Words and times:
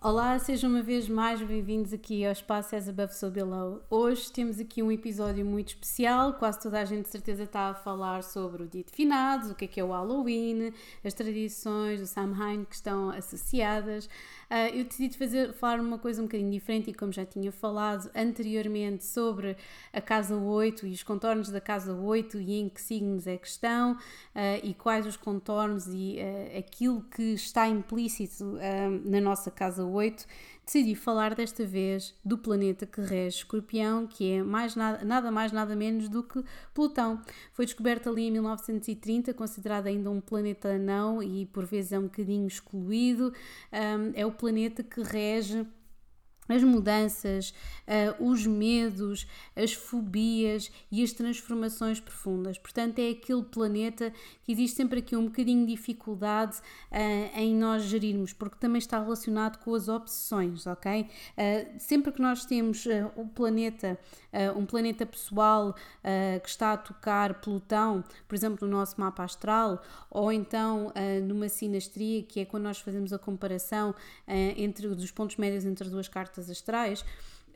Olá, 0.00 0.38
sejam 0.38 0.70
uma 0.70 0.80
vez 0.80 1.08
mais 1.08 1.42
bem-vindos 1.42 1.92
aqui 1.92 2.24
ao 2.24 2.30
Espaço 2.30 2.76
As 2.76 2.88
Above 2.88 3.12
So 3.12 3.28
Below. 3.32 3.82
Hoje 3.90 4.30
temos 4.30 4.60
aqui 4.60 4.80
um 4.80 4.92
episódio 4.92 5.44
muito 5.44 5.70
especial, 5.70 6.34
quase 6.34 6.60
toda 6.60 6.80
a 6.80 6.84
gente 6.84 7.06
de 7.06 7.08
certeza 7.08 7.42
está 7.42 7.70
a 7.70 7.74
falar 7.74 8.22
sobre 8.22 8.62
o 8.62 8.68
dia 8.68 8.84
de 8.84 8.92
finados, 8.92 9.50
o 9.50 9.56
que 9.56 9.64
é 9.64 9.68
que 9.68 9.80
é 9.80 9.82
o 9.82 9.90
Halloween, 9.90 10.72
as 11.04 11.12
tradições 11.14 11.98
do 11.98 12.06
Samhain 12.06 12.64
que 12.64 12.76
estão 12.76 13.10
associadas. 13.10 14.08
Uh, 14.48 14.72
eu 14.72 14.84
decidi 14.84 15.18
fazer, 15.18 15.52
falar 15.52 15.80
uma 15.80 15.98
coisa 15.98 16.22
um 16.22 16.26
bocadinho 16.26 16.50
diferente 16.50 16.88
e 16.90 16.94
como 16.94 17.12
já 17.12 17.26
tinha 17.26 17.50
falado 17.50 18.08
anteriormente 18.14 19.04
sobre 19.04 19.56
a 19.92 20.00
Casa 20.00 20.36
8 20.36 20.86
e 20.86 20.92
os 20.92 21.02
contornos 21.02 21.50
da 21.50 21.60
Casa 21.60 21.92
8 21.92 22.40
e 22.40 22.60
em 22.60 22.68
que 22.68 22.80
signos 22.80 23.26
é 23.26 23.36
que 23.36 23.48
estão 23.48 23.92
uh, 23.92 23.98
e 24.62 24.72
quais 24.74 25.04
os 25.06 25.16
contornos 25.16 25.88
e 25.88 26.18
uh, 26.18 26.58
aquilo 26.58 27.02
que 27.02 27.34
está 27.34 27.66
implícito 27.66 28.58
na 29.04 29.20
nossa 29.20 29.50
Casa 29.50 29.84
8, 29.84 29.87
decidi 30.64 30.94
falar 30.94 31.34
desta 31.34 31.64
vez 31.64 32.14
do 32.22 32.36
planeta 32.36 32.84
que 32.84 33.00
rege 33.00 33.38
Escorpião, 33.38 34.06
que 34.06 34.32
é 34.32 34.42
mais 34.42 34.76
nada, 34.76 35.02
nada 35.02 35.30
mais 35.30 35.50
nada 35.50 35.74
menos 35.74 36.10
do 36.10 36.22
que 36.22 36.44
Plutão. 36.74 37.22
Foi 37.52 37.64
descoberto 37.64 38.10
ali 38.10 38.28
em 38.28 38.30
1930, 38.30 39.32
considerado 39.32 39.86
ainda 39.86 40.10
um 40.10 40.20
planeta 40.20 40.76
não 40.76 41.22
e 41.22 41.46
por 41.46 41.64
vezes 41.64 41.92
é 41.92 41.98
um 41.98 42.02
bocadinho 42.02 42.46
excluído. 42.46 43.32
Um, 43.72 44.12
é 44.14 44.26
o 44.26 44.32
planeta 44.32 44.82
que 44.82 45.02
rege 45.02 45.66
as 46.48 46.62
mudanças, 46.62 47.52
uh, 47.86 48.24
os 48.24 48.46
medos, 48.46 49.26
as 49.54 49.72
fobias 49.72 50.70
e 50.90 51.02
as 51.02 51.12
transformações 51.12 52.00
profundas. 52.00 52.58
Portanto, 52.58 52.98
é 52.98 53.10
aquele 53.10 53.42
planeta 53.42 54.12
que 54.42 54.52
existe 54.52 54.76
sempre 54.76 55.00
aqui 55.00 55.14
um 55.16 55.26
bocadinho 55.26 55.66
de 55.66 55.72
dificuldade 55.72 56.56
uh, 56.56 57.38
em 57.38 57.54
nós 57.54 57.84
gerirmos, 57.84 58.32
porque 58.32 58.56
também 58.58 58.78
está 58.78 59.00
relacionado 59.00 59.58
com 59.58 59.74
as 59.74 59.88
obsessões, 59.88 60.66
ok? 60.66 61.02
Uh, 61.02 61.78
sempre 61.78 62.12
que 62.12 62.20
nós 62.20 62.44
temos 62.44 62.86
o 63.16 63.26
planeta, 63.26 63.98
um 64.56 64.64
planeta 64.64 65.04
pessoal 65.06 65.74
que 66.42 66.48
está 66.48 66.72
a 66.72 66.76
tocar 66.76 67.40
Plutão, 67.40 68.04
por 68.26 68.34
exemplo, 68.34 68.66
no 68.66 68.76
nosso 68.76 69.00
mapa 69.00 69.24
astral, 69.24 69.82
ou 70.10 70.30
então 70.30 70.92
numa 71.24 71.48
sinastria, 71.48 72.22
que 72.22 72.40
é 72.40 72.44
quando 72.44 72.64
nós 72.64 72.78
fazemos 72.78 73.12
a 73.12 73.18
comparação 73.18 73.94
entre 74.26 74.86
os 74.86 75.10
pontos 75.10 75.36
médios 75.36 75.64
entre 75.64 75.88
duas 75.88 76.08
cartas 76.08 76.37
cartas 76.38 76.50
astrais, 76.50 77.04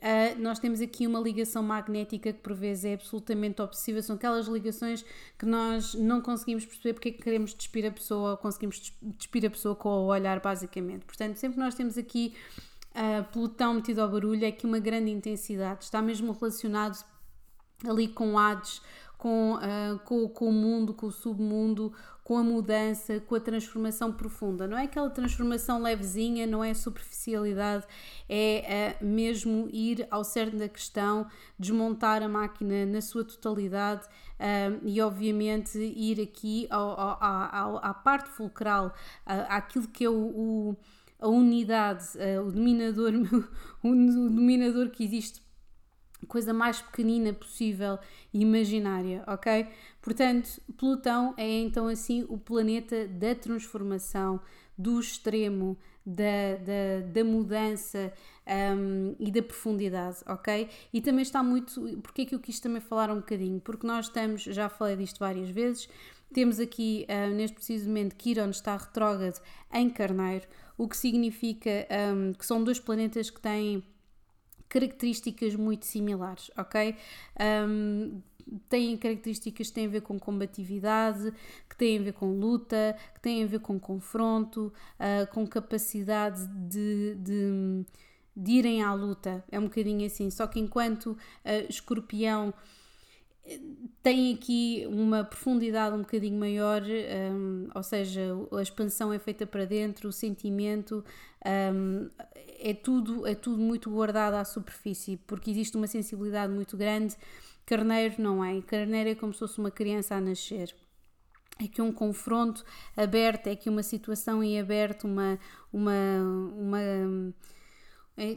Uh, 0.03 0.37
nós 0.37 0.59
temos 0.59 0.81
aqui 0.81 1.07
uma 1.07 1.17
ligação 1.17 1.63
magnética 1.63 2.33
que 2.33 2.39
por 2.39 2.53
vezes 2.53 2.83
é 2.83 2.93
absolutamente 2.95 3.61
obsessiva, 3.61 4.01
são 4.01 4.17
aquelas 4.17 4.47
ligações 4.47 5.05
que 5.39 5.45
nós 5.45 5.93
não 5.93 6.19
conseguimos 6.19 6.65
perceber 6.65 6.91
porque 6.91 7.07
é 7.07 7.11
que 7.13 7.21
queremos 7.23 7.53
despir 7.53 7.85
a 7.85 7.91
pessoa 7.91 8.31
ou 8.31 8.37
conseguimos 8.37 8.91
despir 9.01 9.45
a 9.45 9.49
pessoa 9.49 9.77
com 9.77 9.87
o 9.87 10.07
olhar, 10.07 10.41
basicamente. 10.41 11.05
Portanto, 11.05 11.37
sempre 11.37 11.57
nós 11.57 11.73
temos 11.73 11.97
aqui 11.97 12.35
uh, 12.89 13.23
Plutão 13.31 13.75
metido 13.75 13.99
ao 13.99 14.09
barulho, 14.09 14.43
é 14.43 14.49
aqui 14.49 14.65
uma 14.65 14.77
grande 14.79 15.09
intensidade, 15.09 15.85
está 15.85 16.01
mesmo 16.01 16.33
relacionado 16.33 17.01
ali 17.87 18.09
com 18.09 18.37
Hades, 18.37 18.81
com, 19.23 19.53
uh, 19.53 19.97
com, 19.99 20.27
com 20.27 20.49
o 20.49 20.51
mundo, 20.51 20.93
com 20.93 21.05
o 21.05 21.11
submundo, 21.11 21.93
com 22.25 22.37
a 22.37 22.43
mudança, 22.43 23.21
com 23.21 23.35
a 23.35 23.39
transformação 23.39 24.11
profunda. 24.11 24.67
Não 24.67 24.77
é 24.77 24.83
aquela 24.83 25.09
transformação 25.09 25.81
levezinha, 25.81 26.45
não 26.45 26.61
é 26.61 26.73
superficialidade, 26.73 27.85
é 28.27 28.97
uh, 29.01 29.05
mesmo 29.05 29.69
ir 29.71 30.05
ao 30.11 30.25
cerne 30.25 30.59
da 30.59 30.67
questão, 30.67 31.25
desmontar 31.57 32.21
a 32.21 32.27
máquina 32.27 32.85
na 32.85 32.99
sua 32.99 33.23
totalidade 33.23 34.05
uh, 34.07 34.81
e, 34.83 34.99
obviamente, 34.99 35.77
ir 35.77 36.19
aqui 36.19 36.67
ao, 36.69 36.99
ao, 36.99 37.17
ao, 37.23 37.77
à 37.77 37.93
parte 37.93 38.27
fulcral, 38.27 38.93
àquilo 39.25 39.87
que 39.87 40.03
é 40.03 40.09
o, 40.09 40.13
o 40.13 40.77
a 41.17 41.29
unidade, 41.29 42.05
o 42.45 42.51
dominador, 42.51 43.13
o 43.81 43.89
dominador 43.89 44.89
que 44.89 45.05
existe 45.05 45.42
coisa 46.25 46.53
mais 46.53 46.81
pequenina 46.81 47.33
possível 47.33 47.99
e 48.33 48.41
imaginária, 48.41 49.23
ok? 49.27 49.67
Portanto, 50.01 50.61
Plutão 50.77 51.33
é 51.37 51.59
então 51.59 51.87
assim 51.87 52.25
o 52.29 52.37
planeta 52.37 53.07
da 53.07 53.33
transformação, 53.35 54.39
do 54.77 54.99
extremo, 54.99 55.77
da, 56.05 56.57
da, 56.57 57.07
da 57.07 57.23
mudança 57.23 58.11
um, 58.75 59.15
e 59.19 59.31
da 59.31 59.41
profundidade, 59.41 60.17
ok? 60.27 60.69
E 60.91 61.01
também 61.01 61.21
está 61.21 61.41
muito. 61.41 61.81
Porque 62.01 62.23
é 62.23 62.25
que 62.25 62.35
eu 62.35 62.39
quis 62.39 62.59
também 62.59 62.81
falar 62.81 63.09
um 63.09 63.17
bocadinho? 63.17 63.59
Porque 63.61 63.87
nós 63.87 64.07
estamos, 64.07 64.43
já 64.43 64.67
falei 64.67 64.97
disto 64.97 65.19
várias 65.19 65.49
vezes, 65.49 65.87
temos 66.33 66.59
aqui, 66.59 67.05
uh, 67.07 67.33
neste 67.33 67.55
preciso 67.55 67.87
momento, 67.87 68.15
Quiron 68.15 68.49
está 68.49 68.75
retrógrado 68.75 69.39
em 69.71 69.89
Carneiro, 69.89 70.47
o 70.77 70.87
que 70.87 70.97
significa 70.97 71.87
um, 72.13 72.33
que 72.33 72.45
são 72.45 72.63
dois 72.63 72.79
planetas 72.79 73.29
que 73.29 73.39
têm 73.39 73.83
características 74.73 75.55
muito 75.55 75.85
similares, 75.85 76.49
ok? 76.57 76.95
Um, 77.39 78.19
têm 78.67 78.97
características 78.97 79.67
que 79.67 79.73
têm 79.73 79.85
a 79.85 79.89
ver 79.89 80.01
com 80.01 80.19
combatividade, 80.19 81.31
que 81.69 81.77
têm 81.77 81.99
a 81.99 82.01
ver 82.01 82.13
com 82.13 82.33
luta, 82.33 82.97
que 83.13 83.21
têm 83.21 83.43
a 83.43 83.45
ver 83.45 83.59
com 83.59 83.79
confronto, 83.79 84.73
uh, 84.99 85.31
com 85.31 85.45
capacidade 85.45 86.47
de, 86.47 87.13
de, 87.19 87.85
de, 88.35 88.51
irem 88.51 88.81
à 88.81 88.91
luta. 88.95 89.45
É 89.51 89.59
um 89.59 89.65
bocadinho 89.65 90.07
assim. 90.07 90.31
Só 90.31 90.47
que 90.47 90.59
enquanto 90.59 91.11
uh, 91.11 91.17
escorpião 91.69 92.51
tem 94.01 94.33
aqui 94.33 94.85
uma 94.87 95.23
profundidade 95.23 95.95
um 95.95 95.99
bocadinho 95.99 96.39
maior, 96.39 96.81
um, 96.81 97.67
ou 97.73 97.83
seja, 97.83 98.21
a 98.51 98.61
expansão 98.61 99.11
é 99.11 99.19
feita 99.19 99.45
para 99.45 99.65
dentro, 99.65 100.09
o 100.09 100.11
sentimento 100.11 101.03
um, 101.45 102.09
é, 102.59 102.73
tudo, 102.73 103.27
é 103.27 103.35
tudo 103.35 103.61
muito 103.61 103.89
guardado 103.89 104.35
à 104.35 104.45
superfície, 104.45 105.17
porque 105.27 105.51
existe 105.51 105.75
uma 105.75 105.87
sensibilidade 105.87 106.53
muito 106.53 106.77
grande. 106.77 107.15
Carneiro 107.65 108.15
não 108.21 108.43
é, 108.43 108.61
carneiro 108.61 109.09
é 109.09 109.15
como 109.15 109.33
se 109.33 109.39
fosse 109.39 109.59
uma 109.59 109.71
criança 109.71 110.15
a 110.15 110.21
nascer. 110.21 110.73
É 111.61 111.67
que 111.67 111.81
um 111.81 111.91
confronto 111.91 112.63
aberto, 112.97 113.47
é 113.47 113.55
que 113.55 113.69
uma 113.69 113.83
situação 113.83 114.43
em 114.43 114.59
aberto, 114.59 115.03
uma, 115.03 115.37
uma, 115.71 115.93
uma 116.57 116.79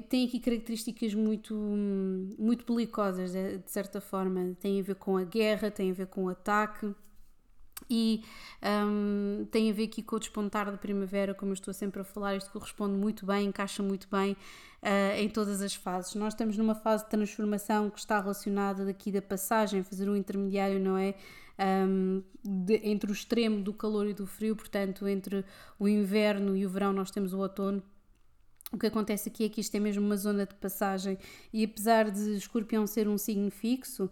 tem 0.08 0.26
aqui 0.26 0.40
características 0.40 1.14
muito, 1.14 1.54
muito 2.38 2.64
belicosas, 2.66 3.32
de, 3.32 3.58
de 3.58 3.70
certa 3.70 4.00
forma. 4.00 4.56
Tem 4.58 4.80
a 4.80 4.82
ver 4.82 4.96
com 4.96 5.16
a 5.16 5.24
guerra, 5.24 5.70
tem 5.70 5.90
a 5.90 5.94
ver 5.94 6.06
com 6.06 6.24
o 6.24 6.28
ataque 6.28 6.94
e 7.90 8.24
um, 8.62 9.46
tem 9.50 9.70
a 9.70 9.72
ver 9.72 9.84
aqui 9.84 10.02
com 10.02 10.16
o 10.16 10.18
despontar 10.18 10.70
da 10.70 10.78
primavera, 10.78 11.34
como 11.34 11.50
eu 11.50 11.54
estou 11.54 11.74
sempre 11.74 12.00
a 12.00 12.04
falar, 12.04 12.36
isto 12.36 12.50
corresponde 12.50 12.94
muito 12.96 13.26
bem, 13.26 13.48
encaixa 13.48 13.82
muito 13.82 14.08
bem 14.10 14.32
uh, 14.32 15.18
em 15.18 15.28
todas 15.28 15.60
as 15.60 15.74
fases. 15.74 16.14
Nós 16.14 16.32
estamos 16.32 16.56
numa 16.56 16.74
fase 16.74 17.04
de 17.04 17.10
transformação 17.10 17.90
que 17.90 17.98
está 17.98 18.20
relacionada 18.20 18.84
daqui 18.84 19.12
da 19.12 19.22
passagem, 19.22 19.82
fazer 19.82 20.08
um 20.08 20.16
intermediário, 20.16 20.80
não 20.80 20.96
é? 20.96 21.14
Um, 21.58 22.22
de, 22.44 22.80
entre 22.84 23.10
o 23.10 23.14
extremo 23.14 23.62
do 23.62 23.72
calor 23.72 24.06
e 24.06 24.14
do 24.14 24.26
frio, 24.26 24.54
portanto, 24.54 25.06
entre 25.08 25.44
o 25.78 25.88
inverno 25.88 26.56
e 26.56 26.66
o 26.66 26.68
verão, 26.68 26.92
nós 26.92 27.10
temos 27.10 27.32
o 27.32 27.38
outono 27.38 27.82
o 28.72 28.78
que 28.78 28.86
acontece 28.86 29.28
aqui 29.28 29.44
é 29.44 29.48
que 29.48 29.60
isto 29.60 29.74
é 29.76 29.80
mesmo 29.80 30.04
uma 30.04 30.16
zona 30.16 30.44
de 30.44 30.54
passagem 30.56 31.16
e 31.52 31.64
apesar 31.64 32.10
de 32.10 32.36
Escorpião 32.36 32.84
ser 32.86 33.06
um 33.06 33.16
signo 33.16 33.50
fixo 33.50 34.04
uh, 34.04 34.10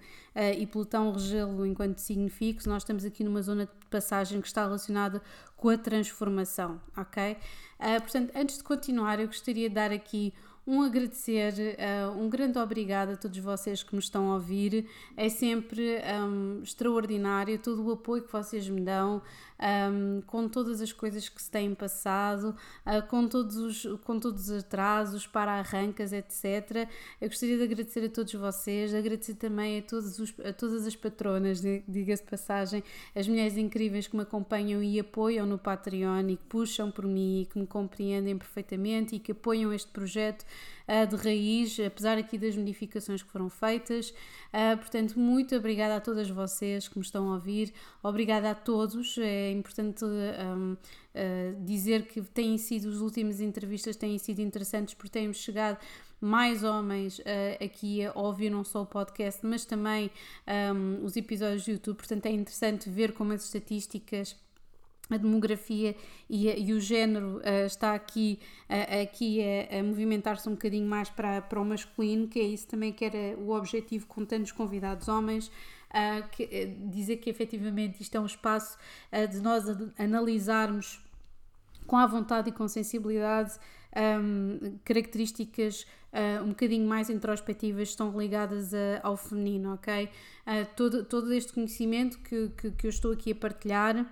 e 0.57 0.65
Plutão 0.67 1.13
regê-lo 1.13 1.67
enquanto 1.67 1.99
signo 1.99 2.31
fixo, 2.31 2.69
nós 2.69 2.83
estamos 2.83 3.05
aqui 3.05 3.25
numa 3.25 3.43
zona 3.43 3.67
de 3.67 3.87
passagem 3.91 4.41
que 4.41 4.47
está 4.47 4.63
relacionada 4.63 5.21
com 5.57 5.71
a 5.71 5.77
transformação, 5.77 6.81
ok? 6.97 7.33
Uh, 7.81 8.01
portanto, 8.01 8.33
antes 8.37 8.59
de 8.59 8.63
continuar, 8.63 9.19
eu 9.19 9.27
gostaria 9.27 9.69
de 9.69 9.75
dar 9.75 9.91
aqui 9.91 10.33
um 10.67 10.81
agradecer, 10.81 11.77
uh, 11.77 12.19
um 12.19 12.29
grande 12.29 12.59
obrigado 12.59 13.11
a 13.11 13.17
todos 13.17 13.39
vocês 13.39 13.83
que 13.83 13.95
me 13.95 14.01
estão 14.01 14.31
a 14.31 14.35
ouvir. 14.35 14.87
É 15.15 15.29
sempre 15.29 16.01
um, 16.23 16.63
extraordinário 16.63 17.59
todo 17.59 17.85
o 17.85 17.93
apoio 17.93 18.23
que 18.23 18.33
vocês 18.33 18.67
me 18.69 18.81
dão, 18.81 19.21
um, 19.61 20.23
com 20.23 20.49
todas 20.49 20.81
as 20.81 20.91
coisas 20.91 21.29
que 21.29 21.41
se 21.41 21.51
têm 21.51 21.75
passado, 21.75 22.57
uh, 22.87 23.07
com, 23.09 23.29
todos 23.29 23.57
os, 23.57 24.01
com 24.05 24.19
todos 24.19 24.49
os 24.49 24.65
atrasos, 24.65 25.27
para 25.27 25.53
arrancas, 25.53 26.15
etc. 26.15 26.89
Eu 27.21 27.29
gostaria 27.29 27.59
de 27.59 27.63
agradecer 27.63 28.07
a 28.07 28.09
todos 28.09 28.33
vocês, 28.33 28.95
agradecer 28.95 29.35
também 29.35 29.79
a, 29.79 29.83
todos 29.83 30.19
os, 30.19 30.33
a 30.41 30.53
todas 30.53 30.87
as 30.87 30.97
patronas, 30.97 31.61
diga-se 31.61 32.23
passagem, 32.23 32.83
as 33.15 33.29
mulheres 33.29 33.59
incríveis 33.59 34.07
que 34.07 34.17
me 34.17 34.23
acompanham 34.23 34.83
e 34.83 34.99
apoiam 34.99 35.47
no 35.47 35.59
Patreon 35.59 36.27
e 36.31 36.37
que 36.37 36.45
puxam 36.45 36.91
por 36.91 37.05
mim 37.05 37.43
e 37.43 37.47
que 37.47 37.59
me 37.59 37.67
compreendem 37.67 38.39
perfeitamente 38.39 39.15
e 39.15 39.19
que 39.19 39.33
apoiam 39.33 39.71
este 39.71 39.91
projeto 39.91 40.47
uh, 40.89 41.07
de 41.07 41.17
raiz, 41.17 41.79
apesar 41.81 42.19
aqui 42.19 42.39
das 42.39 42.57
modificações 42.57 43.23
que 43.23 43.31
foram 43.31 43.49
feitas. 43.49 44.11
Uh, 44.11 44.77
portanto, 44.77 45.19
muito 45.19 45.55
obrigada 45.57 45.97
a 45.97 46.01
todas 46.01 46.29
vocês 46.29 46.89
que 46.89 46.99
me 46.99 47.05
estão 47.05 47.31
a 47.31 47.35
ouvir, 47.35 47.73
obrigada 48.03 48.51
a 48.51 48.55
todos. 48.55 49.19
É 49.19 49.51
importante 49.53 50.05
um, 50.05 50.73
uh, 50.73 50.79
ah, 51.15 51.55
dizer 51.61 52.07
que 52.07 52.21
têm 52.23 52.59
sido, 52.59 52.89
as 52.89 52.97
últimas 52.97 53.41
entrevistas 53.41 53.97
têm 53.97 54.19
sido 54.19 54.41
interessantes 54.41 54.95
porque 54.95 55.11
temos 55.11 55.37
chegado 55.37 55.79
mais 56.21 56.65
homens 56.65 57.19
uh, 57.19 57.23
aqui 57.63 58.05
a 58.05 58.13
ouvir 58.15 58.51
não 58.51 58.65
só 58.65 58.83
o 58.83 58.87
podcast, 58.87 59.45
mas 59.45 59.65
também 59.65 60.11
um, 60.75 61.05
os 61.05 61.17
episódios 61.17 61.65
do 61.65 61.73
YouTube. 61.73 61.97
Portanto, 61.97 62.27
é 62.27 62.31
interessante 62.31 62.89
ver 62.89 63.13
como 63.13 63.33
as 63.33 63.45
estatísticas 63.45 64.35
a 65.11 65.17
demografia 65.17 65.95
e, 66.29 66.49
e, 66.49 66.73
o 66.73 66.81
género 66.81 67.39
uh, 67.39 67.67
está 67.67 67.95
aqui, 67.95 68.39
uh, 68.71 69.03
aqui 69.03 69.41
a, 69.43 69.79
a 69.79 69.83
movimentar-se 69.83 70.49
um 70.49 70.53
bocadinho 70.53 70.89
mais 70.89 71.11
para, 71.11 71.43
para 71.43 71.61
o 71.61 71.65
masculino, 71.65 72.27
que 72.27 72.41
é 72.41 72.45
isso 72.45 72.67
também 72.67 72.93
que 72.93 73.05
era 73.05 73.39
o 73.39 73.51
objetivo 73.51 74.07
com 74.07 74.25
tantos 74.25 74.53
convidados 74.53 75.07
homens, 75.09 75.49
uh, 75.49 76.29
que, 76.33 76.67
dizer 76.87 77.19
que 77.19 77.29
efetivamente 77.29 78.01
isto 78.01 78.17
é 78.17 78.21
um 78.21 78.27
espaço 78.27 78.79
de 79.31 79.41
nós 79.41 79.65
analisarmos 79.99 81.05
com 81.87 81.97
a 81.97 82.07
vontade 82.07 82.49
e 82.49 82.53
com 82.53 82.67
sensibilidade 82.67 83.59
um, 83.95 84.79
características 84.85 85.87
uh, 86.13 86.43
um 86.43 86.49
bocadinho 86.49 86.87
mais 86.87 87.11
introspectivas 87.11 87.91
estão 87.91 88.17
ligadas 88.19 88.75
a, 88.75 89.01
ao 89.03 89.17
feminino, 89.17 89.75
ok? 89.75 90.05
Uh, 90.47 90.67
todo, 90.75 91.05
todo 91.05 91.33
este 91.33 91.53
conhecimento 91.53 92.19
que, 92.21 92.49
que, 92.51 92.71
que 92.73 92.87
eu 92.87 92.91
estou 92.91 93.13
aqui 93.13 93.33
a 93.33 93.35
partilhar 93.35 94.07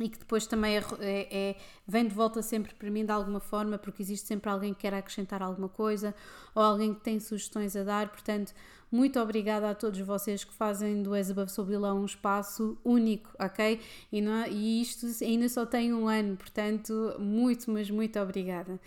e 0.00 0.08
que 0.08 0.18
depois 0.18 0.46
também 0.46 0.76
é, 0.76 0.84
é, 1.00 1.28
é, 1.30 1.56
vem 1.86 2.06
de 2.06 2.14
volta 2.14 2.42
sempre 2.42 2.74
para 2.74 2.90
mim 2.90 3.04
de 3.04 3.12
alguma 3.12 3.38
forma, 3.38 3.78
porque 3.78 4.02
existe 4.02 4.26
sempre 4.26 4.50
alguém 4.50 4.74
que 4.74 4.80
quer 4.80 4.94
acrescentar 4.94 5.40
alguma 5.40 5.68
coisa 5.68 6.14
ou 6.54 6.62
alguém 6.62 6.92
que 6.92 7.00
tem 7.00 7.20
sugestões 7.20 7.76
a 7.76 7.84
dar. 7.84 8.08
Portanto, 8.08 8.52
muito 8.90 9.20
obrigada 9.20 9.70
a 9.70 9.74
todos 9.74 10.00
vocês 10.00 10.42
que 10.42 10.52
fazem 10.52 11.02
do 11.02 11.14
As 11.14 11.30
Above 11.30 11.50
So 11.50 11.64
Below 11.64 11.96
um 11.96 12.04
espaço 12.04 12.76
único, 12.84 13.30
ok? 13.38 13.80
E, 14.10 14.20
não, 14.20 14.32
é, 14.32 14.50
e 14.50 14.82
isto 14.82 15.06
ainda 15.22 15.48
só 15.48 15.64
tem 15.64 15.92
um 15.94 16.08
ano, 16.08 16.36
portanto, 16.36 17.14
muito, 17.18 17.70
mas 17.70 17.88
muito 17.88 18.18
obrigada. 18.18 18.80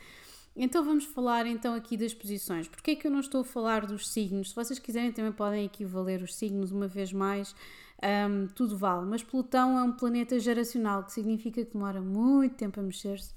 Então 0.60 0.84
vamos 0.84 1.06
falar 1.06 1.46
então 1.46 1.76
aqui 1.76 1.96
das 1.96 2.16
posições. 2.16 2.68
Porquê 2.68 2.92
é 2.92 2.96
que 2.96 3.06
eu 3.06 3.12
não 3.12 3.20
estou 3.20 3.42
a 3.42 3.44
falar 3.44 3.86
dos 3.86 4.10
signos? 4.10 4.50
Se 4.50 4.56
vocês 4.56 4.80
quiserem 4.80 5.12
também 5.12 5.32
podem 5.32 5.66
aqui 5.66 5.86
valer 5.86 6.24
os 6.24 6.36
signos 6.36 6.72
uma 6.72 6.88
vez 6.88 7.14
mais 7.14 7.56
um, 8.04 8.48
tudo 8.48 8.78
vale. 8.78 9.06
Mas 9.06 9.24
Plutão 9.24 9.78
é 9.78 9.84
um 9.84 9.92
planeta 9.92 10.40
geracional, 10.40 11.04
que 11.04 11.14
significa 11.14 11.64
que 11.64 11.74
demora 11.74 12.02
muito 12.02 12.56
tempo 12.56 12.80
a 12.80 12.84
mexer-se. 12.84 13.34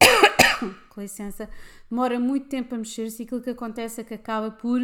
Com 0.90 1.00
licença, 1.00 1.48
demora 1.90 2.18
muito 2.18 2.48
tempo 2.48 2.74
a 2.74 2.78
mexer-se 2.78 3.22
e 3.22 3.26
aquilo 3.26 3.42
que 3.42 3.50
acontece 3.50 4.00
é 4.00 4.04
que 4.04 4.14
acaba 4.14 4.50
por 4.50 4.80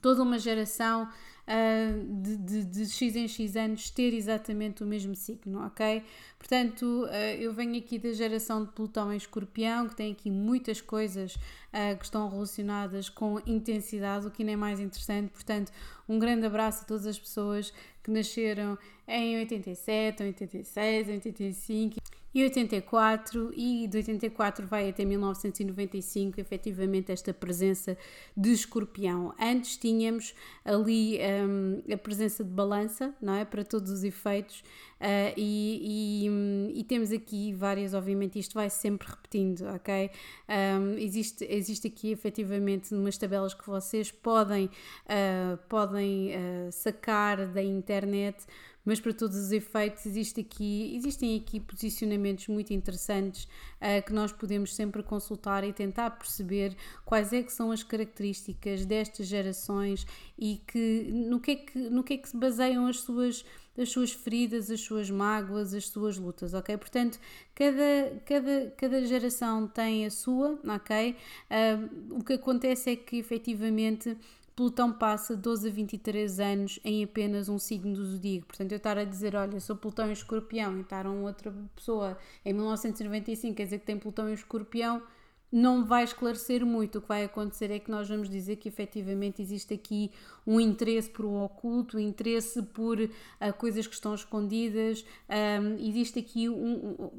toda 0.00 0.22
uma 0.22 0.38
geração 0.38 1.08
uh, 1.48 2.22
de, 2.22 2.36
de, 2.36 2.64
de, 2.64 2.86
X 2.88 3.16
em 3.16 3.28
X 3.28 3.56
anos 3.56 3.90
ter 3.90 4.12
exatamente 4.14 4.82
o 4.82 4.86
mesmo 4.86 5.14
signo, 5.14 5.64
ok? 5.66 6.02
Portanto, 6.38 7.04
uh, 7.04 7.08
eu 7.38 7.52
venho 7.52 7.76
aqui 7.76 7.98
da 7.98 8.12
geração 8.12 8.64
de 8.64 8.72
Plutão 8.72 9.12
em 9.12 9.16
Escorpião, 9.16 9.88
que 9.88 9.96
tem 9.96 10.12
aqui 10.12 10.30
muitas 10.30 10.80
coisas 10.80 11.34
uh, 11.34 11.96
que 11.98 12.04
estão 12.04 12.28
relacionadas 12.28 13.08
com 13.08 13.40
intensidade, 13.46 14.26
o 14.26 14.30
que 14.30 14.44
nem 14.44 14.54
é 14.54 14.56
mais 14.56 14.80
interessante. 14.80 15.30
Portanto, 15.30 15.72
um 16.08 16.18
grande 16.18 16.46
abraço 16.46 16.82
a 16.82 16.86
todas 16.86 17.06
as 17.06 17.18
pessoas 17.18 17.72
que 18.02 18.10
nasceram 18.10 18.78
em 19.08 19.38
87, 19.38 20.22
86, 20.22 21.08
85 21.08 21.96
e 22.34 22.42
84 22.42 23.52
e 23.54 23.86
de 23.86 23.98
84 23.98 24.66
vai 24.66 24.88
até 24.88 25.04
1995 25.04 26.40
efetivamente 26.40 27.12
esta 27.12 27.32
presença 27.32 27.96
de 28.36 28.50
escorpião. 28.50 29.32
Antes 29.40 29.76
tínhamos 29.76 30.34
ali 30.64 31.18
um, 31.46 31.82
a 31.92 31.96
presença 31.96 32.42
de 32.42 32.50
balança, 32.50 33.14
não 33.22 33.34
é? 33.34 33.44
Para 33.44 33.62
todos 33.62 33.90
os 33.90 34.02
efeitos 34.02 34.60
uh, 35.00 35.32
e, 35.36 36.26
e, 36.74 36.80
e, 36.80 36.84
temos 36.84 37.12
aqui 37.12 37.52
várias, 37.52 37.94
obviamente 37.94 38.38
isto 38.38 38.54
vai 38.54 38.68
sempre 38.68 39.08
repetindo, 39.08 39.62
ok? 39.74 40.10
Um, 40.48 40.98
existe, 40.98 41.46
existe 41.48 41.86
aqui 41.86 42.10
efetivamente 42.10 42.92
umas 42.92 43.16
tabelas 43.16 43.54
que 43.54 43.64
vocês 43.64 44.10
podem, 44.10 44.66
uh, 44.66 45.56
podem 45.68 46.32
uh, 46.32 46.72
sacar 46.72 47.46
da 47.46 47.62
internet 47.62 48.44
mas 48.84 49.00
para 49.00 49.12
todos 49.12 49.36
os 49.36 49.52
efeitos 49.52 50.04
existe 50.06 50.40
aqui, 50.40 50.94
existem 50.96 51.36
aqui 51.36 51.58
posicionamentos 51.60 52.48
muito 52.48 52.72
interessantes 52.72 53.44
uh, 53.44 54.04
que 54.04 54.12
nós 54.12 54.32
podemos 54.32 54.74
sempre 54.74 55.02
consultar 55.02 55.64
e 55.64 55.72
tentar 55.72 56.10
perceber 56.10 56.76
quais 57.04 57.32
é 57.32 57.42
que 57.42 57.52
são 57.52 57.70
as 57.70 57.82
características 57.82 58.84
destas 58.84 59.26
gerações 59.26 60.06
e 60.38 60.60
que, 60.66 61.08
no, 61.10 61.40
que 61.40 61.50
é 61.52 61.56
que, 61.56 61.78
no 61.78 62.04
que 62.04 62.14
é 62.14 62.16
que 62.18 62.28
se 62.28 62.36
baseiam 62.36 62.86
as 62.86 63.00
suas 63.00 63.44
as 63.76 63.88
suas 63.90 64.12
feridas, 64.12 64.70
as 64.70 64.80
suas 64.80 65.10
mágoas, 65.10 65.74
as 65.74 65.88
suas 65.88 66.16
lutas, 66.16 66.54
ok? 66.54 66.76
Portanto, 66.76 67.18
cada, 67.54 68.22
cada, 68.24 68.72
cada 68.76 69.04
geração 69.04 69.66
tem 69.66 70.06
a 70.06 70.10
sua, 70.10 70.58
ok? 70.64 71.16
Uh, 71.50 72.18
o 72.18 72.24
que 72.24 72.34
acontece 72.34 72.90
é 72.90 72.96
que 72.96 73.16
efetivamente 73.16 74.16
Plutão 74.56 74.92
passa 74.92 75.36
12 75.36 75.68
a 75.68 75.72
23 75.72 76.38
anos 76.38 76.78
em 76.84 77.02
apenas 77.02 77.48
um 77.48 77.58
signo 77.58 77.94
do 77.94 78.06
zodíaco. 78.06 78.46
Portanto, 78.46 78.70
eu 78.70 78.76
estar 78.76 78.96
a 78.96 79.04
dizer, 79.04 79.34
olha, 79.34 79.58
sou 79.58 79.74
Plutão 79.74 80.08
em 80.08 80.12
escorpião 80.12 80.78
e 80.78 80.82
estar 80.82 81.06
uma 81.06 81.26
outra 81.26 81.52
pessoa 81.74 82.16
em 82.44 82.52
1995, 82.52 83.56
quer 83.56 83.64
dizer 83.64 83.78
que 83.80 83.86
tem 83.86 83.98
Plutão 83.98 84.28
em 84.28 84.34
escorpião, 84.34 85.02
não 85.50 85.84
vai 85.84 86.02
esclarecer 86.02 86.66
muito. 86.66 86.98
O 86.98 87.02
que 87.02 87.08
vai 87.08 87.24
acontecer 87.24 87.70
é 87.70 87.78
que 87.78 87.90
nós 87.90 88.08
vamos 88.08 88.28
dizer 88.28 88.56
que 88.56 88.68
efetivamente 88.68 89.40
existe 89.40 89.74
aqui 89.74 90.10
um 90.46 90.60
interesse 90.60 91.08
por 91.08 91.24
um 91.24 91.42
oculto, 91.42 91.96
um 91.96 92.00
interesse 92.00 92.60
por 92.60 92.98
uh, 93.00 93.10
coisas 93.56 93.86
que 93.86 93.94
estão 93.94 94.14
escondidas, 94.14 95.04
um, 95.28 95.84
existe 95.84 96.18
aqui 96.18 96.48
um, 96.48 96.96
um, 96.98 97.10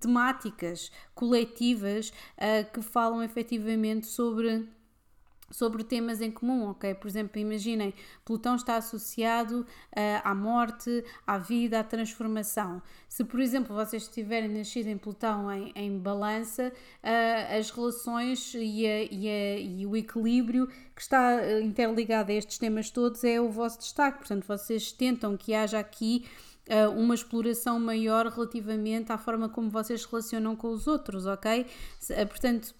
temáticas 0.00 0.90
coletivas 1.14 2.10
uh, 2.38 2.70
que 2.72 2.80
falam 2.80 3.22
efetivamente 3.22 4.06
sobre 4.06 4.66
sobre 5.54 5.84
temas 5.84 6.20
em 6.20 6.32
comum, 6.32 6.70
ok? 6.70 6.94
Por 6.94 7.06
exemplo, 7.06 7.40
imaginem, 7.40 7.94
Plutão 8.24 8.56
está 8.56 8.76
associado 8.76 9.60
uh, 9.60 10.20
à 10.24 10.34
morte, 10.34 11.04
à 11.24 11.38
vida, 11.38 11.78
à 11.78 11.84
transformação. 11.84 12.82
Se, 13.08 13.22
por 13.22 13.38
exemplo, 13.38 13.74
vocês 13.74 14.02
estiverem 14.02 14.48
nascido 14.48 14.88
em 14.88 14.98
Plutão 14.98 15.50
em, 15.52 15.72
em 15.76 15.96
balança, 15.96 16.72
uh, 16.72 17.56
as 17.56 17.70
relações 17.70 18.52
e, 18.54 18.84
a, 18.84 19.04
e, 19.04 19.28
a, 19.28 19.58
e, 19.60 19.86
o 19.86 19.96
equilíbrio 19.96 20.66
que 20.92 21.02
está 21.02 21.40
eh, 21.40 21.60
interligado 21.60 22.32
a 22.32 22.34
estes 22.34 22.58
temas 22.58 22.90
todos 22.90 23.22
é 23.22 23.40
o 23.40 23.48
vosso 23.48 23.78
destaque. 23.78 24.18
Portanto, 24.18 24.44
vocês 24.46 24.90
tentam 24.90 25.36
que 25.36 25.54
haja 25.54 25.78
aqui 25.78 26.24
uma 26.96 27.14
exploração 27.14 27.78
maior 27.78 28.26
relativamente 28.28 29.12
à 29.12 29.18
forma 29.18 29.50
como 29.50 29.68
vocês 29.68 30.00
se 30.00 30.08
relacionam 30.10 30.56
com 30.56 30.68
os 30.68 30.86
outros, 30.86 31.26
ok? 31.26 31.66
Portanto, 32.30 32.74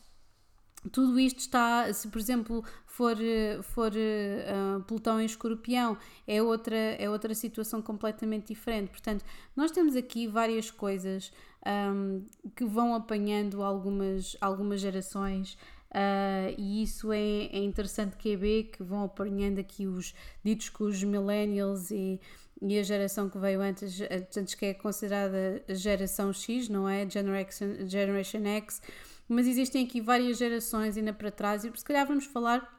tudo 0.91 1.19
isto 1.19 1.39
está, 1.41 1.93
se 1.93 2.09
por 2.09 2.19
exemplo 2.19 2.65
for, 2.87 3.17
for 3.63 3.93
uh, 3.93 4.83
Plutão 4.85 5.21
em 5.21 5.25
escorpião, 5.25 5.97
é 6.27 6.43
outra, 6.43 6.77
é 6.77 7.11
outra 7.11 7.35
situação 7.35 7.83
completamente 7.83 8.49
diferente. 8.49 8.91
Portanto, 8.91 9.25
nós 9.57 9.71
temos 9.71 9.97
aqui 9.97 10.27
várias 10.27 10.71
coisas 10.71 11.33
um, 11.67 12.25
que 12.55 12.65
vão 12.65 12.95
apanhando 12.95 13.63
algumas, 13.63 14.37
algumas 14.41 14.81
gerações. 14.81 15.57
Uh, 15.91 16.55
e 16.59 16.83
isso 16.83 17.13
é, 17.13 17.47
é 17.47 17.59
interessante 17.59 18.17
que 18.17 18.33
é 18.33 18.37
B, 18.37 18.71
que 18.73 18.83
vão 18.83 19.05
apanhando 19.05 19.61
aqui 19.61 19.87
os 19.87 20.15
ditos 20.43 20.69
com 20.69 20.85
os 20.85 21.03
millennials 21.03 21.91
e, 21.91 22.21
e 22.61 22.79
a 22.79 22.83
geração 22.83 23.29
que 23.29 23.39
veio 23.39 23.61
antes, 23.61 24.01
antes 24.37 24.55
que 24.55 24.67
é 24.67 24.75
considerada 24.75 25.63
geração 25.69 26.33
X, 26.33 26.69
não 26.69 26.89
é? 26.89 27.09
Generation, 27.09 27.87
Generation 27.87 28.45
X 28.45 28.83
mas 29.29 29.47
existem 29.47 29.85
aqui 29.85 30.01
várias 30.01 30.39
gerações 30.39 30.97
ainda 30.97 31.13
para 31.13 31.31
trás 31.31 31.65
e 31.65 31.73
se 31.75 31.85
calhar 31.85 32.07
vamos 32.07 32.27
falar 32.27 32.75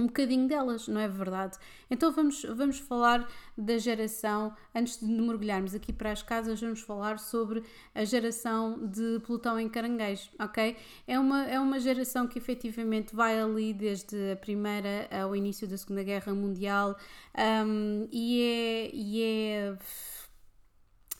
um 0.00 0.06
bocadinho 0.06 0.48
delas, 0.48 0.88
não 0.88 1.00
é 1.00 1.06
verdade? 1.06 1.58
Então 1.90 2.10
vamos, 2.10 2.42
vamos 2.42 2.78
falar 2.78 3.28
da 3.56 3.76
geração, 3.76 4.54
antes 4.74 4.98
de 4.98 5.06
mergulharmos 5.06 5.74
aqui 5.74 5.92
para 5.92 6.10
as 6.10 6.22
casas, 6.22 6.60
vamos 6.60 6.80
falar 6.80 7.18
sobre 7.18 7.62
a 7.94 8.04
geração 8.04 8.86
de 8.86 9.20
Plutão 9.20 9.60
em 9.60 9.68
Caranguejo, 9.68 10.30
ok? 10.38 10.76
É 11.06 11.18
uma, 11.18 11.44
é 11.46 11.60
uma 11.60 11.78
geração 11.78 12.26
que 12.26 12.38
efetivamente 12.38 13.14
vai 13.14 13.38
ali 13.38 13.74
desde 13.74 14.32
a 14.32 14.36
primeira 14.36 15.08
ao 15.22 15.36
início 15.36 15.68
da 15.68 15.76
Segunda 15.76 16.02
Guerra 16.02 16.34
Mundial 16.34 16.96
um, 17.66 18.08
e 18.10 18.42
é. 18.42 18.90
E 18.92 19.22
é 19.22 19.76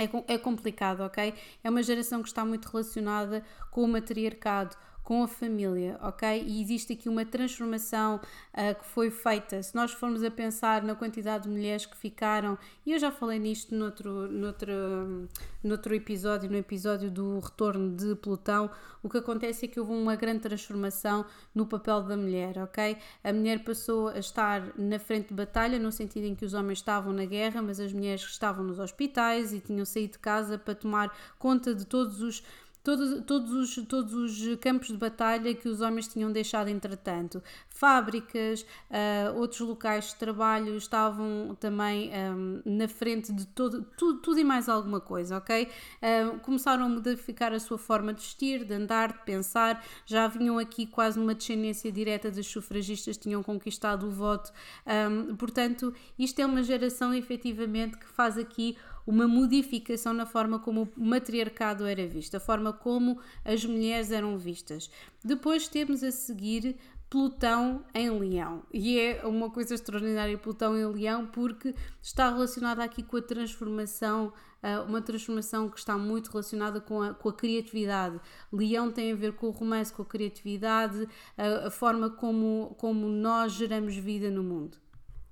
é, 0.01 0.35
é 0.35 0.39
complicado, 0.39 1.01
ok? 1.01 1.35
É 1.63 1.71
uma 1.71 1.83
geração 1.83 2.23
que 2.23 2.29
está 2.29 2.45
muito 2.45 2.67
relacionada 2.67 3.45
com 3.71 3.83
o 3.83 3.89
matriarcado, 3.89 4.77
com 5.11 5.25
a 5.25 5.27
família, 5.27 5.99
ok? 6.03 6.41
E 6.47 6.63
existe 6.63 6.93
aqui 6.93 7.09
uma 7.09 7.25
transformação 7.25 8.21
uh, 8.55 8.81
que 8.81 8.87
foi 8.87 9.11
feita. 9.11 9.61
Se 9.61 9.75
nós 9.75 9.91
formos 9.91 10.23
a 10.23 10.31
pensar 10.31 10.85
na 10.85 10.95
quantidade 10.95 11.43
de 11.43 11.49
mulheres 11.49 11.85
que 11.85 11.97
ficaram, 11.97 12.57
e 12.87 12.93
eu 12.93 12.99
já 13.01 13.11
falei 13.11 13.41
nisto 13.41 13.75
noutro, 13.75 14.31
noutro, 14.31 15.29
noutro 15.65 15.97
episódio, 15.97 16.49
no 16.49 16.57
episódio 16.57 17.11
do 17.11 17.41
retorno 17.41 17.97
de 17.97 18.15
Plutão, 18.15 18.71
o 19.03 19.09
que 19.09 19.19
acontece 19.19 19.65
é 19.65 19.69
que 19.69 19.81
houve 19.81 19.91
uma 19.91 20.15
grande 20.15 20.43
transformação 20.43 21.27
no 21.53 21.67
papel 21.67 22.03
da 22.03 22.17
mulher, 22.17 22.59
ok? 22.59 22.97
A 23.25 23.33
mulher 23.33 23.65
passou 23.65 24.11
a 24.11 24.19
estar 24.21 24.63
na 24.79 25.01
frente 25.01 25.31
de 25.31 25.35
batalha, 25.35 25.77
no 25.77 25.91
sentido 25.91 26.27
em 26.27 26.37
que 26.37 26.45
os 26.45 26.55
homens 26.55 26.79
estavam 26.79 27.13
na 27.13 27.25
guerra, 27.25 27.61
mas 27.61 27.81
as 27.81 27.93
mulheres 27.93 28.23
estavam 28.23 28.65
nos 28.65 28.79
hospitais 28.79 29.53
e 29.53 29.59
tinham 29.59 29.85
saído 29.85 30.13
de 30.13 30.19
casa 30.21 30.57
para 30.57 30.73
tomar 30.73 31.13
conta 31.37 31.75
de 31.75 31.85
todos 31.85 32.23
os 32.23 32.45
todos, 32.83 33.25
todos, 33.25 33.53
os, 33.53 33.87
todos 33.87 34.15
os 34.15 34.57
campos 34.61 34.89
de 34.89 34.97
batalha 34.97 35.55
que 35.55 35.69
os 35.69 35.81
homens 35.81 36.09
tinham 36.09 36.31
deixado 36.33 36.69
entretanto. 36.69 37.43
Fábricas, 37.69 38.63
uh, 38.91 39.39
outros 39.39 39.61
locais 39.61 40.09
de 40.09 40.17
trabalho 40.17 40.77
estavam 40.77 41.57
também 41.59 42.11
um, 42.15 42.63
na 42.65 42.89
frente 42.89 43.33
de 43.33 43.47
todo, 43.47 43.83
tudo, 43.97 44.19
tudo 44.21 44.39
e 44.39 44.45
mais 44.45 44.69
alguma 44.69 45.01
coisa, 45.01 45.39
ok? 45.39 45.65
Uh, 45.67 46.39
começaram 46.41 46.85
a 46.85 46.89
modificar 46.89 47.53
a 47.53 47.61
sua 47.61 47.79
forma 47.79 48.13
de 48.13 48.21
vestir, 48.21 48.65
de 48.65 48.75
andar, 48.75 49.13
de 49.13 49.25
pensar, 49.25 49.85
já 50.05 50.27
vinham 50.27 50.59
aqui 50.59 50.87
quase 50.87 51.19
numa 51.19 51.35
descendência 51.35 51.91
direta 51.91 52.31
dos 52.31 52.47
sufragistas, 52.47 53.17
tinham 53.17 53.43
conquistado 53.43 54.07
o 54.07 54.11
voto. 54.11 54.53
Um, 54.87 55.37
portanto, 55.37 55.95
isto 56.19 56.41
é 56.41 56.47
uma 56.47 56.63
geração 56.63 57.15
efetivamente 57.15 57.97
que 57.97 58.07
faz 58.07 58.37
aqui 58.37 58.77
uma 59.07 59.27
modificação 59.27 60.13
na 60.13 60.27
forma 60.27 60.59
como 60.59 60.89
o 60.97 61.05
matriarcado 61.05 61.87
era 61.87 62.07
visto, 62.07 62.37
a 62.37 62.41
forma 62.41 62.73
como 62.73 63.19
as 63.45 63.65
mulheres 63.65 64.11
eram 64.11 64.39
vistas. 64.39 64.91
Depois 65.25 65.69
temos 65.69 66.03
a 66.03 66.11
seguir 66.11 66.77
Plutão 67.11 67.85
em 67.93 68.09
Leão. 68.09 68.63
E 68.73 68.97
é 69.01 69.27
uma 69.27 69.51
coisa 69.51 69.75
extraordinária 69.75 70.39
Plutão 70.39 70.79
em 70.79 70.87
Leão 70.87 71.27
porque 71.27 71.75
está 72.01 72.31
relacionada 72.31 72.85
aqui 72.85 73.03
com 73.03 73.17
a 73.17 73.23
transformação, 73.23 74.33
ah, 74.63 74.83
uma 74.83 75.03
transformação 75.03 75.69
que 75.69 75.77
está 75.77 75.99
muito 75.99 76.31
relacionada 76.31 76.81
com 76.81 77.03
a, 77.03 77.13
com 77.13 77.29
a 77.29 77.33
criatividade. 77.33 78.21
Leão 78.53 78.93
tem 78.93 79.11
a 79.11 79.17
ver 79.17 79.33
com 79.33 79.49
o 79.49 79.51
romance, 79.51 79.93
com 79.93 80.03
a 80.03 80.07
criatividade, 80.07 81.09
a, 81.37 81.67
a 81.67 81.71
forma 81.73 82.11
como, 82.11 82.77
como 82.79 83.09
nós 83.09 83.55
geramos 83.55 83.97
vida 83.97 84.31
no 84.31 84.45
mundo. 84.45 84.79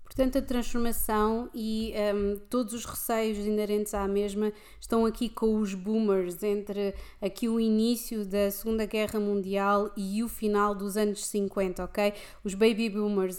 Portanto, 0.08 0.38
a 0.38 0.42
transformação 0.42 1.50
e 1.54 1.92
um, 2.14 2.38
todos 2.48 2.72
os 2.72 2.84
receios 2.84 3.38
inerentes 3.46 3.92
à 3.92 4.08
mesma 4.08 4.52
estão 4.80 5.04
aqui 5.04 5.28
com 5.28 5.58
os 5.58 5.74
boomers, 5.74 6.42
entre 6.42 6.94
aqui 7.20 7.46
o 7.48 7.60
início 7.60 8.24
da 8.24 8.50
Segunda 8.50 8.86
Guerra 8.86 9.20
Mundial 9.20 9.92
e 9.96 10.22
o 10.24 10.28
final 10.28 10.74
dos 10.74 10.96
anos 10.96 11.24
50, 11.26 11.84
ok? 11.84 12.14
Os 12.42 12.54
baby 12.54 12.88
boomers. 12.88 13.36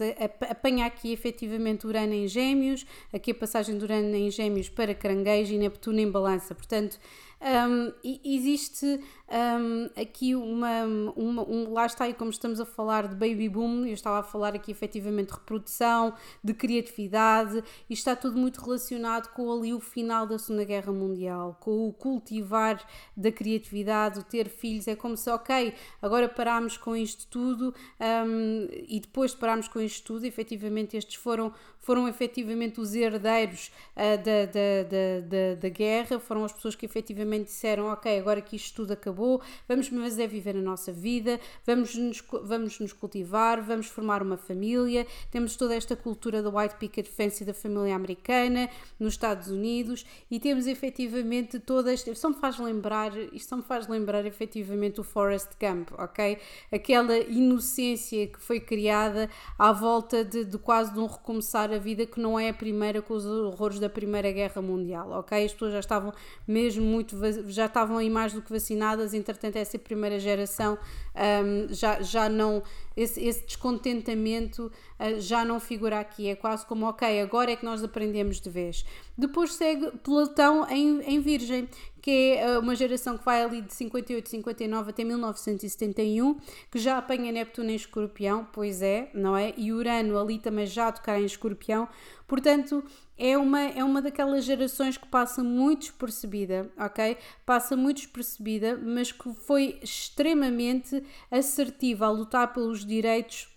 Apanha 0.50 0.86
aqui 0.86 1.12
efetivamente 1.12 1.88
Urano 1.88 2.14
em 2.14 2.28
Gêmeos, 2.28 2.86
aqui 3.12 3.32
a 3.32 3.36
passagem 3.36 3.78
de 3.78 3.84
Urano 3.84 4.16
em 4.16 4.30
Gêmeos 4.30 4.70
para 4.70 4.94
Caranguejo 4.94 5.54
e 5.54 5.58
Neptuno 5.58 6.00
em 6.00 6.10
Balança. 6.10 6.54
Portanto, 6.54 7.00
um, 7.42 7.94
existe 8.24 9.00
um, 9.32 10.02
aqui 10.02 10.36
uma, 10.36 10.84
uma 11.16 11.48
um, 11.48 11.72
lá 11.72 11.86
está 11.86 12.06
aí 12.06 12.14
como 12.14 12.32
estamos 12.32 12.60
a 12.60 12.66
falar 12.66 13.08
de 13.08 13.16
baby 13.16 13.48
boom, 13.48 13.86
eu 13.86 13.94
estava 13.94 14.20
a 14.20 14.24
falar 14.24 14.56
aqui 14.56 14.72
efetivamente 14.72 15.28
de 15.28 15.34
reprodução, 15.34 16.14
de 16.44 16.54
criatividade, 16.54 17.64
e 17.90 17.94
está 17.94 18.16
tudo 18.16 18.38
muito 18.38 18.60
relacionado 18.60 19.32
com 19.34 19.52
ali 19.52 19.74
o 19.74 19.80
final 19.80 20.26
da 20.26 20.40
Segunda 20.40 20.64
Guerra 20.64 20.92
Mundial, 20.92 21.58
com 21.60 21.88
o 21.88 21.94
cultivar 21.94 22.84
da 23.16 23.32
criatividade, 23.32 24.20
o 24.20 24.24
ter 24.24 24.50
filhos, 24.50 24.88
é 24.88 24.96
como 24.96 25.16
se, 25.16 25.30
ok, 25.30 25.76
agora 26.02 26.28
parámos 26.28 26.76
com 26.78 26.96
isto 26.96 27.28
tudo 27.28 27.74
um, 28.00 28.68
e 28.88 29.00
depois 29.00 29.32
de 29.32 29.38
parámos 29.38 29.68
com 29.68 29.80
isto 29.80 30.06
tudo, 30.06 30.26
efetivamente 30.26 30.98
estes 30.98 31.16
foram, 31.16 31.54
foram 31.78 32.08
efetivamente 32.08 32.82
os 32.82 32.96
herdeiros 32.96 33.72
uh, 33.96 34.18
da, 34.18 34.46
da, 34.46 34.84
da, 34.84 35.28
da, 35.28 35.56
da 35.62 35.70
guerra, 35.70 36.20
foram 36.20 36.44
as 36.44 36.52
pessoas 36.54 36.76
que 36.76 36.86
efetivamente 36.86 37.46
disseram, 37.46 37.86
ok, 37.88 38.18
agora 38.18 38.42
que 38.42 38.56
isto 38.56 38.76
tudo 38.76 38.94
acabou 38.94 39.19
acabou, 39.20 39.42
vamos 39.68 39.90
mas 39.90 40.18
é 40.18 40.26
viver 40.26 40.56
a 40.56 40.62
nossa 40.62 40.92
vida, 40.94 41.40
vamos 41.66 41.94
nos, 41.96 42.24
vamos 42.44 42.80
nos 42.80 42.94
cultivar, 42.94 43.62
vamos 43.62 43.88
formar 43.88 44.24
uma 44.24 44.38
família, 44.38 45.06
temos 45.30 45.56
toda 45.56 45.76
esta 45.76 45.96
cultura 45.96 46.42
da 46.42 46.50
white 46.50 46.76
picket 46.76 47.08
fence 47.08 47.44
da 47.44 47.54
família 47.54 47.96
americana 47.96 48.70
nos 48.98 49.14
Estados 49.14 49.50
Unidos 49.50 50.06
e 50.32 50.40
temos 50.40 50.68
efetivamente 50.68 51.60
toda 51.60 51.92
esta, 51.92 52.16
só 52.16 52.30
me 52.30 52.36
faz 52.36 52.58
lembrar, 52.60 53.16
isto 53.34 53.50
só 53.50 53.58
me 53.58 53.64
faz 53.64 53.88
lembrar 53.88 54.26
efetivamente 54.26 55.02
o 55.02 55.04
Forrest 55.04 55.50
Gump, 55.60 55.92
ok? 55.98 56.38
Aquela 56.72 57.18
inocência 57.18 58.28
que 58.28 58.40
foi 58.40 58.60
criada 58.60 59.30
à 59.58 59.74
volta 59.74 60.24
de, 60.24 60.46
de 60.46 60.58
quase 60.58 60.94
de 60.94 61.00
um 61.00 61.08
recomeçar 61.08 61.72
a 61.72 61.78
vida 61.78 62.06
que 62.06 62.20
não 62.20 62.40
é 62.40 62.50
a 62.50 62.54
primeira 62.54 63.02
com 63.02 63.14
os 63.14 63.26
horrores 63.26 63.80
da 63.80 63.90
Primeira 63.90 64.32
Guerra 64.32 64.62
Mundial, 64.62 65.12
ok? 65.12 65.44
As 65.44 65.52
pessoas 65.52 65.74
já 65.74 65.80
estavam 65.80 66.14
mesmo 66.48 66.86
muito, 66.86 67.18
já 67.48 67.66
estavam 67.66 67.98
aí 67.98 68.10
mais 68.10 68.34
do 68.34 68.42
que 68.42 68.52
vacinadas 68.52 69.09
mas 69.10 69.14
entretanto 69.16 69.56
essa 69.56 69.80
primeira 69.80 70.20
geração 70.20 70.78
um, 71.16 71.74
já, 71.74 72.02
já 72.02 72.30
não, 72.30 72.62
esse, 72.96 73.24
esse 73.26 73.44
descontentamento 73.44 74.72
uh, 75.00 75.20
já 75.20 75.44
não 75.44 75.60
figura 75.60 76.00
aqui, 76.00 76.28
é 76.28 76.36
quase 76.36 76.66
como, 76.66 76.86
ok, 76.88 77.20
agora 77.22 77.52
é 77.52 77.56
que 77.56 77.66
nós 77.66 77.84
aprendemos 77.84 78.40
de 78.40 78.50
vez. 78.50 78.86
Depois 79.18 79.54
segue 79.54 79.92
Platão 80.04 80.70
em, 80.70 81.02
em 81.02 81.20
Virgem, 81.20 81.68
que 82.02 82.34
é 82.34 82.58
uh, 82.58 82.60
uma 82.60 82.76
geração 82.76 83.18
que 83.18 83.26
vai 83.26 83.44
ali 83.44 83.62
de 83.62 83.74
58, 83.74 84.30
59 84.30 84.90
até 84.90 85.04
1971, 85.04 86.38
que 86.72 86.80
já 86.80 86.98
apanha 86.98 87.32
Neptuno 87.32 87.70
em 87.70 87.76
Escorpião, 87.76 88.48
pois 88.52 88.82
é, 88.82 89.10
não 89.14 89.36
é? 89.36 89.54
E 89.58 89.72
Urano 89.72 90.18
ali 90.18 90.40
também 90.40 90.66
já 90.66 90.88
a 90.88 90.92
tocar 90.92 91.20
em 91.20 91.26
Escorpião, 91.26 91.88
portanto 92.28 92.84
é 93.18 93.38
uma, 93.38 93.60
é 93.60 93.84
uma 93.84 94.02
daquelas 94.02 94.46
gerações 94.46 94.98
que 94.98 95.06
passa 95.06 95.44
muito 95.44 95.82
despercebida, 95.82 96.72
ok? 96.78 97.18
Passa 97.46 97.76
muito 97.76 97.98
despercebida, 97.98 98.80
mas 98.82 99.12
que 99.12 99.34
foi 99.34 99.78
extremamente 99.84 101.04
assertiva 101.30 102.06
a 102.06 102.12
lutar 102.12 102.54
pelos 102.54 102.86
direitos 102.86 103.50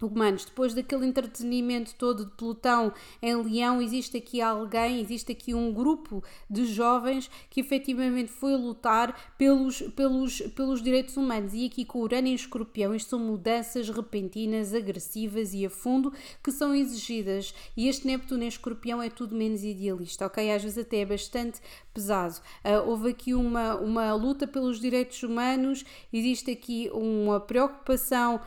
humanos. 0.00 0.44
Depois 0.44 0.74
daquele 0.74 1.06
entretenimento 1.06 1.94
todo 1.94 2.24
de 2.24 2.30
pelotão 2.32 2.92
em 3.22 3.36
Leão, 3.36 3.80
existe 3.80 4.16
aqui 4.16 4.40
alguém, 4.40 5.00
existe 5.00 5.32
aqui 5.32 5.54
um 5.54 5.72
grupo 5.72 6.22
de 6.50 6.66
jovens 6.66 7.30
que 7.48 7.60
efetivamente 7.60 8.30
foi 8.30 8.56
lutar 8.56 9.34
pelos, 9.38 9.82
pelos, 9.94 10.40
pelos 10.54 10.82
direitos 10.82 11.16
humanos. 11.16 11.52
E 11.54 11.66
aqui 11.66 11.84
com 11.84 12.00
Urano 12.00 12.28
em 12.28 12.34
Escorpião, 12.34 12.94
isto 12.94 13.10
são 13.10 13.18
mudanças 13.18 13.88
repentinas, 13.88 14.74
agressivas 14.74 15.54
e 15.54 15.64
a 15.64 15.70
fundo 15.70 16.12
que 16.42 16.50
são 16.50 16.74
exigidas. 16.74 17.54
E 17.76 17.88
este 17.88 18.06
Neptuno 18.06 18.42
em 18.42 18.48
Escorpião 18.48 19.00
é 19.00 19.08
tudo 19.08 19.34
menos 19.34 19.62
idealista, 19.62 20.26
ok? 20.26 20.50
Às 20.50 20.62
vezes 20.62 20.78
até 20.78 20.98
é 20.98 21.06
bastante 21.06 21.60
pesado. 21.92 22.34
Uh, 22.64 22.88
houve 22.88 23.10
aqui 23.10 23.34
uma, 23.34 23.76
uma 23.76 24.12
luta 24.14 24.46
pelos 24.46 24.80
direitos 24.80 25.22
humanos, 25.22 25.84
existe 26.12 26.50
aqui 26.50 26.90
uma 26.92 27.38
preocupação 27.38 28.40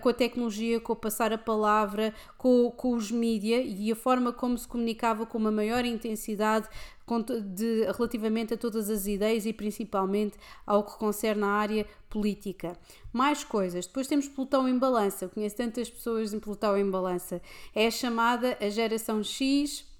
com 0.00 0.08
a 0.08 0.14
tecnologia, 0.14 0.80
com 0.80 0.92
o 0.92 0.96
passar 0.96 1.32
a 1.32 1.38
palavra, 1.38 2.14
com, 2.38 2.70
com 2.70 2.94
os 2.94 3.10
mídias 3.10 3.66
e 3.78 3.92
a 3.92 3.96
forma 3.96 4.32
como 4.32 4.56
se 4.56 4.66
comunicava 4.66 5.26
com 5.26 5.38
uma 5.38 5.50
maior 5.50 5.84
intensidade 5.84 6.68
de, 7.42 7.84
relativamente 7.96 8.54
a 8.54 8.56
todas 8.56 8.88
as 8.88 9.06
ideias 9.06 9.44
e 9.44 9.52
principalmente 9.52 10.38
ao 10.66 10.84
que 10.84 10.96
concerne 10.96 11.42
a 11.42 11.48
área 11.48 11.86
política. 12.08 12.78
Mais 13.12 13.44
coisas. 13.44 13.86
Depois 13.86 14.06
temos 14.06 14.26
Plutão 14.28 14.68
em 14.68 14.78
balança. 14.78 15.26
Eu 15.26 15.28
conheço 15.28 15.56
tantas 15.56 15.90
pessoas 15.90 16.32
em 16.32 16.40
Plutão 16.40 16.78
em 16.78 16.90
balança. 16.90 17.42
É 17.74 17.90
chamada 17.90 18.56
a 18.60 18.68
geração 18.70 19.22
X 19.22 19.92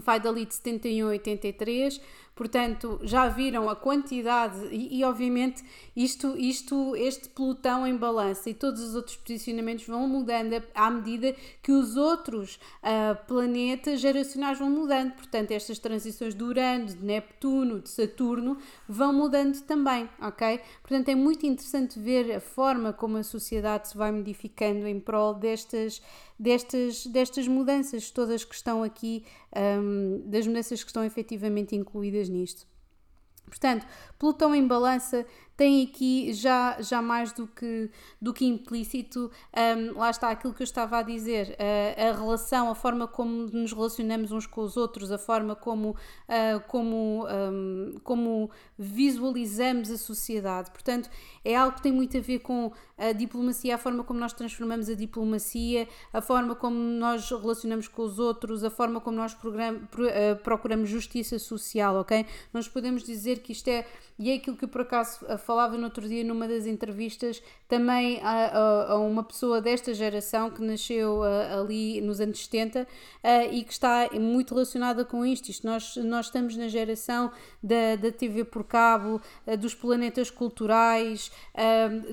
vai 0.00 0.20
dali 0.20 0.44
de 0.44 0.54
71 0.54 1.06
a 1.06 1.10
83, 1.10 2.00
portanto 2.38 3.00
já 3.02 3.28
viram 3.28 3.68
a 3.68 3.74
quantidade 3.74 4.56
e, 4.70 5.00
e, 5.00 5.04
obviamente 5.04 5.64
isto, 5.96 6.36
isto, 6.38 6.94
este 6.94 7.28
pelotão 7.28 7.84
em 7.84 7.96
balança 7.96 8.48
e 8.48 8.54
todos 8.54 8.80
os 8.80 8.94
outros 8.94 9.16
posicionamentos 9.16 9.84
vão 9.84 10.06
mudando 10.06 10.62
à 10.72 10.88
medida 10.88 11.34
que 11.60 11.72
os 11.72 11.96
outros 11.96 12.60
uh, 12.80 13.26
planetas 13.26 13.98
geracionais 13.98 14.56
vão 14.56 14.70
mudando, 14.70 15.14
portanto 15.14 15.50
estas 15.50 15.80
transições 15.80 16.32
de 16.32 16.44
Urano, 16.44 16.86
de 16.86 17.04
Neptuno, 17.04 17.80
de 17.80 17.88
Saturno 17.88 18.56
vão 18.88 19.12
mudando 19.12 19.60
também, 19.62 20.08
ok? 20.22 20.60
Portanto 20.80 21.08
é 21.08 21.16
muito 21.16 21.44
interessante 21.44 21.98
ver 21.98 22.36
a 22.36 22.40
forma 22.40 22.92
como 22.92 23.16
a 23.16 23.24
sociedade 23.24 23.88
se 23.88 23.96
vai 23.96 24.12
modificando 24.12 24.86
em 24.86 25.00
prol 25.00 25.34
destas 25.34 26.00
destas, 26.38 27.06
destas 27.06 27.48
mudanças 27.48 28.10
todas 28.10 28.44
que 28.44 28.54
estão 28.54 28.82
aqui, 28.82 29.24
um, 29.80 30.22
das 30.24 30.46
mudanças 30.46 30.82
que 30.82 30.90
estão 30.90 31.04
efetivamente 31.04 31.74
incluídas 31.74 32.28
nisto. 32.28 32.66
Portanto, 33.46 33.86
Plutão 34.18 34.54
em 34.54 34.66
balança 34.66 35.26
tem 35.58 35.82
aqui 35.82 36.32
já, 36.32 36.80
já 36.80 37.02
mais 37.02 37.32
do 37.32 37.44
que, 37.48 37.90
do 38.22 38.32
que 38.32 38.46
implícito, 38.46 39.28
um, 39.52 39.98
lá 39.98 40.08
está 40.08 40.30
aquilo 40.30 40.54
que 40.54 40.62
eu 40.62 40.64
estava 40.64 40.98
a 40.98 41.02
dizer, 41.02 41.56
uh, 41.58 42.10
a 42.10 42.16
relação, 42.16 42.70
a 42.70 42.76
forma 42.76 43.08
como 43.08 43.48
nos 43.48 43.72
relacionamos 43.72 44.30
uns 44.30 44.46
com 44.46 44.60
os 44.60 44.76
outros, 44.76 45.10
a 45.10 45.18
forma 45.18 45.56
como, 45.56 45.90
uh, 45.90 46.60
como, 46.68 47.26
um, 47.26 47.96
como 48.04 48.48
visualizamos 48.78 49.90
a 49.90 49.98
sociedade. 49.98 50.70
Portanto, 50.70 51.10
é 51.44 51.56
algo 51.56 51.74
que 51.74 51.82
tem 51.82 51.90
muito 51.90 52.16
a 52.16 52.20
ver 52.20 52.38
com 52.38 52.70
a 52.96 53.10
diplomacia, 53.10 53.74
a 53.74 53.78
forma 53.78 54.04
como 54.04 54.20
nós 54.20 54.32
transformamos 54.32 54.88
a 54.88 54.94
diplomacia, 54.94 55.88
a 56.12 56.22
forma 56.22 56.54
como 56.54 56.78
nós 56.78 57.28
relacionamos 57.28 57.88
com 57.88 58.02
os 58.02 58.20
outros, 58.20 58.62
a 58.62 58.70
forma 58.70 59.00
como 59.00 59.16
nós 59.16 59.32
uh, 59.32 60.36
procuramos 60.44 60.88
justiça 60.88 61.36
social, 61.36 61.96
ok? 61.96 62.24
Nós 62.52 62.68
podemos 62.68 63.02
dizer 63.02 63.40
que 63.40 63.50
isto 63.50 63.66
é, 63.66 63.84
e 64.16 64.30
é 64.30 64.34
aquilo 64.34 64.56
que 64.56 64.68
por 64.68 64.82
acaso 64.82 65.26
falava 65.48 65.78
no 65.78 65.84
outro 65.84 66.06
dia 66.06 66.22
numa 66.22 66.46
das 66.46 66.66
entrevistas 66.66 67.42
também 67.66 68.20
a, 68.22 68.28
a, 68.28 68.92
a 68.92 68.98
uma 68.98 69.24
pessoa 69.24 69.62
desta 69.62 69.94
geração 69.94 70.50
que 70.50 70.60
nasceu 70.60 71.20
uh, 71.20 71.60
ali 71.62 72.02
nos 72.02 72.20
anos 72.20 72.44
70 72.44 72.82
uh, 72.82 72.86
e 73.50 73.64
que 73.64 73.72
está 73.72 74.10
muito 74.12 74.52
relacionada 74.52 75.06
com 75.06 75.24
isto. 75.24 75.48
isto 75.50 75.66
nós, 75.66 75.96
nós 75.96 76.26
estamos 76.26 76.54
na 76.54 76.68
geração 76.68 77.32
da, 77.62 77.96
da 77.96 78.12
TV 78.12 78.44
por 78.44 78.62
cabo, 78.62 79.22
uh, 79.46 79.56
dos 79.56 79.74
planetas 79.74 80.30
culturais, 80.30 81.32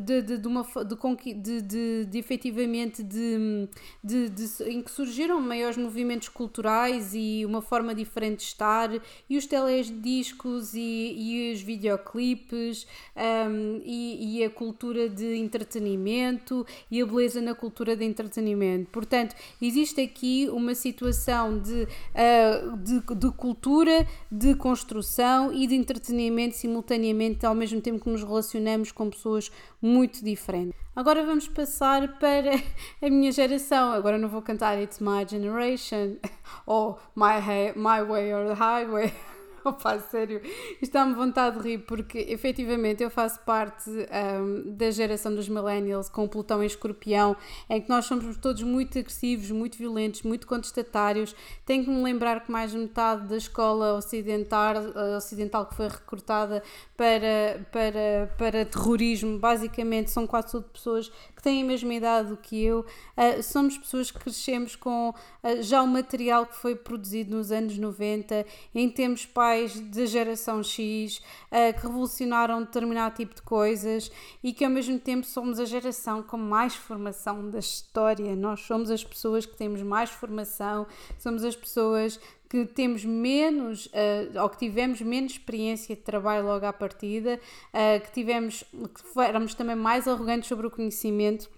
de, 0.02 0.22
de, 0.22 0.38
de, 0.38 0.48
uma, 0.48 0.64
de, 0.64 1.34
de, 1.34 1.62
de, 1.62 2.06
de 2.06 2.18
efetivamente 2.18 3.04
de, 3.04 3.68
de, 4.02 4.30
de, 4.30 4.64
em 4.64 4.82
que 4.82 4.90
surgiram 4.90 5.42
maiores 5.42 5.78
movimentos 5.78 6.30
culturais 6.30 7.14
e 7.14 7.46
uma 7.46 7.62
forma 7.62 7.94
diferente 7.94 8.38
de 8.38 8.46
estar, 8.46 8.90
e 9.30 9.38
os 9.38 9.46
telediscos 9.46 10.74
e, 10.74 10.80
e 10.80 11.54
os 11.54 11.62
videoclipes 11.62 12.88
um, 13.26 13.82
e, 13.84 14.40
e 14.40 14.44
a 14.44 14.50
cultura 14.50 15.10
de 15.10 15.36
entretenimento 15.36 16.66
e 16.90 17.02
a 17.02 17.06
beleza 17.06 17.42
na 17.42 17.56
cultura 17.56 17.96
de 17.96 18.06
entretenimento. 18.06 18.90
Portanto, 18.92 19.36
existe 19.62 20.02
aqui 20.02 20.48
uma 20.52 20.76
situação 20.76 21.58
de, 21.60 21.84
uh, 21.84 22.78
de, 22.78 23.02
de, 23.16 23.32
cultura, 23.32 24.08
de 24.32 24.56
construção 24.56 25.52
e 25.52 25.68
de 25.68 25.76
entretenimento 25.76 26.56
simultaneamente, 26.56 27.46
ao 27.46 27.56
mesmo 27.56 27.82
tempo 27.82 28.04
que 28.04 28.10
nos 28.10 28.24
relacionamos 28.24 28.92
com 28.92 29.10
pessoas 29.10 29.52
muito 29.82 30.24
diferentes. 30.24 30.76
Agora 30.96 31.26
vamos 31.26 31.48
passar 31.48 32.18
para 32.20 32.56
a 33.02 33.10
minha 33.10 33.32
geração. 33.32 33.92
Agora 33.92 34.18
não 34.18 34.30
vou 34.30 34.42
cantar 34.42 34.82
It's 34.82 35.00
My 35.00 35.28
Generation 35.28 36.16
ou 36.66 36.98
My, 37.16 37.74
my 37.76 38.02
Way 38.08 38.34
or 38.34 38.48
the 38.48 38.54
Highway. 38.54 39.35
Opa, 39.68 39.98
sério, 40.00 40.42
está-me 40.80 41.16
vontade 41.16 41.58
de 41.58 41.68
rir 41.68 41.78
porque 41.80 42.20
efetivamente 42.30 43.02
eu 43.02 43.10
faço 43.10 43.40
parte 43.40 43.90
um, 43.90 44.76
da 44.76 44.92
geração 44.92 45.34
dos 45.34 45.50
millennials 45.50 46.08
com 46.08 46.28
Plutão 46.28 46.62
e 46.62 46.68
Escorpião, 46.68 47.36
em 47.68 47.82
que 47.82 47.90
nós 47.90 48.06
somos 48.06 48.38
todos 48.38 48.62
muito 48.62 49.00
agressivos, 49.00 49.50
muito 49.50 49.76
violentos, 49.76 50.22
muito 50.22 50.46
contestatários. 50.46 51.36
Tenho 51.66 51.84
que 51.84 51.90
me 51.90 52.04
lembrar 52.04 52.46
que 52.46 52.52
mais 52.52 52.72
de 52.72 52.78
metade 52.78 53.28
da 53.28 53.38
escola 53.38 53.96
ocidental, 53.96 54.76
uh, 54.76 55.18
ocidental 55.18 55.66
que 55.66 55.74
foi 55.74 55.88
recrutada 55.88 56.62
para, 56.96 57.66
para, 57.72 58.36
para 58.38 58.66
terrorismo, 58.66 59.40
basicamente 59.40 60.12
são 60.12 60.28
quase 60.28 60.52
tudo 60.52 60.66
pessoas 60.70 61.12
têm 61.46 61.62
a 61.62 61.66
mesma 61.66 61.94
idade 61.94 62.30
do 62.30 62.38
que 62.38 62.60
eu. 62.64 62.80
Uh, 62.80 63.44
somos 63.44 63.78
pessoas 63.78 64.10
que 64.10 64.18
crescemos 64.18 64.76
com 64.76 65.12
uh, 65.12 65.62
já 65.62 65.84
o 65.84 65.88
material 65.88 66.48
que 66.48 66.56
foi 66.56 66.76
produzido 66.76 67.38
nos 67.38 67.52
anos 67.52 67.78
90, 67.78 68.44
em 68.74 68.90
termos 68.90 69.28
pais 69.28 69.80
da 69.80 70.08
geração 70.08 70.64
X 70.64 71.18
uh, 71.18 71.80
que 71.80 71.86
revolucionaram 71.86 72.64
determinado 72.64 73.16
tipo 73.16 73.36
de 73.36 73.44
coisas 73.44 74.12
e 74.44 74.52
que 74.52 74.66
ao 74.66 74.72
mesmo 74.72 74.98
tempo 74.98 75.24
somos 75.24 75.60
a 75.60 75.66
geração 75.66 76.24
com 76.24 76.36
mais 76.36 76.74
formação 76.74 77.48
da 77.52 77.60
história. 77.60 78.36
Nós 78.36 78.62
somos 78.62 78.90
as 78.90 79.04
pessoas 79.04 79.46
que 79.46 79.56
temos 79.56 79.84
mais 79.84 80.10
formação, 80.10 80.88
somos 81.20 81.44
as 81.44 81.56
pessoas 81.56 82.20
que 82.50 82.66
temos 82.66 83.04
menos 83.04 83.88
uh, 83.88 84.42
ou 84.42 84.50
que 84.50 84.58
tivemos 84.58 85.02
menos 85.02 85.34
experiência 85.34 85.96
de 85.96 86.02
trabalho 86.02 86.46
logo 86.46 86.66
à 86.66 86.74
partida, 86.74 87.40
uh, 87.74 88.02
que 88.04 88.12
tivemos 88.12 88.64
que 88.64 89.20
éramos 89.20 89.54
também 89.54 89.76
mais 89.76 90.08
arrogantes 90.08 90.48
sobre 90.48 90.68
o 90.68 90.72
conhecimento 90.72 91.50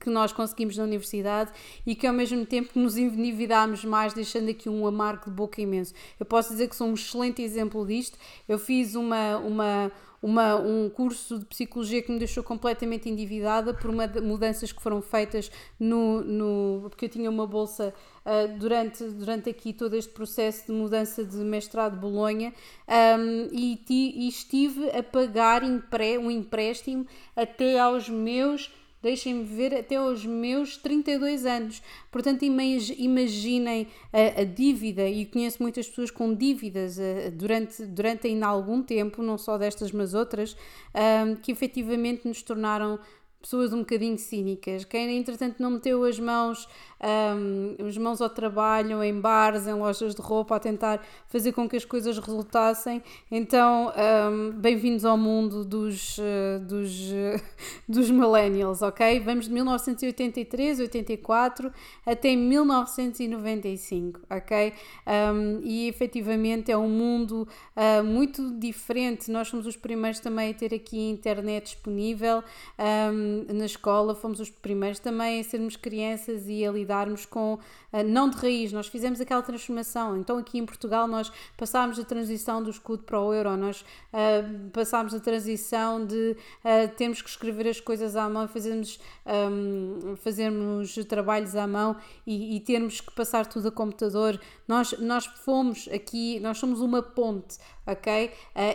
que 0.00 0.10
nós 0.10 0.32
conseguimos 0.32 0.76
na 0.76 0.84
universidade 0.84 1.52
e 1.86 1.94
que 1.94 2.06
ao 2.06 2.12
mesmo 2.12 2.44
tempo 2.44 2.78
nos 2.78 2.96
endividámos 2.96 3.84
mais, 3.84 4.12
deixando 4.12 4.50
aqui 4.50 4.68
um 4.68 4.86
amargo 4.86 5.26
de 5.26 5.30
boca 5.30 5.60
imenso. 5.60 5.94
Eu 6.18 6.26
posso 6.26 6.50
dizer 6.50 6.68
que 6.68 6.76
sou 6.76 6.88
um 6.88 6.94
excelente 6.94 7.42
exemplo 7.42 7.86
disto. 7.86 8.18
Eu 8.48 8.58
fiz 8.58 8.94
uma, 8.94 9.36
uma, 9.38 9.92
uma, 10.22 10.56
um 10.56 10.88
curso 10.88 11.38
de 11.38 11.44
psicologia 11.44 12.02
que 12.02 12.10
me 12.10 12.18
deixou 12.18 12.42
completamente 12.42 13.08
endividada 13.08 13.72
por 13.74 13.90
uma 13.90 14.06
mudanças 14.06 14.72
que 14.72 14.82
foram 14.82 15.00
feitas 15.02 15.50
no, 15.78 16.22
no 16.22 16.88
porque 16.88 17.06
eu 17.06 17.08
tinha 17.08 17.30
uma 17.30 17.46
bolsa 17.46 17.94
uh, 18.24 18.58
durante, 18.58 19.04
durante 19.04 19.50
aqui 19.50 19.72
todo 19.72 19.94
este 19.94 20.12
processo 20.12 20.66
de 20.66 20.72
mudança 20.72 21.24
de 21.24 21.36
mestrado 21.36 21.94
de 21.94 22.00
Bolonha 22.00 22.52
um, 22.88 23.48
e, 23.52 23.80
e 23.88 24.28
estive 24.28 24.90
a 24.90 25.02
pagar 25.02 25.62
um 25.62 26.30
empréstimo 26.30 27.06
até 27.34 27.78
aos 27.78 28.08
meus 28.08 28.70
deixem-me 29.06 29.44
ver 29.44 29.72
até 29.72 29.94
aos 29.96 30.26
meus 30.26 30.76
32 30.76 31.46
anos. 31.46 31.80
Portanto, 32.10 32.44
imaginem 32.44 33.86
a, 34.12 34.40
a 34.40 34.44
dívida, 34.44 35.08
e 35.08 35.24
conheço 35.24 35.62
muitas 35.62 35.88
pessoas 35.88 36.10
com 36.10 36.34
dívidas 36.34 36.98
uh, 36.98 37.30
durante, 37.32 37.84
durante 37.86 38.26
ainda 38.26 38.48
algum 38.48 38.82
tempo, 38.82 39.22
não 39.22 39.38
só 39.38 39.56
destas, 39.56 39.92
mas 39.92 40.12
outras, 40.12 40.56
um, 40.94 41.36
que 41.36 41.52
efetivamente 41.52 42.26
nos 42.26 42.42
tornaram 42.42 42.98
pessoas 43.40 43.72
um 43.72 43.78
bocadinho 43.78 44.18
cínicas. 44.18 44.84
Quem, 44.84 45.16
entretanto, 45.16 45.62
não 45.62 45.70
meteu 45.70 46.02
as 46.02 46.18
mãos 46.18 46.68
um, 47.02 47.76
as 47.86 47.96
mãos 47.98 48.20
ao 48.20 48.30
trabalho, 48.30 49.02
em 49.02 49.20
bares, 49.20 49.66
em 49.66 49.74
lojas 49.74 50.14
de 50.14 50.22
roupa, 50.22 50.56
a 50.56 50.58
tentar 50.58 51.02
fazer 51.26 51.52
com 51.52 51.68
que 51.68 51.76
as 51.76 51.84
coisas 51.84 52.18
resultassem. 52.18 53.02
Então, 53.30 53.92
um, 54.32 54.52
bem-vindos 54.52 55.04
ao 55.04 55.16
mundo 55.16 55.64
dos, 55.64 56.18
uh, 56.18 56.58
dos, 56.60 56.90
uh, 57.10 57.40
dos 57.88 58.10
millennials, 58.10 58.82
ok? 58.82 59.20
Vamos 59.20 59.46
de 59.46 59.52
1983, 59.52 60.80
84 60.80 61.72
até 62.04 62.34
1995, 62.34 64.20
ok? 64.30 64.72
Um, 65.06 65.60
e 65.62 65.88
efetivamente 65.88 66.72
é 66.72 66.78
um 66.78 66.88
mundo 66.88 67.46
uh, 67.76 68.02
muito 68.02 68.58
diferente. 68.58 69.30
Nós 69.30 69.48
fomos 69.48 69.66
os 69.66 69.76
primeiros 69.76 70.20
também 70.20 70.50
a 70.50 70.54
ter 70.54 70.74
aqui 70.74 71.10
internet 71.10 71.66
disponível 71.66 72.42
na 72.78 73.64
escola, 73.64 74.14
fomos 74.14 74.38
os 74.40 74.50
primeiros 74.50 74.98
também 74.98 75.40
a 75.40 75.44
sermos 75.44 75.76
crianças 75.76 76.48
e 76.48 76.64
a 76.64 76.70
lidarmos 76.86 77.26
com, 77.26 77.54
uh, 77.54 78.02
não 78.04 78.30
de 78.30 78.36
raiz, 78.36 78.72
nós 78.72 78.86
fizemos 78.86 79.20
aquela 79.20 79.42
transformação. 79.42 80.16
Então, 80.16 80.38
aqui 80.38 80.58
em 80.58 80.64
Portugal, 80.64 81.08
nós 81.08 81.32
passámos 81.56 81.98
a 81.98 82.04
transição 82.04 82.62
do 82.62 82.70
escudo 82.70 83.02
para 83.02 83.20
o 83.20 83.34
euro, 83.34 83.56
nós 83.56 83.80
uh, 83.80 84.70
passámos 84.72 85.12
a 85.12 85.20
transição 85.20 86.06
de 86.06 86.36
uh, 86.64 86.94
termos 86.96 87.20
que 87.20 87.28
escrever 87.28 87.68
as 87.68 87.80
coisas 87.80 88.14
à 88.14 88.28
mão, 88.28 88.46
fazermos, 88.46 89.00
um, 89.26 90.14
fazermos 90.16 90.94
trabalhos 91.06 91.56
à 91.56 91.66
mão 91.66 91.96
e, 92.24 92.56
e 92.56 92.60
termos 92.60 93.00
que 93.00 93.12
passar 93.12 93.46
tudo 93.46 93.68
a 93.68 93.72
computador. 93.72 94.40
Nós, 94.68 94.92
nós 95.00 95.26
fomos 95.26 95.88
aqui, 95.92 96.38
nós 96.40 96.58
somos 96.58 96.80
uma 96.80 97.02
ponte 97.02 97.58
ok? 97.86 98.26
Uh, 98.26 98.30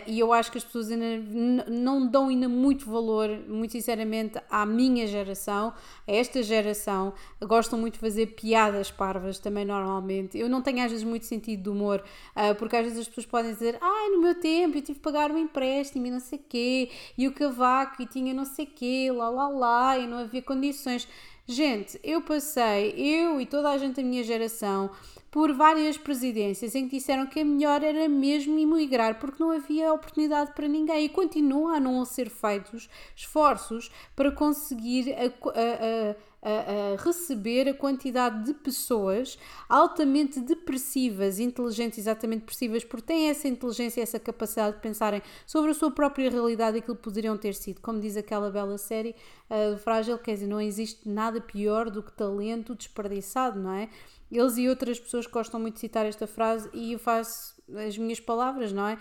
e 0.06 0.18
eu 0.18 0.32
acho 0.32 0.50
que 0.50 0.58
as 0.58 0.64
pessoas 0.64 0.90
ainda 0.90 1.64
não 1.68 2.06
dão 2.06 2.28
ainda 2.28 2.48
muito 2.48 2.88
valor, 2.88 3.28
muito 3.46 3.72
sinceramente, 3.72 4.40
à 4.48 4.64
minha 4.64 5.06
geração, 5.06 5.74
a 6.08 6.12
esta 6.12 6.42
geração. 6.42 7.12
Gostam 7.40 7.78
muito 7.78 7.94
de 7.94 8.00
fazer 8.00 8.28
piadas 8.28 8.90
parvas 8.90 9.38
também, 9.38 9.64
normalmente. 9.64 10.38
Eu 10.38 10.48
não 10.48 10.62
tenho 10.62 10.84
às 10.84 10.90
vezes 10.90 11.04
muito 11.04 11.26
sentido 11.26 11.64
de 11.64 11.68
humor, 11.68 12.02
uh, 12.36 12.54
porque 12.54 12.76
às 12.76 12.84
vezes 12.84 13.00
as 13.00 13.08
pessoas 13.08 13.26
podem 13.26 13.52
dizer: 13.52 13.76
ai, 13.80 14.08
no 14.10 14.20
meu 14.20 14.34
tempo 14.34 14.78
eu 14.78 14.82
tive 14.82 14.98
que 14.98 15.04
pagar 15.04 15.30
um 15.30 15.38
empréstimo 15.38 16.06
e 16.06 16.10
não 16.10 16.20
sei 16.20 16.38
quê, 16.38 16.90
e 17.16 17.28
o 17.28 17.32
cavaco 17.32 18.00
e 18.00 18.06
tinha 18.06 18.32
não 18.32 18.44
sei 18.44 18.66
quê, 18.66 19.10
lá 19.14 19.28
lá 19.28 19.48
lá, 19.48 19.98
e 19.98 20.06
não 20.06 20.18
havia 20.18 20.42
condições. 20.42 21.06
Gente, 21.44 21.98
eu 22.04 22.22
passei, 22.22 22.94
eu 22.96 23.40
e 23.40 23.46
toda 23.46 23.70
a 23.70 23.76
gente 23.76 23.96
da 23.96 24.02
minha 24.02 24.22
geração, 24.22 24.90
por 25.32 25.50
várias 25.54 25.96
presidências 25.96 26.74
em 26.74 26.86
que 26.86 26.98
disseram 26.98 27.26
que 27.26 27.40
a 27.40 27.44
melhor 27.44 27.82
era 27.82 28.06
mesmo 28.06 28.58
emigrar 28.58 29.18
porque 29.18 29.42
não 29.42 29.50
havia 29.50 29.90
oportunidade 29.90 30.52
para 30.52 30.68
ninguém. 30.68 31.06
E 31.06 31.08
continuam 31.08 31.74
a 31.74 31.80
não 31.80 32.04
ser 32.04 32.28
feitos 32.28 32.86
esforços 33.16 33.90
para 34.14 34.30
conseguir 34.30 35.10
a, 35.14 35.24
a, 35.24 36.10
a, 36.10 36.16
a 36.42 37.00
receber 37.00 37.68
a 37.68 37.74
quantidade 37.74 38.44
de 38.46 38.54
pessoas 38.54 39.38
altamente 39.68 40.40
depressivas, 40.40 41.38
inteligentes, 41.38 42.00
exatamente 42.00 42.40
depressivas, 42.40 42.84
porque 42.84 43.06
têm 43.06 43.28
essa 43.28 43.46
inteligência, 43.46 44.02
essa 44.02 44.18
capacidade 44.18 44.76
de 44.76 44.82
pensarem 44.82 45.22
sobre 45.46 45.70
a 45.70 45.74
sua 45.74 45.92
própria 45.92 46.28
realidade 46.28 46.76
e 46.76 46.80
aquilo 46.80 46.96
que 46.96 47.02
poderiam 47.02 47.38
ter 47.38 47.54
sido. 47.54 47.80
Como 47.80 48.00
diz 48.00 48.16
aquela 48.16 48.50
bela 48.50 48.76
série 48.76 49.14
uh, 49.48 49.78
Frágil, 49.78 50.18
quer 50.18 50.34
dizer, 50.34 50.48
não 50.48 50.60
existe 50.60 51.08
nada 51.08 51.40
pior 51.40 51.88
do 51.88 52.02
que 52.02 52.12
talento 52.12 52.74
desperdiçado, 52.74 53.60
não 53.60 53.72
é? 53.72 53.88
Eles 54.30 54.56
e 54.56 54.68
outras 54.68 54.98
pessoas 54.98 55.26
gostam 55.26 55.60
muito 55.60 55.74
de 55.74 55.80
citar 55.80 56.06
esta 56.06 56.26
frase 56.26 56.68
e 56.72 56.94
eu 56.94 56.98
faço 56.98 57.54
as 57.86 57.96
minhas 57.96 58.18
palavras, 58.18 58.72
não 58.72 58.86
é? 58.86 58.98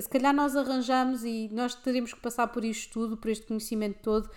Se 0.00 0.08
calhar 0.08 0.34
nós 0.34 0.54
arranjamos 0.54 1.24
e 1.24 1.48
nós 1.50 1.74
teremos 1.74 2.12
que 2.12 2.20
passar 2.20 2.46
por 2.48 2.64
isto 2.64 2.92
tudo, 2.92 3.16
por 3.16 3.30
este 3.30 3.46
conhecimento 3.46 3.98
todo, 4.02 4.30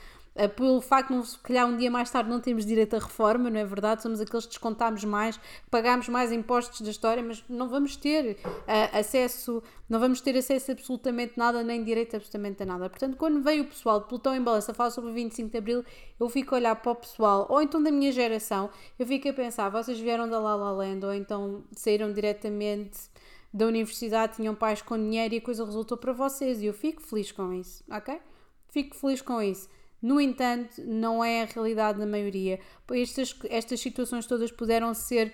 pelo 0.56 0.80
facto 0.82 1.20
de, 1.20 1.28
se 1.28 1.38
calhar, 1.40 1.68
um 1.68 1.76
dia 1.76 1.92
mais 1.92 2.10
tarde 2.10 2.30
não 2.30 2.40
temos 2.40 2.66
direito 2.66 2.96
à 2.96 3.00
reforma, 3.00 3.50
não 3.50 3.60
é 3.60 3.66
verdade? 3.66 4.02
Somos 4.02 4.22
aqueles 4.22 4.46
que 4.46 4.52
descontamos 4.52 5.04
mais, 5.04 5.40
pagamos 5.70 6.08
mais 6.08 6.32
impostos 6.32 6.82
da 6.82 6.90
história, 6.90 7.22
mas 7.22 7.44
não 7.50 7.68
vamos 7.68 7.96
ter 7.96 8.38
uh, 8.44 8.98
acesso, 8.98 9.62
não 9.90 10.00
vamos 10.00 10.22
ter 10.22 10.38
acesso 10.38 10.72
a 10.72 10.74
absolutamente 10.74 11.34
nada, 11.38 11.64
nem 11.64 11.84
direito 11.84 12.14
a 12.14 12.18
absolutamente 12.18 12.64
a 12.64 12.66
nada. 12.66 12.90
Portanto, 12.90 13.18
quando 13.18 13.42
veio 13.42 13.64
o 13.64 13.68
pessoal 13.68 14.00
de 14.00 14.08
Plutão 14.08 14.36
em 14.36 14.42
Balança 14.42 14.74
falar 14.74 14.92
sobre 14.92 15.10
o 15.10 15.14
25 15.14 15.50
de 15.50 15.58
Abril, 15.58 15.86
eu 16.20 16.30
fico 16.30 16.56
a 16.56 16.58
olhar 16.58 16.76
para 16.76 16.92
o 16.92 16.96
pessoal, 16.96 17.46
ou 17.50 17.62
então 17.62 17.82
da 17.82 17.92
minha 17.92 18.12
geração, 18.12 18.70
eu 18.98 19.06
fico 19.06 19.28
a 19.28 19.34
pensar, 19.34 19.70
vocês 19.70 20.00
vieram 20.00 20.30
da 20.30 20.40
La 20.40 20.56
La 20.56 20.72
Land, 20.72 21.06
ou 21.06 21.14
então 21.14 21.64
saíram 21.76 22.14
diretamente 22.14 23.10
da 23.54 23.66
universidade 23.66 24.36
tinham 24.36 24.54
pais 24.54 24.82
com 24.82 24.98
dinheiro 24.98 25.34
e 25.34 25.38
a 25.38 25.42
coisa 25.42 25.66
resultou 25.66 25.98
para 25.98 26.14
vocês. 26.14 26.62
E 26.62 26.66
eu 26.68 26.74
fico 26.74 27.02
feliz 27.02 27.32
com 27.32 27.52
isso, 27.54 27.84
ok? 27.90 28.20
Fico 28.70 28.96
feliz 28.96 29.22
com 29.22 29.42
isso. 29.42 29.68
No 30.02 30.20
entanto, 30.20 30.82
não 30.86 31.24
é 31.24 31.44
a 31.44 31.46
realidade 31.46 32.00
da 32.00 32.06
maioria. 32.06 32.60
Estas, 32.92 33.36
estas 33.50 33.80
situações 33.80 34.26
todas 34.26 34.52
puderam 34.52 34.94
ser 34.94 35.34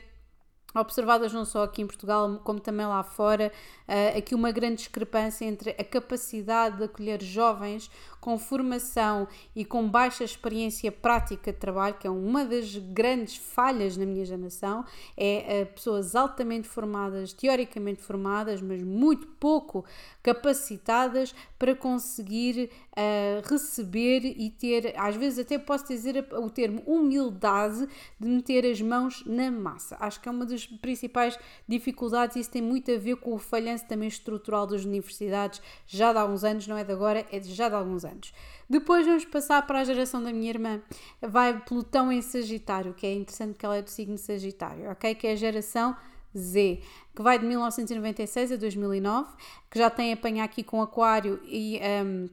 observadas 0.80 1.32
não 1.32 1.46
só 1.46 1.64
aqui 1.64 1.82
em 1.82 1.88
Portugal, 1.88 2.42
como 2.44 2.60
também 2.60 2.86
lá 2.86 3.02
fora, 3.04 3.52
uh, 3.88 4.18
aqui 4.18 4.36
uma 4.36 4.52
grande 4.52 4.78
discrepância 4.78 5.46
entre 5.46 5.72
a 5.72 5.84
capacidade 5.84 6.78
de 6.78 6.84
acolher 6.84 7.22
jovens 7.22 7.90
com 8.26 8.40
formação 8.40 9.28
e 9.56 9.64
com 9.64 9.88
baixa 9.88 10.24
experiência 10.24 10.92
prática 10.92 11.54
de 11.54 11.60
trabalho, 11.60 11.94
que 11.94 12.08
é 12.08 12.10
uma 12.10 12.44
das 12.44 12.76
grandes 12.76 13.36
falhas 13.36 13.96
na 13.96 14.04
minha 14.04 14.26
geração, 14.26 14.84
é 15.16 15.62
uh, 15.62 15.74
pessoas 15.76 16.16
altamente 16.16 16.68
formadas, 16.68 17.34
teoricamente 17.34 18.02
formadas, 18.02 18.64
mas 18.64 18.82
muito 18.82 19.28
pouco 19.28 19.86
capacitadas 20.24 21.36
para 21.60 21.76
conseguir 21.76 22.72
uh, 22.94 23.48
receber 23.48 24.26
e 24.26 24.50
ter, 24.50 24.96
às 24.98 25.16
vezes 25.16 25.38
até 25.38 25.60
posso 25.60 25.88
dizer 25.88 26.28
o 26.34 26.50
termo 26.50 26.82
humildade 26.88 27.88
de 28.20 28.28
meter 28.28 28.66
as 28.66 28.82
mãos 28.82 29.24
na 29.28 29.52
massa. 29.52 29.98
Acho 30.00 30.20
que 30.20 30.28
é 30.28 30.32
uma 30.32 30.48
das 30.48 30.66
principais 30.66 31.38
dificuldades 31.68 32.38
e 32.38 32.40
isso 32.40 32.50
tem 32.50 32.62
muito 32.64 32.92
a 32.92 32.98
ver 32.98 33.18
com 33.18 33.36
o 33.36 33.38
falhanço 33.38 33.86
também 33.86 34.08
estrutural 34.08 34.66
das 34.66 34.84
universidades 34.84 35.62
já 35.86 36.12
de 36.12 36.18
há 36.18 36.26
uns 36.26 36.44
anos, 36.44 36.66
não 36.66 36.76
é 36.76 36.84
de 36.84 36.92
agora, 36.92 37.24
é 37.32 37.38
de 37.38 37.54
já 37.54 37.70
de 37.70 37.76
alguns 37.76 38.04
anos 38.04 38.15
anos. 38.16 38.34
Depois 38.70 39.06
vamos 39.06 39.26
passar 39.26 39.66
para 39.68 39.82
a 39.82 39.84
geração 39.84 40.24
da 40.24 40.34
minha 40.34 40.50
irmã. 40.50 40.82
Vai 41.22 41.60
Plutão 41.60 42.12
em 42.12 42.22
Sagitário, 42.22 42.94
que 42.94 43.06
é 43.06 43.14
interessante 43.14 43.58
que 43.58 43.66
ela 43.66 43.78
é 43.78 43.82
do 43.82 43.90
signo 43.90 44.18
Sagitário, 44.18 44.90
ok? 44.90 45.14
Que 45.14 45.28
é 45.28 45.32
a 45.34 45.36
geração 45.36 45.96
Z, 46.36 46.82
que 47.16 47.22
vai 47.22 47.40
de 47.40 47.46
1996 47.46 48.54
a 48.54 48.56
2009, 48.56 49.30
que 49.70 49.80
já 49.80 49.90
tem 49.90 50.12
apanhar 50.12 50.44
aqui 50.44 50.64
com 50.64 50.82
Aquário 50.82 51.40
e. 51.46 51.80
Um, 52.04 52.30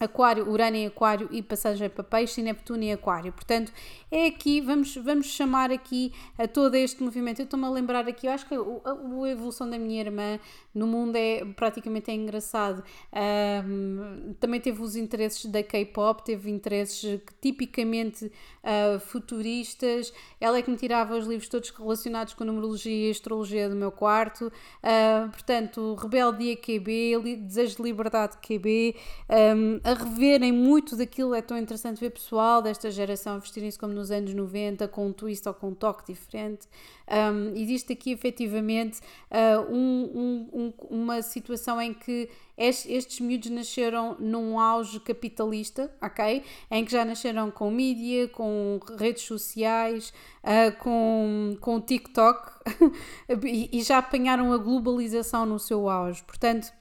Aquário, 0.00 0.48
Urano 0.48 0.76
em 0.76 0.86
Aquário 0.86 1.28
e 1.30 1.42
passagem 1.42 1.90
para 1.90 2.02
Peixe 2.02 2.40
e 2.40 2.44
Neptuno 2.44 2.82
em 2.82 2.92
Aquário. 2.92 3.32
Portanto, 3.32 3.70
é 4.10 4.26
aqui, 4.26 4.60
vamos, 4.60 4.96
vamos 4.96 5.26
chamar 5.26 5.70
aqui 5.70 6.12
a 6.38 6.48
todo 6.48 6.74
este 6.74 7.02
movimento. 7.02 7.40
Eu 7.40 7.44
estou-me 7.44 7.66
a 7.66 7.70
lembrar 7.70 8.08
aqui, 8.08 8.26
eu 8.26 8.32
acho 8.32 8.48
que 8.48 8.54
a, 8.54 8.58
a, 8.58 9.30
evolução 9.30 9.68
da 9.68 9.78
minha 9.78 10.00
irmã 10.00 10.40
no 10.74 10.86
mundo 10.86 11.16
é 11.16 11.44
praticamente 11.54 12.10
é 12.10 12.14
engraçado. 12.14 12.82
Um, 13.12 14.34
também 14.40 14.58
teve 14.58 14.80
os 14.82 14.96
interesses 14.96 15.44
da 15.46 15.62
K-pop, 15.62 16.24
teve 16.24 16.50
interesses 16.50 17.20
tipicamente 17.40 18.24
uh, 18.24 18.98
futuristas. 19.00 20.12
Ela 20.40 20.58
é 20.58 20.62
que 20.62 20.70
me 20.70 20.76
tirava 20.76 21.16
os 21.16 21.26
livros 21.26 21.48
todos 21.48 21.68
relacionados 21.70 22.32
com 22.32 22.44
numerologia 22.44 23.08
e 23.08 23.10
astrologia 23.10 23.68
do 23.68 23.76
meu 23.76 23.92
quarto. 23.92 24.46
Uh, 24.46 25.30
portanto, 25.30 25.94
Rebeldia 25.94 26.56
QB, 26.56 27.36
Desejo 27.42 27.76
de 27.76 27.82
Liberdade 27.82 28.38
QB. 28.38 28.96
Um, 29.28 29.89
a 29.90 29.94
reverem 29.94 30.52
muito 30.52 30.94
daquilo, 30.94 31.34
é 31.34 31.42
tão 31.42 31.58
interessante 31.58 31.98
ver 31.98 32.10
pessoal 32.10 32.62
desta 32.62 32.92
geração 32.92 33.40
vestirem-se 33.40 33.76
como 33.76 33.92
nos 33.92 34.12
anos 34.12 34.32
90, 34.32 34.86
com 34.86 35.08
um 35.08 35.12
twist 35.12 35.48
ou 35.48 35.52
com 35.52 35.70
um 35.70 35.74
toque 35.74 36.12
diferente. 36.12 36.68
Um, 37.08 37.56
existe 37.56 37.92
aqui 37.92 38.12
efetivamente 38.12 39.00
uh, 39.00 39.68
um, 39.68 40.48
um, 40.52 40.72
uma 40.88 41.20
situação 41.22 41.82
em 41.82 41.92
que 41.92 42.28
estes, 42.56 43.18
miúdos 43.18 43.50
nasceram 43.50 44.16
num 44.20 44.60
auge 44.60 45.00
capitalista, 45.00 45.92
ok? 46.00 46.44
Em 46.70 46.84
que 46.84 46.92
já 46.92 47.04
nasceram 47.04 47.50
com 47.50 47.68
mídia, 47.68 48.28
com 48.28 48.78
redes 48.96 49.24
sociais, 49.24 50.12
uh, 50.44 50.76
com, 50.78 51.56
com 51.60 51.80
TikTok 51.80 52.52
e, 53.44 53.70
e 53.72 53.82
já 53.82 53.98
apanharam 53.98 54.52
a 54.52 54.56
globalização 54.56 55.44
no 55.44 55.58
seu 55.58 55.88
auge. 55.88 56.22
Portanto, 56.22 56.72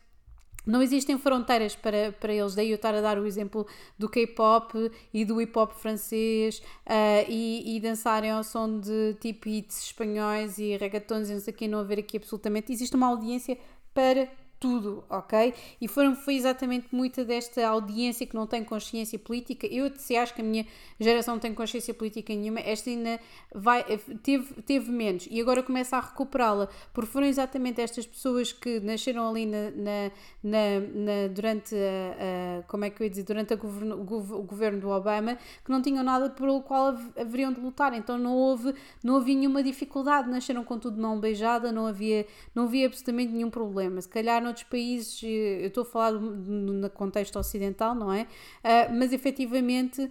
não 0.66 0.82
existem 0.82 1.18
fronteiras 1.18 1.76
para, 1.76 2.12
para 2.20 2.34
eles, 2.34 2.56
daí 2.56 2.70
eu 2.70 2.76
estar 2.76 2.94
a 2.94 3.02
dar 3.02 3.18
o 3.18 3.26
exemplo 3.26 3.66
do 3.98 4.10
K-pop 4.10 4.92
e 5.14 5.26
do 5.26 5.38
hip-hop 5.38 5.74
francês 5.74 6.60
uh, 6.86 7.26
e, 7.28 7.76
e 7.76 7.80
dançarem 7.80 8.32
ao 8.32 8.44
som 8.44 8.80
de 8.80 9.16
tipo 9.20 9.48
hits 9.48 9.86
espanhóis 9.86 10.58
e 10.58 10.78
reggaetons 10.78 11.30
e 11.30 11.34
não 11.34 11.40
sei 11.40 11.54
o 11.54 11.58
que, 11.58 11.68
não 11.68 11.80
haver 11.80 12.00
aqui 12.00 12.18
absolutamente. 12.18 12.72
Existe 12.72 12.96
uma 12.96 13.08
audiência 13.08 13.58
para 13.94 14.30
tudo, 14.60 15.04
ok? 15.10 15.54
E 15.80 15.88
foram, 15.88 16.16
foi 16.16 16.36
exatamente 16.36 16.88
muita 16.92 17.24
desta 17.24 17.66
audiência 17.68 18.26
que 18.26 18.36
não 18.36 18.46
tem 18.46 18.64
consciência 18.64 19.18
política. 19.18 19.66
Eu 19.68 19.92
se 19.96 20.18
acho 20.18 20.34
que 20.34 20.42
a 20.42 20.44
minha 20.44 20.66
geração 21.00 21.36
não 21.36 21.40
tem 21.40 21.54
consciência 21.54 21.94
política 21.94 22.34
nenhuma, 22.34 22.60
esta 22.60 22.90
ainda 22.90 23.20
vai, 23.54 23.84
teve, 24.22 24.62
teve 24.64 24.92
menos 24.92 25.28
e 25.30 25.40
agora 25.40 25.64
começa 25.64 25.98
a 25.98 26.00
recuperá-la, 26.00 26.68
porque 26.94 27.10
foram 27.10 27.28
exatamente 27.28 27.80
estas 27.80 28.06
pessoas 28.06 28.52
que 28.52 28.80
nasceram 28.80 29.30
ali 29.30 29.46
na, 29.46 29.72
na, 29.72 30.12
na, 30.44 30.80
na 30.80 31.28
durante 31.34 31.76
a, 31.76 32.60
a, 32.60 32.64
como 32.64 32.86
é 32.86 32.90
que 32.90 33.02
eu 33.02 33.06
ia 33.06 33.10
dizer, 33.10 33.24
durante 33.24 33.56
governo, 33.56 34.02
o 34.02 34.44
governo 34.44 34.80
do 34.80 34.90
Obama, 34.90 35.38
que 35.64 35.72
não 35.72 35.82
tinham 35.82 36.04
nada 36.04 36.30
pelo 36.30 36.62
qual 36.62 36.98
haveriam 37.18 37.54
de 37.54 37.60
lutar, 37.60 37.94
então 37.94 38.18
não 38.18 38.36
houve, 38.36 38.74
não 39.04 39.18
havia 39.18 39.36
nenhuma 39.36 39.64
dificuldade, 39.64 40.30
nasceram 40.30 40.64
com 40.64 40.78
tudo 40.78 40.96
de 40.96 41.02
mão 41.02 41.20
beijada, 41.20 41.72
não 41.72 41.86
havia, 41.86 42.26
não 42.54 42.64
havia 42.64 42.88
absolutamente 42.88 43.32
nenhum 43.32 43.50
problema. 43.50 44.02
Se 44.02 44.10
calhar 44.10 44.42
noutros 44.50 44.64
países, 44.64 45.22
eu 45.24 45.68
estou 45.68 45.84
a 45.84 45.86
falar 45.86 46.12
no 46.12 46.90
contexto 46.90 47.38
ocidental, 47.38 47.96
não 47.96 48.12
é? 48.12 48.24
Uh, 48.24 48.96
mas 48.98 49.14
efetivamente 49.14 50.10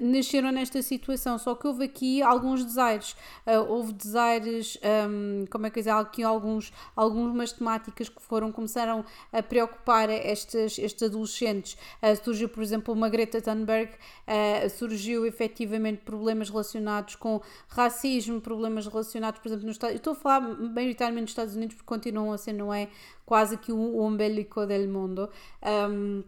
nasceram 0.00 0.52
nesta 0.52 0.82
situação, 0.82 1.38
só 1.38 1.54
que 1.54 1.66
houve 1.66 1.84
aqui 1.84 2.22
alguns 2.22 2.64
desaires, 2.64 3.16
uh, 3.46 3.60
houve 3.68 3.92
desaires, 3.92 4.78
um, 5.08 5.46
como 5.50 5.66
é 5.66 5.70
que 5.70 5.80
dizer, 5.80 5.90
aqui 5.90 6.22
alguns, 6.22 6.72
algumas 6.94 7.52
temáticas 7.52 8.08
que 8.08 8.20
foram, 8.20 8.52
começaram 8.52 9.04
a 9.32 9.42
preocupar 9.42 10.10
estes, 10.10 10.78
estes 10.78 11.02
adolescentes, 11.02 11.78
uh, 12.02 12.24
surgiu 12.24 12.48
por 12.48 12.62
exemplo 12.62 12.92
uma 12.92 13.08
Greta 13.08 13.40
Thunberg, 13.40 13.90
uh, 13.90 14.70
surgiu 14.70 15.24
efetivamente 15.24 16.02
problemas 16.04 16.50
relacionados 16.50 17.16
com 17.16 17.40
racismo, 17.68 18.40
problemas 18.40 18.86
relacionados 18.86 19.40
por 19.40 19.48
exemplo 19.48 19.66
nos 19.66 19.76
Estados 19.76 19.96
estou 19.96 20.12
a 20.12 20.16
falar 20.16 20.40
maioritariamente 20.40 21.22
nos 21.22 21.30
Estados 21.30 21.56
Unidos 21.56 21.76
porque 21.76 21.88
continuam 21.88 22.32
a 22.32 22.38
ser, 22.38 22.52
não 22.52 22.72
é, 22.72 22.88
quase 23.24 23.56
que 23.56 23.72
o 23.72 24.02
umbilico 24.02 24.66
del 24.66 24.88
mundo, 24.88 25.30
um, 25.62 26.22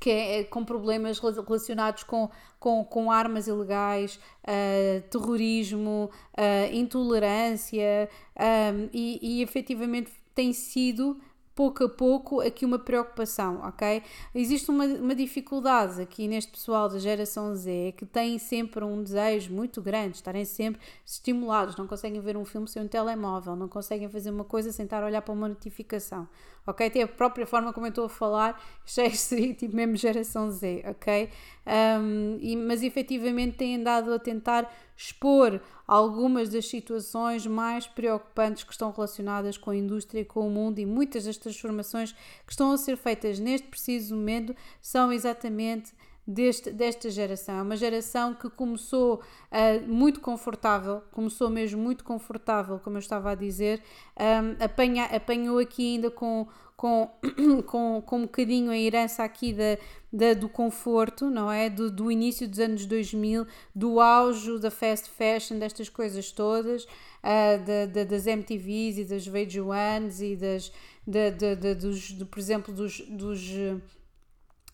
que 0.00 0.10
é, 0.10 0.40
é 0.40 0.44
com 0.44 0.64
problemas 0.64 1.18
relacionados 1.18 2.02
com, 2.02 2.30
com, 2.58 2.84
com 2.84 3.10
armas 3.10 3.46
ilegais, 3.46 4.18
uh, 4.44 5.00
terrorismo, 5.10 6.10
uh, 6.36 6.74
intolerância 6.74 8.08
um, 8.38 8.88
e, 8.92 9.18
e 9.20 9.42
efetivamente 9.42 10.10
tem 10.34 10.52
sido 10.52 11.18
pouco 11.58 11.82
a 11.82 11.88
pouco 11.88 12.40
aqui 12.40 12.64
uma 12.64 12.78
preocupação, 12.78 13.62
ok? 13.64 14.00
Existe 14.32 14.70
uma, 14.70 14.84
uma 14.84 15.12
dificuldade 15.12 16.00
aqui 16.00 16.28
neste 16.28 16.52
pessoal 16.52 16.88
da 16.88 17.00
geração 17.00 17.52
Z 17.52 17.94
que 17.96 18.06
tem 18.06 18.38
sempre 18.38 18.84
um 18.84 19.02
desejo 19.02 19.52
muito 19.52 19.82
grande, 19.82 20.14
estarem 20.14 20.44
sempre 20.44 20.80
estimulados, 21.04 21.74
não 21.74 21.88
conseguem 21.88 22.20
ver 22.20 22.36
um 22.36 22.44
filme 22.44 22.68
sem 22.68 22.80
um 22.80 22.86
telemóvel, 22.86 23.56
não 23.56 23.66
conseguem 23.66 24.08
fazer 24.08 24.30
uma 24.30 24.44
coisa 24.44 24.70
sem 24.70 24.84
estar 24.84 25.02
a 25.02 25.06
olhar 25.06 25.20
para 25.20 25.34
uma 25.34 25.48
notificação, 25.48 26.28
ok? 26.64 26.88
Tem 26.90 27.02
a 27.02 27.08
própria 27.08 27.44
forma 27.44 27.72
como 27.72 27.86
eu 27.86 27.90
estou 27.90 28.04
a 28.04 28.08
falar, 28.08 28.62
já 28.86 29.02
é 29.02 29.10
seria 29.10 29.52
tipo 29.52 29.74
mesmo 29.74 29.96
geração 29.96 30.52
Z, 30.52 30.84
ok? 30.88 31.28
Um, 31.68 32.38
e, 32.40 32.56
mas 32.56 32.82
efetivamente 32.82 33.58
têm 33.58 33.76
andado 33.76 34.10
a 34.10 34.18
tentar 34.18 34.74
expor 34.96 35.60
algumas 35.86 36.48
das 36.48 36.66
situações 36.66 37.46
mais 37.46 37.86
preocupantes 37.86 38.64
que 38.64 38.72
estão 38.72 38.90
relacionadas 38.90 39.58
com 39.58 39.70
a 39.70 39.76
indústria, 39.76 40.24
com 40.24 40.46
o 40.46 40.50
mundo 40.50 40.78
e 40.78 40.86
muitas 40.86 41.24
das 41.24 41.36
transformações 41.36 42.12
que 42.46 42.52
estão 42.52 42.72
a 42.72 42.78
ser 42.78 42.96
feitas 42.96 43.38
neste 43.38 43.68
preciso 43.68 44.16
momento 44.16 44.56
são 44.80 45.12
exatamente 45.12 45.92
deste, 46.28 46.70
desta 46.70 47.10
geração. 47.10 47.56
É 47.56 47.62
uma 47.62 47.76
geração 47.76 48.34
que 48.34 48.50
começou 48.50 49.16
uh, 49.16 49.88
muito 49.88 50.20
confortável, 50.20 51.02
começou 51.10 51.48
mesmo 51.48 51.82
muito 51.82 52.04
confortável, 52.04 52.78
como 52.78 52.96
eu 52.96 53.00
estava 53.00 53.30
a 53.30 53.34
dizer, 53.34 53.82
um, 54.18 54.62
apanha, 54.62 55.04
apanhou 55.04 55.58
aqui 55.58 55.94
ainda 55.94 56.10
com, 56.10 56.46
com, 56.78 57.10
com, 57.66 58.00
com 58.00 58.18
um 58.18 58.22
bocadinho 58.22 58.70
a 58.70 58.78
herança 58.78 59.24
aqui 59.24 59.52
da, 59.52 59.76
da, 60.12 60.32
do 60.32 60.48
conforto, 60.48 61.28
não 61.28 61.50
é? 61.50 61.68
Do, 61.68 61.90
do 61.90 62.10
início 62.10 62.48
dos 62.48 62.60
anos 62.60 62.86
2000, 62.86 63.44
do 63.74 64.00
auge 64.00 64.60
da 64.60 64.70
fast 64.70 65.10
fashion, 65.10 65.58
destas 65.58 65.88
coisas 65.88 66.30
todas, 66.30 66.84
uh, 66.84 67.66
da, 67.66 67.86
da, 67.86 68.04
das 68.04 68.26
MTVs 68.26 68.98
e 68.98 69.04
das 69.04 69.28
VH1s 69.28 70.20
e 70.22 70.36
das, 70.36 70.72
da, 71.04 71.30
da, 71.30 71.54
da, 71.56 71.74
dos, 71.74 72.16
de, 72.16 72.24
por 72.24 72.38
exemplo, 72.38 72.72
dos, 72.72 73.00
dos 73.00 73.40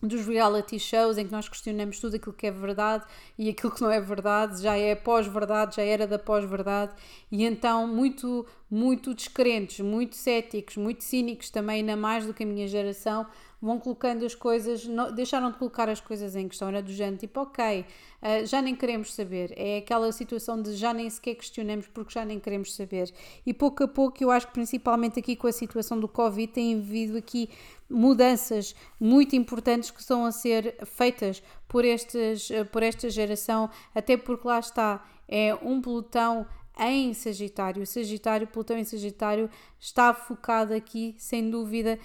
dos 0.01 0.25
reality 0.25 0.77
shows 0.77 1.17
em 1.17 1.25
que 1.25 1.31
nós 1.31 1.47
questionamos 1.47 1.99
tudo 1.99 2.15
aquilo 2.15 2.33
que 2.33 2.47
é 2.47 2.51
verdade 2.51 3.05
e 3.37 3.49
aquilo 3.49 3.73
que 3.73 3.81
não 3.81 3.91
é 3.91 3.99
verdade 3.99 4.61
já 4.61 4.77
é 4.77 4.93
pós-verdade, 4.93 5.77
já 5.77 5.83
era 5.83 6.05
da 6.05 6.19
pós-verdade. 6.19 6.93
E 7.31 7.43
então 7.43 7.87
muito, 7.87 8.45
muito 8.69 9.13
descrentes, 9.13 9.79
muito 9.79 10.15
céticos, 10.15 10.77
muito 10.77 11.03
cínicos 11.03 11.49
também, 11.49 11.77
ainda 11.77 11.95
mais 11.95 12.25
do 12.25 12.33
que 12.33 12.43
a 12.43 12.45
minha 12.45 12.67
geração, 12.67 13.25
vão 13.61 13.79
colocando 13.79 14.25
as 14.25 14.35
coisas, 14.35 14.85
não, 14.85 15.11
deixaram 15.11 15.51
de 15.51 15.57
colocar 15.57 15.89
as 15.89 15.99
coisas 15.99 16.35
em 16.35 16.47
questão, 16.47 16.67
era 16.67 16.81
do 16.81 16.91
género 16.91 17.17
tipo, 17.17 17.41
ok, 17.41 17.81
uh, 17.81 18.45
já 18.45 18.61
nem 18.61 18.75
queremos 18.75 19.13
saber, 19.13 19.53
é 19.55 19.77
aquela 19.77 20.11
situação 20.11 20.61
de 20.61 20.73
já 20.75 20.93
nem 20.93 21.09
sequer 21.09 21.35
questionamos 21.35 21.87
porque 21.87 22.13
já 22.13 22.25
nem 22.25 22.39
queremos 22.39 22.75
saber. 22.75 23.11
E 23.45 23.53
pouco 23.53 23.83
a 23.83 23.87
pouco, 23.87 24.23
eu 24.23 24.31
acho 24.31 24.47
que 24.47 24.53
principalmente 24.53 25.19
aqui 25.19 25.35
com 25.35 25.47
a 25.47 25.51
situação 25.51 25.99
do 25.99 26.07
Covid, 26.07 26.51
tem 26.51 26.75
havido 26.75 27.17
aqui 27.17 27.49
mudanças 27.89 28.75
muito 28.99 29.35
importantes 29.35 29.91
que 29.91 29.99
estão 29.99 30.25
a 30.25 30.31
ser 30.31 30.75
feitas 30.85 31.41
por, 31.67 31.85
estes, 31.85 32.49
por 32.71 32.83
esta 32.83 33.09
geração, 33.09 33.69
até 33.93 34.17
porque 34.17 34.47
lá 34.47 34.59
está, 34.59 35.05
é 35.27 35.53
um 35.55 35.81
pelotão 35.81 36.45
em 36.77 37.13
Sagitário. 37.13 37.85
Sagitário, 37.85 38.47
Plutão 38.47 38.77
em 38.77 38.83
Sagitário, 38.83 39.49
está 39.79 40.13
focado 40.13 40.73
aqui, 40.73 41.15
sem 41.17 41.49
dúvida, 41.49 41.99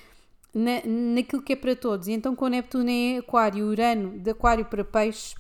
na, 0.55 0.83
naquilo 1.15 1.43
que 1.43 1.53
é 1.53 1.57
para 1.57 1.77
todos. 1.77 2.09
E 2.09 2.13
então, 2.13 2.35
com 2.35 2.49
Neptuno 2.49 2.89
em 2.89 3.19
Aquário, 3.19 3.67
Urano 3.67 4.19
de 4.19 4.31
Aquário 4.31 4.65
para 4.65 4.85
Peixes, 4.85 5.35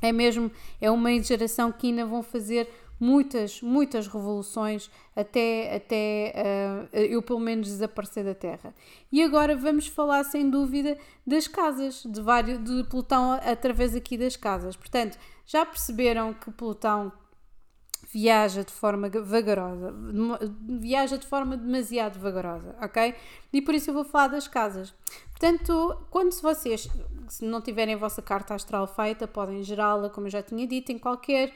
é 0.00 0.10
mesmo, 0.12 0.50
é 0.80 0.90
uma 0.90 1.16
geração 1.22 1.70
que 1.70 1.86
ainda 1.86 2.04
vão 2.04 2.22
fazer 2.22 2.68
muitas, 3.02 3.60
muitas 3.60 4.06
revoluções 4.06 4.88
até, 5.14 5.74
até 5.74 6.34
uh, 6.92 6.96
eu 6.96 7.20
pelo 7.20 7.40
menos 7.40 7.66
desaparecer 7.66 8.24
da 8.24 8.34
Terra. 8.34 8.72
E 9.10 9.22
agora 9.22 9.56
vamos 9.56 9.88
falar 9.88 10.22
sem 10.24 10.48
dúvida 10.48 10.96
das 11.26 11.48
casas, 11.48 12.04
de 12.04 12.20
vários, 12.20 12.62
de 12.62 12.84
Plutão 12.84 13.32
através 13.32 13.94
aqui 13.96 14.16
das 14.16 14.36
casas. 14.36 14.76
Portanto, 14.76 15.18
já 15.44 15.66
perceberam 15.66 16.32
que 16.32 16.50
Plutão 16.52 17.12
viaja 18.10 18.64
de 18.64 18.72
forma 18.72 19.08
vagarosa, 19.08 19.94
viaja 20.80 21.18
de 21.18 21.26
forma 21.26 21.56
demasiado 21.56 22.18
vagarosa, 22.18 22.74
ok? 22.80 23.14
E 23.52 23.62
por 23.62 23.74
isso 23.74 23.90
eu 23.90 23.94
vou 23.94 24.04
falar 24.04 24.28
das 24.28 24.48
casas. 24.48 24.94
Portanto, 25.30 25.96
quando 26.10 26.32
vocês 26.40 26.88
se 27.28 27.44
não 27.44 27.62
tiverem 27.62 27.94
a 27.94 27.98
vossa 27.98 28.20
carta 28.20 28.54
astral 28.54 28.86
feita, 28.86 29.26
podem 29.26 29.62
gerá-la, 29.62 30.10
como 30.10 30.26
eu 30.26 30.30
já 30.30 30.42
tinha 30.42 30.66
dito, 30.66 30.92
em 30.92 30.98
qualquer 30.98 31.52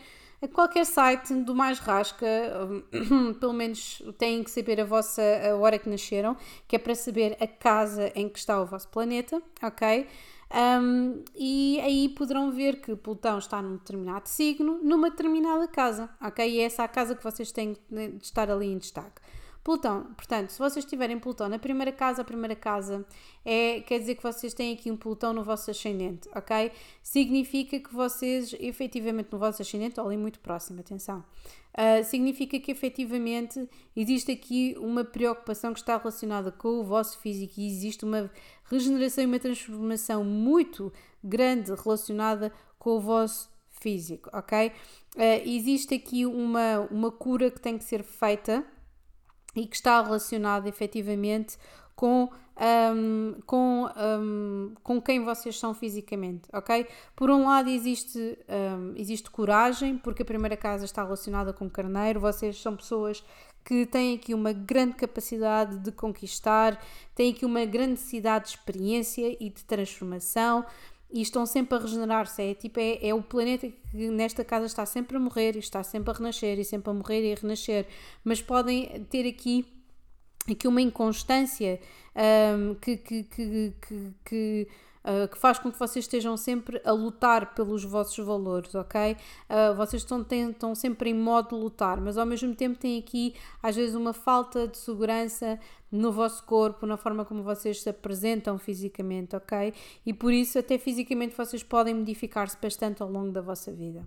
qualquer 0.52 0.84
site 0.84 1.34
do 1.34 1.54
mais 1.54 1.78
rasca, 1.78 2.26
pelo 3.40 3.52
menos 3.52 4.02
têm 4.18 4.42
que 4.42 4.50
saber 4.50 4.80
a 4.80 4.84
vossa 4.84 5.22
a 5.22 5.56
hora 5.56 5.78
que 5.78 5.88
nasceram, 5.88 6.36
que 6.68 6.76
é 6.76 6.78
para 6.78 6.94
saber 6.94 7.36
a 7.40 7.46
casa 7.46 8.12
em 8.14 8.28
que 8.28 8.38
está 8.38 8.60
o 8.60 8.66
vosso 8.66 8.88
planeta, 8.88 9.42
ok? 9.62 10.06
Um, 10.48 11.24
e 11.34 11.80
aí 11.80 12.08
poderão 12.10 12.52
ver 12.52 12.80
que 12.80 12.94
Plutão 12.94 13.38
está 13.38 13.60
num 13.60 13.76
determinado 13.76 14.28
signo, 14.28 14.78
numa 14.82 15.10
determinada 15.10 15.66
casa, 15.66 16.08
ok? 16.22 16.48
E 16.48 16.60
é 16.60 16.64
essa 16.64 16.84
a 16.84 16.88
casa 16.88 17.16
que 17.16 17.24
vocês 17.24 17.50
têm 17.50 17.76
de 17.90 18.24
estar 18.24 18.50
ali 18.50 18.66
em 18.66 18.78
destaque. 18.78 19.20
Plutão, 19.66 20.04
portanto, 20.16 20.50
se 20.50 20.60
vocês 20.60 20.84
tiverem 20.84 21.18
Plutão 21.18 21.48
na 21.48 21.58
primeira 21.58 21.90
casa, 21.90 22.22
a 22.22 22.24
primeira 22.24 22.54
casa 22.54 23.04
é, 23.44 23.80
quer 23.80 23.98
dizer 23.98 24.14
que 24.14 24.22
vocês 24.22 24.54
têm 24.54 24.72
aqui 24.72 24.92
um 24.92 24.96
Plutão 24.96 25.32
no 25.32 25.42
vosso 25.42 25.68
ascendente, 25.68 26.28
ok? 26.36 26.70
Significa 27.02 27.80
que 27.80 27.92
vocês, 27.92 28.54
efetivamente, 28.60 29.26
no 29.32 29.40
vosso 29.40 29.60
ascendente, 29.60 29.98
olhem 29.98 30.18
muito 30.18 30.38
próximo, 30.38 30.78
atenção, 30.78 31.18
uh, 31.18 32.04
significa 32.04 32.60
que 32.60 32.70
efetivamente 32.70 33.68
existe 33.96 34.30
aqui 34.30 34.76
uma 34.78 35.02
preocupação 35.02 35.72
que 35.72 35.80
está 35.80 35.98
relacionada 35.98 36.52
com 36.52 36.68
o 36.68 36.84
vosso 36.84 37.18
físico 37.18 37.54
e 37.58 37.66
existe 37.66 38.04
uma 38.04 38.30
regeneração 38.66 39.24
e 39.24 39.26
uma 39.26 39.40
transformação 39.40 40.22
muito 40.22 40.92
grande 41.24 41.74
relacionada 41.74 42.52
com 42.78 42.90
o 42.90 43.00
vosso 43.00 43.50
físico, 43.68 44.30
ok? 44.32 44.68
Uh, 44.68 45.42
existe 45.44 45.92
aqui 45.92 46.24
uma, 46.24 46.86
uma 46.88 47.10
cura 47.10 47.50
que 47.50 47.60
tem 47.60 47.76
que 47.76 47.82
ser 47.82 48.04
feita 48.04 48.64
e 49.56 49.66
que 49.66 49.74
está 49.74 50.02
relacionado 50.02 50.66
efetivamente 50.66 51.56
com, 51.96 52.28
um, 52.94 53.34
com, 53.46 53.88
um, 53.96 54.74
com 54.82 55.00
quem 55.00 55.24
vocês 55.24 55.58
são 55.58 55.72
fisicamente, 55.72 56.48
ok? 56.52 56.86
Por 57.16 57.30
um 57.30 57.46
lado 57.46 57.70
existe, 57.70 58.38
um, 58.48 58.92
existe 58.96 59.30
coragem, 59.30 59.96
porque 59.96 60.22
a 60.22 60.26
primeira 60.26 60.56
casa 60.56 60.84
está 60.84 61.02
relacionada 61.02 61.52
com 61.54 61.68
carneiro, 61.70 62.20
vocês 62.20 62.60
são 62.60 62.76
pessoas 62.76 63.24
que 63.64 63.84
têm 63.84 64.14
aqui 64.14 64.32
uma 64.32 64.52
grande 64.52 64.94
capacidade 64.94 65.78
de 65.78 65.90
conquistar, 65.90 66.80
têm 67.16 67.32
aqui 67.32 67.44
uma 67.44 67.64
grande 67.64 67.92
necessidade 67.92 68.44
de 68.44 68.50
experiência 68.50 69.36
e 69.40 69.50
de 69.50 69.64
transformação, 69.64 70.64
e 71.10 71.22
estão 71.22 71.46
sempre 71.46 71.76
a 71.76 71.80
regenerar-se. 71.80 72.42
É, 72.42 72.54
tipo, 72.54 72.80
é, 72.80 72.98
é 73.06 73.14
o 73.14 73.22
planeta 73.22 73.68
que 73.68 74.10
nesta 74.10 74.44
casa 74.44 74.66
está 74.66 74.84
sempre 74.84 75.16
a 75.16 75.20
morrer 75.20 75.56
e 75.56 75.60
está 75.60 75.82
sempre 75.82 76.10
a 76.10 76.14
renascer 76.14 76.58
e 76.58 76.64
sempre 76.64 76.90
a 76.90 76.94
morrer 76.94 77.28
e 77.28 77.32
a 77.32 77.36
renascer. 77.36 77.86
Mas 78.24 78.42
podem 78.42 79.04
ter 79.10 79.26
aqui, 79.28 79.66
aqui 80.50 80.66
uma 80.66 80.80
inconstância 80.80 81.80
um, 82.58 82.74
que, 82.74 82.96
que, 82.96 83.22
que, 83.24 83.74
que, 83.80 84.14
que 84.24 84.68
Uh, 85.06 85.28
que 85.28 85.38
faz 85.38 85.56
com 85.56 85.70
que 85.70 85.78
vocês 85.78 86.04
estejam 86.04 86.36
sempre 86.36 86.82
a 86.84 86.90
lutar 86.90 87.54
pelos 87.54 87.84
vossos 87.84 88.18
valores, 88.26 88.74
ok? 88.74 89.12
Uh, 89.48 89.72
vocês 89.76 90.02
estão, 90.02 90.24
têm, 90.24 90.50
estão 90.50 90.74
sempre 90.74 91.10
em 91.10 91.14
modo 91.14 91.50
de 91.50 91.62
lutar, 91.62 92.00
mas 92.00 92.18
ao 92.18 92.26
mesmo 92.26 92.52
tempo 92.56 92.76
têm 92.76 92.98
aqui, 92.98 93.32
às 93.62 93.76
vezes, 93.76 93.94
uma 93.94 94.12
falta 94.12 94.66
de 94.66 94.76
segurança 94.76 95.60
no 95.90 96.12
vosso 96.12 96.44
corpo, 96.44 96.86
na 96.86 96.96
forma 96.96 97.24
como 97.24 97.42
vocês 97.42 97.82
se 97.82 97.88
apresentam 97.88 98.58
fisicamente, 98.58 99.36
ok? 99.36 99.72
E 100.04 100.12
por 100.12 100.32
isso, 100.32 100.58
até 100.58 100.78
fisicamente, 100.78 101.36
vocês 101.36 101.62
podem 101.62 101.94
modificar-se 101.94 102.56
bastante 102.60 103.02
ao 103.02 103.10
longo 103.10 103.30
da 103.30 103.40
vossa 103.40 103.72
vida. 103.72 104.06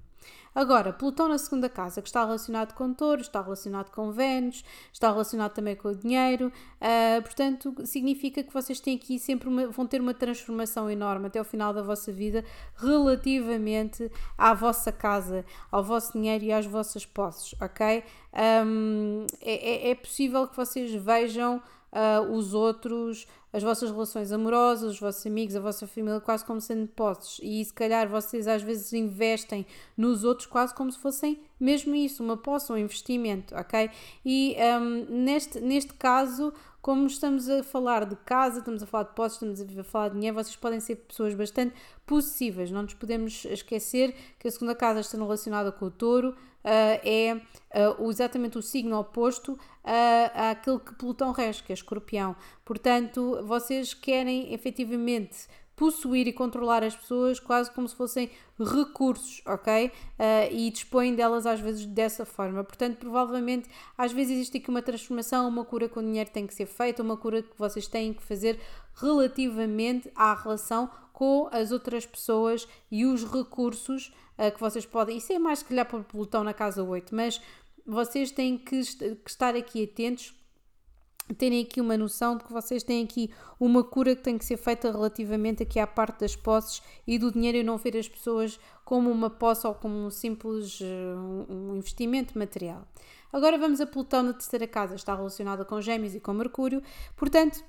Agora, 0.54 0.92
Plutão 0.92 1.28
na 1.28 1.38
segunda 1.38 1.70
casa, 1.70 2.02
que 2.02 2.08
está 2.08 2.26
relacionado 2.26 2.74
com 2.74 2.94
Touro, 2.94 3.22
está 3.22 3.42
relacionado 3.42 3.92
com 3.92 4.12
Vênus, 4.12 4.64
está 4.92 5.12
relacionado 5.12 5.54
também 5.54 5.76
com 5.76 5.90
o 5.90 5.96
dinheiro, 5.96 6.48
uh, 6.48 7.22
portanto, 7.22 7.74
significa 7.86 8.42
que 8.44 8.52
vocês 8.52 8.80
têm 8.80 8.96
aqui 8.96 9.20
sempre 9.20 9.48
uma, 9.48 9.68
vão 9.68 9.86
ter 9.86 10.02
uma 10.02 10.14
transformação 10.14 10.90
enorme 10.90 11.28
até 11.28 11.40
o 11.40 11.46
final 11.46 11.74
da 11.74 11.84
vossa 11.84 12.12
vida 12.12 12.44
relativamente 12.76 14.12
à 14.38 14.54
vossa 14.54 14.92
casa, 14.92 15.46
ao 15.72 15.84
vosso 15.84 16.14
dinheiro 16.14 16.44
e 16.44 16.52
às 16.52 16.66
vossas 16.66 17.06
posses, 17.06 17.54
ok? 17.62 18.04
Um, 18.66 19.26
é, 19.42 19.88
é, 19.88 19.92
é 19.92 19.96
possível 19.96 20.48
que 20.48 20.56
vocês 20.56 20.92
vejam 20.94 21.62
uh, 21.92 22.32
os 22.32 22.54
outros, 22.54 23.28
as 23.52 23.64
vossas 23.64 23.92
relações 23.92 24.32
amorosas, 24.32 24.94
os 24.94 25.00
vossos 25.00 25.26
amigos, 25.26 25.56
a 25.56 25.60
vossa 25.60 25.88
família, 25.88 26.20
quase 26.20 26.46
como 26.46 26.62
sendo 26.62 26.88
posses. 26.88 27.40
E 27.42 27.64
se 27.64 27.74
calhar 27.74 28.08
vocês 28.08 28.48
às 28.48 28.62
vezes 28.62 28.94
investem 28.94 29.66
nos 29.98 30.24
outros 30.24 30.48
quase 30.48 30.74
como 30.74 30.92
se 30.92 31.00
fossem 31.00 31.42
mesmo 31.60 31.94
isso, 31.94 32.24
uma 32.24 32.38
posse, 32.38 32.72
um 32.72 32.78
investimento, 32.78 33.54
ok? 33.56 33.90
E 34.26 34.56
um, 34.80 35.06
neste, 35.24 35.60
neste 35.60 35.94
caso, 35.94 36.54
como 36.90 37.06
estamos 37.06 37.48
a 37.48 37.62
falar 37.62 38.04
de 38.04 38.16
casa, 38.16 38.58
estamos 38.58 38.82
a 38.82 38.86
falar 38.88 39.04
de 39.04 39.14
posses, 39.14 39.40
estamos 39.40 39.78
a 39.78 39.84
falar 39.84 40.08
de 40.08 40.16
dinheiro, 40.16 40.34
vocês 40.34 40.56
podem 40.56 40.80
ser 40.80 40.96
pessoas 40.96 41.36
bastante 41.36 41.76
possessivas. 42.04 42.72
Não 42.72 42.82
nos 42.82 42.96
podemos 42.96 43.46
esquecer 43.46 44.16
que 44.40 44.48
a 44.48 44.52
segunda 44.52 44.74
casa 44.74 45.02
está 45.02 45.16
relacionada 45.16 45.72
com 45.72 45.86
o 45.86 45.92
touro, 45.92 46.30
uh, 46.30 46.36
é 46.64 47.40
uh, 48.00 48.10
exatamente 48.10 48.58
o 48.58 48.62
signo 48.64 48.98
oposto 48.98 49.52
uh, 49.52 49.60
àquele 50.50 50.80
que 50.80 50.96
Plutão 50.96 51.32
rege, 51.32 51.62
que 51.62 51.72
é 51.72 51.76
escorpião. 51.76 52.36
Portanto, 52.66 53.40
vocês 53.46 53.94
querem 53.94 54.52
efetivamente 54.52 55.48
possuir 55.80 56.28
e 56.28 56.34
controlar 56.34 56.84
as 56.84 56.94
pessoas 56.94 57.40
quase 57.40 57.72
como 57.72 57.88
se 57.88 57.96
fossem 57.96 58.30
recursos, 58.60 59.42
ok? 59.46 59.86
Uh, 59.88 59.92
e 60.52 60.70
dispõem 60.70 61.16
delas 61.16 61.46
às 61.46 61.62
vezes 61.62 61.86
dessa 61.86 62.26
forma. 62.26 62.66
Portanto, 62.66 62.98
provavelmente, 62.98 63.70
às 63.98 64.12
vezes 64.12 64.34
existe 64.34 64.58
aqui 64.58 64.70
uma 64.70 64.82
transformação, 64.82 65.48
uma 65.48 65.64
cura 65.64 65.88
com 65.88 66.02
dinheiro 66.02 66.30
tem 66.32 66.46
que 66.46 66.54
ser 66.54 66.66
feita, 66.66 67.02
uma 67.02 67.16
cura 67.16 67.42
que 67.42 67.58
vocês 67.58 67.88
têm 67.88 68.14
que 68.14 68.22
fazer 68.22 68.60
relativamente 68.94 70.12
à 70.14 70.34
relação 70.34 70.90
com 71.14 71.48
as 71.50 71.72
outras 71.72 72.06
pessoas 72.06 72.68
e 72.92 73.06
os 73.06 73.24
recursos 73.24 74.12
uh, 74.38 74.52
que 74.54 74.60
vocês 74.60 74.86
podem. 74.86 75.16
Isso 75.16 75.32
é 75.32 75.40
mais 75.40 75.64
que 75.64 75.70
calhar 75.70 75.86
para 75.86 76.04
Plutão 76.04 76.44
na 76.44 76.54
casa 76.54 76.84
8, 76.84 77.16
mas 77.16 77.40
vocês 77.86 78.32
têm 78.32 78.58
que 78.58 78.82
estar 79.26 79.56
aqui 79.56 79.86
atentos 79.86 80.34
terem 81.34 81.62
aqui 81.62 81.80
uma 81.80 81.98
noção 81.98 82.38
de 82.38 82.44
que 82.44 82.52
vocês 82.52 82.84
têm 82.84 83.04
aqui 83.04 83.30
uma 83.60 83.84
cura 83.84 84.16
que 84.16 84.22
tem 84.22 84.38
que 84.38 84.46
ser 84.46 84.58
feita 84.58 84.92
relativamente 84.92 85.64
aqui 85.64 85.80
à 85.80 85.88
parte 85.88 86.22
das 86.22 86.36
posses 86.36 86.82
e 87.06 87.18
do 87.18 87.32
dinheiro 87.32 87.58
e 87.58 87.64
não 87.64 87.78
ver 87.78 87.98
as 87.98 88.08
pessoas 88.08 88.60
como 88.84 89.12
uma 89.12 89.30
posse 89.30 89.68
ou 89.68 89.74
como 89.76 89.96
um 89.96 90.10
simples 90.10 90.80
eh, 90.82 91.16
um 91.50 91.76
investimento 91.76 92.38
material. 92.38 92.88
Agora 93.32 93.58
vamos 93.58 93.80
a 93.80 93.86
Plutão 93.86 94.24
na 94.24 94.34
terceira 94.34 94.68
casa, 94.68 94.96
está 94.96 95.16
relacionada 95.16 95.64
com 95.64 95.80
Gêmeos 95.80 96.16
e 96.16 96.20
com 96.20 96.34
Mercúrio, 96.34 96.82
portanto, 97.16 97.64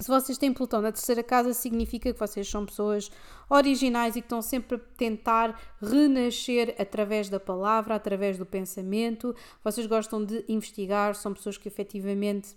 se 0.00 0.06
vocês 0.06 0.38
têm 0.38 0.52
Plutão 0.52 0.80
na 0.80 0.92
terceira 0.92 1.24
casa, 1.24 1.52
significa 1.52 2.12
que 2.12 2.18
vocês 2.18 2.48
são 2.48 2.64
pessoas 2.64 3.10
originais 3.50 4.14
e 4.14 4.20
que 4.20 4.26
estão 4.26 4.40
sempre 4.40 4.76
a 4.76 4.80
tentar 4.96 5.60
renascer 5.82 6.76
através 6.78 7.28
da 7.28 7.40
palavra, 7.40 7.96
através 7.96 8.38
do 8.38 8.46
pensamento. 8.46 9.34
Vocês 9.64 9.88
gostam 9.88 10.24
de 10.24 10.44
investigar, 10.48 11.16
são 11.16 11.34
pessoas 11.34 11.58
que 11.58 11.66
efetivamente 11.66 12.54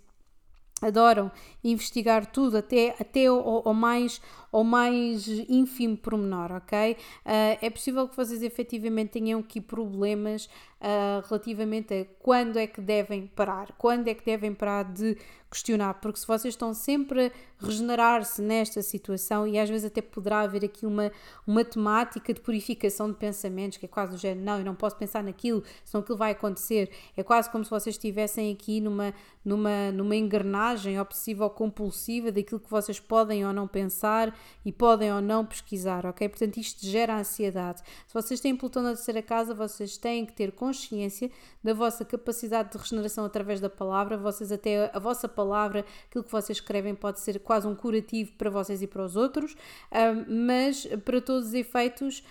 adoram 0.82 1.32
investigar 1.64 2.26
tudo, 2.26 2.58
até, 2.58 2.96
até 3.00 3.28
ao 3.28 3.74
mais, 3.74 4.20
ao 4.52 4.64
mais 4.64 5.28
ínfimo 5.28 5.96
pormenor, 5.96 6.52
ok? 6.52 6.94
Uh, 6.94 7.58
é 7.62 7.70
possível 7.70 8.08
que 8.08 8.16
vocês 8.16 8.44
efetivamente 8.44 9.12
tenham 9.12 9.40
aqui 9.40 9.62
problemas 9.62 10.46
uh, 10.82 11.26
relativamente 11.28 11.94
a 11.94 12.06
quando 12.20 12.58
é 12.58 12.68
que 12.68 12.82
devem 12.82 13.28
parar, 13.28 13.72
quando 13.78 14.08
é 14.08 14.14
que 14.14 14.26
devem 14.26 14.54
parar 14.54 14.84
de 14.84 15.18
questionar, 15.50 15.96
porque 15.96 16.18
se 16.18 16.26
vocês 16.26 16.54
estão 16.54 16.74
sempre 16.74 17.26
a 17.26 17.66
regenerar-se 17.66 18.42
nesta 18.42 18.82
situação 18.82 19.46
e 19.46 19.60
às 19.60 19.70
vezes 19.70 19.86
até 19.86 20.02
poderá 20.02 20.40
haver 20.42 20.64
aqui 20.64 20.86
uma, 20.86 21.12
uma 21.46 21.64
temática 21.66 22.34
de 22.34 22.40
purificação 22.40 23.12
de 23.12 23.18
pensamentos, 23.18 23.78
que 23.78 23.86
é 23.86 23.90
quase 23.90 24.14
do 24.14 24.18
género, 24.18 24.46
não, 24.46 24.60
eu 24.60 24.66
não 24.66 24.76
posso 24.76 24.96
pensar 24.96 25.22
naquilo, 25.22 25.62
senão 25.84 26.02
aquilo 26.02 26.18
vai 26.18 26.32
acontecer. 26.32 26.90
É 27.18 27.22
quase 27.22 27.50
como 27.50 27.66
se 27.66 27.70
vocês 27.70 27.96
estivessem 27.96 28.52
aqui 28.52 28.80
numa, 28.80 29.14
numa, 29.44 29.92
numa 29.92 30.16
engrenagem 30.16 30.98
obsessiva 31.00 31.44
ou 31.44 31.50
compulsiva 31.50 32.32
daquilo 32.32 32.60
que 32.60 32.70
vocês 32.70 33.00
podem 33.00 33.46
ou 33.46 33.52
não 33.52 33.68
pensar 33.68 34.34
e 34.66 34.72
podem 34.72 35.12
ou 35.14 35.22
não 35.22 35.46
pesquisar, 35.46 36.06
ok? 36.06 36.28
Portanto, 36.30 36.58
isto 36.58 36.86
gera 36.86 37.18
ansiedade. 37.18 37.82
Se 38.08 38.14
vocês 38.14 38.40
têm 38.40 38.56
Plutão 38.56 38.84
na 38.84 38.90
terceira 38.90 39.22
casa, 39.22 39.54
vocês 39.54 39.98
têm 39.98 40.26
que 40.26 40.34
ter 40.34 40.52
consciência 40.52 41.32
da 41.64 41.74
vossa 41.74 42.04
capacidade 42.06 42.72
de 42.72 42.78
regeneração 42.78 43.26
através 43.26 43.60
da 43.60 43.70
palavra, 43.70 44.18
vocês 44.18 44.52
até 44.52 44.90
a 44.94 45.00
vossa 45.00 45.28
palavra, 45.28 45.86
aquilo 46.10 46.24
que 46.24 46.32
vocês 46.32 46.58
escrevem 46.58 46.96
pode 46.96 47.20
ser 47.20 47.40
quase 47.40 47.68
um 47.68 47.76
curativo 47.76 48.32
para 48.34 48.50
vocês 48.50 48.82
e 48.82 48.88
para 48.88 49.04
os 49.04 49.16
outros, 49.16 49.56
um, 49.92 50.46
mas 50.48 50.86
para 51.06 51.22
todos 51.22 51.50
os 51.50 51.54
efeitos, 51.54 52.24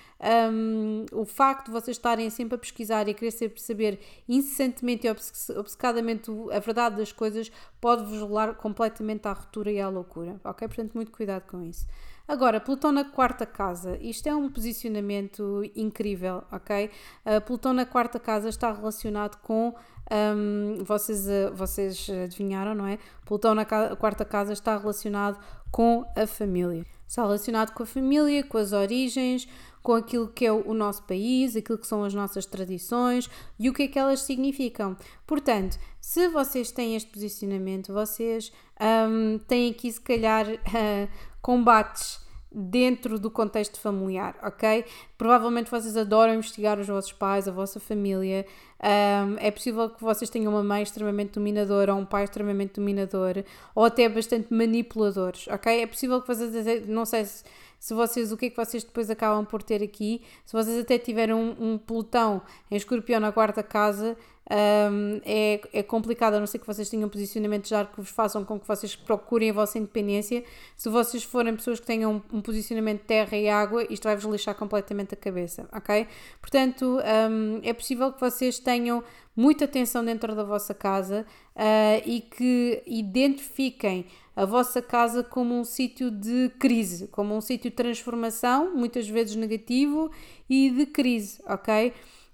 um, 0.52 1.06
o 1.12 1.24
facto 1.24 1.66
de 1.66 1.72
vocês 1.72 1.96
estarem 1.96 2.28
sempre 2.30 2.54
a 2.56 2.58
pesquisar 2.58 3.08
e 3.08 3.12
a 3.12 3.14
querer 3.14 3.32
saber 3.56 3.98
incessantemente 4.28 5.06
e 5.06 5.10
obcecadamente 5.10 6.30
a 6.52 6.58
verdade 6.58 6.96
das 6.96 7.12
coisas 7.12 7.50
pode 7.80 8.04
vos 8.04 8.20
levar 8.20 8.54
completamente 8.54 9.26
à 9.26 9.32
ruptura 9.32 9.70
e 9.70 9.80
à 9.80 9.88
loucura, 9.88 10.40
ok? 10.44 10.68
Portanto, 10.68 10.94
muito 10.94 11.10
cuidado 11.10 11.44
com 11.46 11.62
isso. 11.62 11.86
Agora, 12.28 12.60
Plutão 12.60 12.92
na 12.92 13.04
quarta 13.04 13.44
casa, 13.44 13.98
isto 14.00 14.28
é 14.28 14.34
um 14.34 14.48
posicionamento 14.48 15.62
incrível, 15.74 16.44
ok? 16.52 16.90
Uh, 17.26 17.40
Plutão 17.40 17.72
na 17.72 17.84
quarta 17.84 18.20
casa 18.20 18.48
está 18.48 18.72
relacionado 18.72 19.36
com. 19.42 19.74
Um, 20.12 20.82
vocês, 20.84 21.26
uh, 21.26 21.54
vocês 21.54 22.08
adivinharam, 22.24 22.74
não 22.74 22.86
é? 22.86 22.98
Plutão 23.24 23.54
na 23.54 23.64
quarta 23.64 24.24
casa 24.24 24.52
está 24.52 24.76
relacionado 24.76 25.38
com 25.72 26.04
a 26.16 26.26
família. 26.26 26.84
Está 27.10 27.22
relacionado 27.22 27.72
com 27.72 27.82
a 27.82 27.86
família, 27.86 28.44
com 28.44 28.56
as 28.56 28.70
origens, 28.70 29.48
com 29.82 29.94
aquilo 29.94 30.28
que 30.28 30.46
é 30.46 30.52
o 30.52 30.72
nosso 30.72 31.02
país, 31.02 31.56
aquilo 31.56 31.76
que 31.76 31.86
são 31.88 32.04
as 32.04 32.14
nossas 32.14 32.46
tradições 32.46 33.28
e 33.58 33.68
o 33.68 33.74
que 33.74 33.82
é 33.82 33.88
que 33.88 33.98
elas 33.98 34.20
significam. 34.20 34.96
Portanto, 35.26 35.76
se 36.00 36.28
vocês 36.28 36.70
têm 36.70 36.94
este 36.94 37.10
posicionamento, 37.10 37.92
vocês 37.92 38.52
um, 38.80 39.38
têm 39.40 39.72
aqui 39.72 39.90
se 39.90 40.00
calhar 40.00 40.46
uh, 40.48 41.08
combates 41.42 42.20
dentro 42.52 43.18
do 43.18 43.30
contexto 43.30 43.78
familiar, 43.78 44.36
ok? 44.42 44.84
Provavelmente 45.16 45.70
vocês 45.70 45.96
adoram 45.96 46.34
investigar 46.34 46.78
os 46.78 46.86
vossos 46.86 47.12
pais, 47.12 47.46
a 47.46 47.52
vossa 47.52 47.78
família. 47.78 48.44
Um, 48.82 49.36
é 49.38 49.50
possível 49.50 49.90
que 49.90 50.02
vocês 50.02 50.28
tenham 50.30 50.52
uma 50.52 50.62
mãe 50.62 50.82
extremamente 50.82 51.32
dominadora 51.32 51.94
ou 51.94 52.00
um 52.00 52.04
pai 52.04 52.24
extremamente 52.24 52.74
dominador 52.74 53.44
ou 53.74 53.84
até 53.84 54.08
bastante 54.08 54.52
manipuladores, 54.52 55.46
ok? 55.48 55.82
É 55.82 55.86
possível 55.86 56.20
que 56.20 56.26
vocês, 56.26 56.88
não 56.88 57.04
sei 57.04 57.24
se 57.24 57.44
se 57.80 57.94
vocês, 57.94 58.30
o 58.30 58.36
que 58.36 58.46
é 58.46 58.50
que 58.50 58.56
vocês 58.56 58.84
depois 58.84 59.08
acabam 59.08 59.44
por 59.46 59.62
ter 59.62 59.82
aqui, 59.82 60.20
se 60.44 60.52
vocês 60.52 60.78
até 60.78 60.98
tiverem 60.98 61.34
um, 61.34 61.56
um 61.58 61.78
pelotão 61.78 62.42
em 62.70 62.76
escorpião 62.76 63.18
na 63.18 63.32
quarta 63.32 63.62
casa, 63.62 64.18
um, 64.50 65.20
é, 65.24 65.60
é 65.72 65.82
complicado, 65.82 66.34
a 66.34 66.40
não 66.40 66.46
ser 66.46 66.58
que 66.58 66.66
vocês 66.66 66.88
tenham 66.90 67.08
posicionamento 67.08 67.68
já 67.68 67.84
que 67.84 67.96
vos 67.96 68.10
façam 68.10 68.44
com 68.44 68.58
que 68.58 68.66
vocês 68.66 68.96
procurem 68.96 69.50
a 69.50 69.52
vossa 69.52 69.78
independência. 69.78 70.42
Se 70.76 70.88
vocês 70.88 71.22
forem 71.22 71.54
pessoas 71.54 71.78
que 71.78 71.86
tenham 71.86 72.20
um 72.32 72.40
posicionamento 72.40 73.02
de 73.02 73.06
terra 73.06 73.36
e 73.36 73.48
água, 73.48 73.86
isto 73.88 74.04
vai-vos 74.04 74.24
lixar 74.24 74.56
completamente 74.56 75.14
a 75.14 75.16
cabeça, 75.16 75.68
ok? 75.72 76.06
Portanto, 76.40 76.98
um, 77.30 77.60
é 77.62 77.72
possível 77.72 78.12
que 78.12 78.20
vocês 78.20 78.58
tenham 78.58 79.04
muita 79.36 79.66
atenção 79.66 80.04
dentro 80.04 80.34
da 80.34 80.42
vossa 80.42 80.74
casa 80.74 81.24
uh, 81.54 82.02
e 82.04 82.20
que 82.20 82.82
identifiquem 82.86 84.06
a 84.34 84.44
vossa 84.44 84.82
casa 84.82 85.22
como 85.22 85.54
um 85.54 85.64
sítio 85.64 86.10
de 86.10 86.50
crise, 86.58 87.06
como 87.08 87.36
um 87.36 87.40
sítio 87.40 87.70
de 87.70 87.76
transformação, 87.76 88.74
muitas 88.74 89.08
vezes 89.08 89.36
negativo, 89.36 90.10
e 90.48 90.70
de 90.70 90.86
crise, 90.86 91.40
ok? 91.46 91.92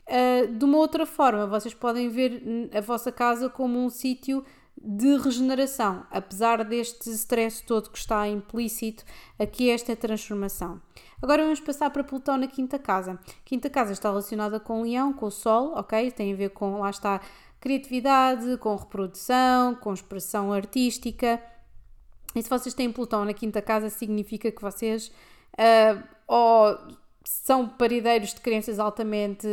Uh, 0.09 0.55
de 0.55 0.64
uma 0.64 0.79
outra 0.79 1.05
forma, 1.05 1.47
vocês 1.47 1.75
podem 1.75 2.09
ver 2.09 2.71
a 2.73 2.81
vossa 2.81 3.11
casa 3.11 3.49
como 3.49 3.79
um 3.79 3.90
sítio 3.90 4.45
de 4.81 5.16
regeneração, 5.16 6.07
apesar 6.11 6.62
deste 6.62 7.11
stress 7.11 7.64
todo 7.64 7.90
que 7.90 7.99
está 7.99 8.29
implícito 8.29 9.05
aqui 9.38 9.71
esta 9.71 9.97
transformação. 9.97 10.81
Agora 11.23 11.42
vamos 11.42 11.61
passar 11.61 11.90
para 11.90 12.05
Plutão 12.05 12.37
na 12.37 12.47
quinta 12.47 12.79
casa. 12.79 13.19
Quinta 13.45 13.71
casa 13.71 13.92
está 13.92 14.11
relacionada 14.11 14.61
com 14.61 14.83
o 14.83 14.85
Leão, 14.85 15.12
com 15.12 15.27
o 15.27 15.31
Sol, 15.31 15.73
ok? 15.75 16.11
Tem 16.11 16.33
a 16.33 16.37
ver 16.37 16.51
com, 16.51 16.79
lá 16.79 16.90
está, 16.90 17.21
criatividade, 17.59 18.59
com 18.59 18.77
reprodução, 18.77 19.75
com 19.75 19.92
expressão 19.95 20.53
artística. 20.53 21.42
E 22.35 22.42
se 22.42 22.51
vocês 22.51 22.75
têm 22.75 22.92
Plutão 22.92 23.25
na 23.25 23.33
quinta 23.33 23.62
casa, 23.62 23.88
significa 23.88 24.53
que 24.53 24.61
vocês 24.61 25.09
uh, 25.55 26.03
ou 26.29 26.79
são 27.29 27.69
parideiros 27.69 28.35
de 28.35 28.41
crenças 28.41 28.79
altamente 28.79 29.47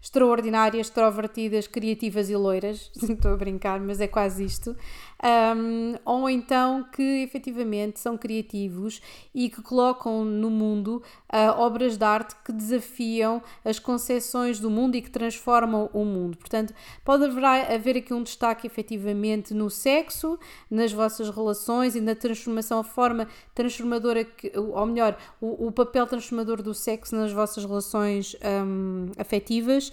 extraordinárias, 0.00 0.88
extrovertidas, 0.88 1.66
criativas 1.66 2.30
e 2.30 2.36
loiras. 2.36 2.90
Estou 2.96 3.32
a 3.32 3.36
brincar, 3.36 3.80
mas 3.80 4.00
é 4.00 4.06
quase 4.06 4.44
isto 4.44 4.76
um, 5.24 5.94
ou 6.04 6.28
então 6.28 6.84
que 6.92 7.22
efetivamente 7.22 7.98
são 7.98 8.18
criativos 8.18 9.00
e 9.34 9.48
que 9.48 9.62
colocam 9.62 10.22
no 10.22 10.50
mundo 10.50 11.02
uh, 11.32 11.58
obras 11.58 11.96
de 11.96 12.04
arte 12.04 12.36
que 12.44 12.52
desafiam 12.52 13.42
as 13.64 13.78
concepções 13.78 14.60
do 14.60 14.68
mundo 14.68 14.96
e 14.96 15.02
que 15.02 15.10
transformam 15.10 15.88
o 15.94 16.04
mundo. 16.04 16.36
Portanto, 16.36 16.74
pode 17.02 17.24
haver, 17.24 17.44
haver 17.72 17.96
aqui 17.96 18.12
um 18.12 18.22
destaque 18.22 18.66
efetivamente 18.66 19.54
no 19.54 19.70
sexo, 19.70 20.38
nas 20.70 20.92
vossas 20.92 21.30
relações 21.30 21.96
e 21.96 22.02
na 22.02 22.14
transformação, 22.14 22.80
a 22.80 22.84
forma 22.84 23.26
transformadora, 23.54 24.24
que, 24.24 24.52
ou 24.54 24.84
melhor, 24.84 25.16
o, 25.40 25.68
o 25.68 25.72
papel 25.72 26.06
transformador 26.06 26.60
do 26.60 26.74
sexo 26.74 27.16
nas 27.16 27.32
vossas 27.32 27.64
relações 27.64 28.36
um, 28.44 29.10
afetivas 29.18 29.90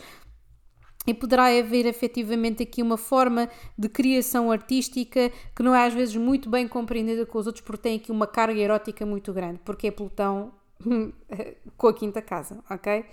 e 1.06 1.14
poderá 1.14 1.46
haver 1.46 1.86
efetivamente 1.86 2.64
aqui 2.64 2.82
uma 2.82 2.98
forma 2.98 3.50
de 3.78 3.90
criação 3.90 4.52
artística 4.52 5.32
que 5.56 5.64
não 5.64 5.74
é 5.74 5.86
às 5.86 5.94
vezes 5.94 6.16
muito 6.16 6.50
bem 6.50 6.68
compreendida 6.68 7.26
com 7.26 7.40
os 7.40 7.48
outros 7.48 7.64
porque 7.66 7.82
tem 7.82 7.98
aqui 7.98 8.12
uma 8.12 8.28
carga 8.28 8.60
erótica 8.60 9.06
muito 9.06 9.34
grande, 9.34 9.60
porque 9.66 9.88
é 9.88 9.92
Plutão 9.92 10.52
com 11.78 11.88
a 11.88 11.94
quinta 11.94 12.22
casa, 12.22 12.64
ok? 12.70 13.06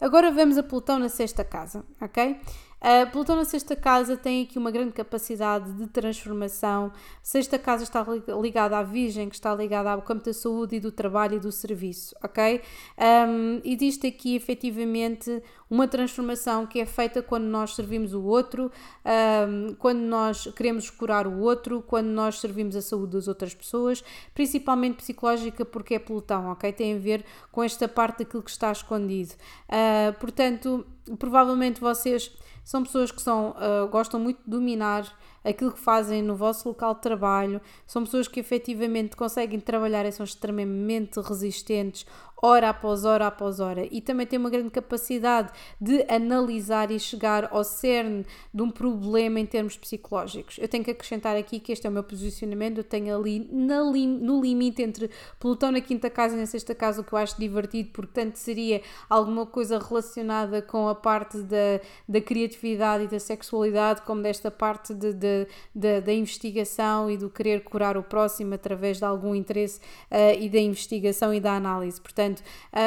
Agora 0.00 0.30
vamos 0.30 0.58
a 0.58 0.62
Plutão 0.62 0.98
na 0.98 1.08
sexta 1.08 1.44
casa, 1.44 1.84
ok? 2.00 2.36
Uh, 2.82 3.08
Plutão 3.12 3.36
na 3.36 3.44
sexta 3.44 3.76
casa 3.76 4.16
tem 4.16 4.42
aqui 4.42 4.58
uma 4.58 4.72
grande 4.72 4.92
capacidade 4.92 5.72
de 5.72 5.86
transformação. 5.86 6.92
Sexta 7.22 7.56
casa 7.56 7.84
está 7.84 8.04
ligada 8.40 8.76
à 8.76 8.82
Virgem, 8.82 9.28
que 9.28 9.36
está 9.36 9.54
ligada 9.54 9.92
ao 9.92 10.02
campo 10.02 10.24
da 10.24 10.32
saúde 10.34 10.76
e 10.76 10.80
do 10.80 10.90
trabalho 10.90 11.36
e 11.36 11.38
do 11.38 11.52
serviço, 11.52 12.12
ok? 12.24 12.60
Um, 12.98 13.60
existe 13.64 14.08
aqui 14.08 14.34
efetivamente 14.34 15.40
uma 15.70 15.86
transformação 15.86 16.66
que 16.66 16.80
é 16.80 16.84
feita 16.84 17.22
quando 17.22 17.44
nós 17.44 17.76
servimos 17.76 18.14
o 18.14 18.22
outro, 18.24 18.70
um, 19.06 19.74
quando 19.74 20.00
nós 20.00 20.48
queremos 20.56 20.90
curar 20.90 21.26
o 21.28 21.38
outro, 21.38 21.82
quando 21.86 22.08
nós 22.08 22.40
servimos 22.40 22.74
a 22.74 22.82
saúde 22.82 23.12
das 23.12 23.28
outras 23.28 23.54
pessoas, 23.54 24.02
principalmente 24.34 24.96
psicológica, 24.96 25.64
porque 25.64 25.94
é 25.94 25.98
Plutão, 26.00 26.50
ok? 26.50 26.72
Tem 26.72 26.96
a 26.96 26.98
ver 26.98 27.24
com 27.52 27.62
esta 27.62 27.86
parte 27.86 28.24
daquilo 28.24 28.42
que 28.42 28.50
está 28.50 28.72
escondido. 28.72 29.34
Uh, 29.68 30.12
portanto, 30.18 30.84
provavelmente 31.18 31.80
vocês 31.80 32.32
são 32.64 32.82
pessoas 32.82 33.10
que 33.10 33.20
são, 33.20 33.50
uh, 33.50 33.88
gostam 33.88 34.20
muito 34.20 34.42
de 34.44 34.50
dominar 34.50 35.06
aquilo 35.44 35.72
que 35.72 35.78
fazem 35.78 36.22
no 36.22 36.36
vosso 36.36 36.68
local 36.68 36.94
de 36.94 37.00
trabalho, 37.00 37.60
são 37.86 38.04
pessoas 38.04 38.28
que 38.28 38.40
efetivamente 38.40 39.16
conseguem 39.16 39.60
trabalhar 39.60 40.06
e 40.06 40.12
são 40.12 40.24
extremamente 40.24 41.20
resistentes 41.20 42.06
hora 42.42 42.70
após 42.70 43.04
hora 43.04 43.28
após 43.28 43.60
hora. 43.60 43.86
E 43.90 44.00
também 44.00 44.26
tem 44.26 44.36
uma 44.38 44.50
grande 44.50 44.70
capacidade 44.70 45.52
de 45.80 46.04
analisar 46.08 46.90
e 46.90 46.98
chegar 46.98 47.48
ao 47.52 47.62
cerne 47.62 48.26
de 48.52 48.62
um 48.62 48.70
problema 48.70 49.38
em 49.38 49.46
termos 49.46 49.76
psicológicos. 49.76 50.58
Eu 50.58 50.66
tenho 50.66 50.82
que 50.82 50.90
acrescentar 50.90 51.36
aqui 51.36 51.60
que 51.60 51.70
este 51.70 51.86
é 51.86 51.90
o 51.90 51.92
meu 51.92 52.02
posicionamento, 52.02 52.78
eu 52.78 52.84
tenho 52.84 53.16
ali 53.16 53.38
lim, 53.38 54.18
no 54.18 54.40
limite 54.42 54.82
entre 54.82 55.08
Plutão 55.38 55.70
na 55.70 55.80
quinta 55.80 56.10
casa 56.10 56.34
e 56.34 56.38
na 56.40 56.46
sexta 56.46 56.74
casa, 56.74 57.00
o 57.00 57.04
que 57.04 57.12
eu 57.12 57.18
acho 57.18 57.38
divertido, 57.38 57.90
porque 57.92 58.12
tanto 58.12 58.38
seria 58.38 58.82
alguma 59.08 59.46
coisa 59.46 59.78
relacionada 59.78 60.60
com 60.60 60.88
a 60.88 60.94
parte 60.96 61.38
da, 61.42 61.80
da 62.08 62.20
criatividade 62.20 63.04
e 63.04 63.06
da 63.06 63.20
sexualidade, 63.20 64.02
como 64.02 64.20
desta 64.20 64.50
parte 64.50 64.92
de, 64.92 65.12
de, 65.12 65.31
da 65.74 66.12
investigação 66.12 67.10
e 67.10 67.16
do 67.16 67.28
querer 67.30 67.62
curar 67.64 67.96
o 67.96 68.02
próximo 68.02 68.54
através 68.54 68.98
de 68.98 69.04
algum 69.04 69.34
interesse 69.34 69.78
uh, 70.10 70.40
e 70.40 70.48
da 70.48 70.58
investigação 70.58 71.32
e 71.32 71.40
da 71.40 71.54
análise. 71.54 72.00
Portanto, 72.00 72.42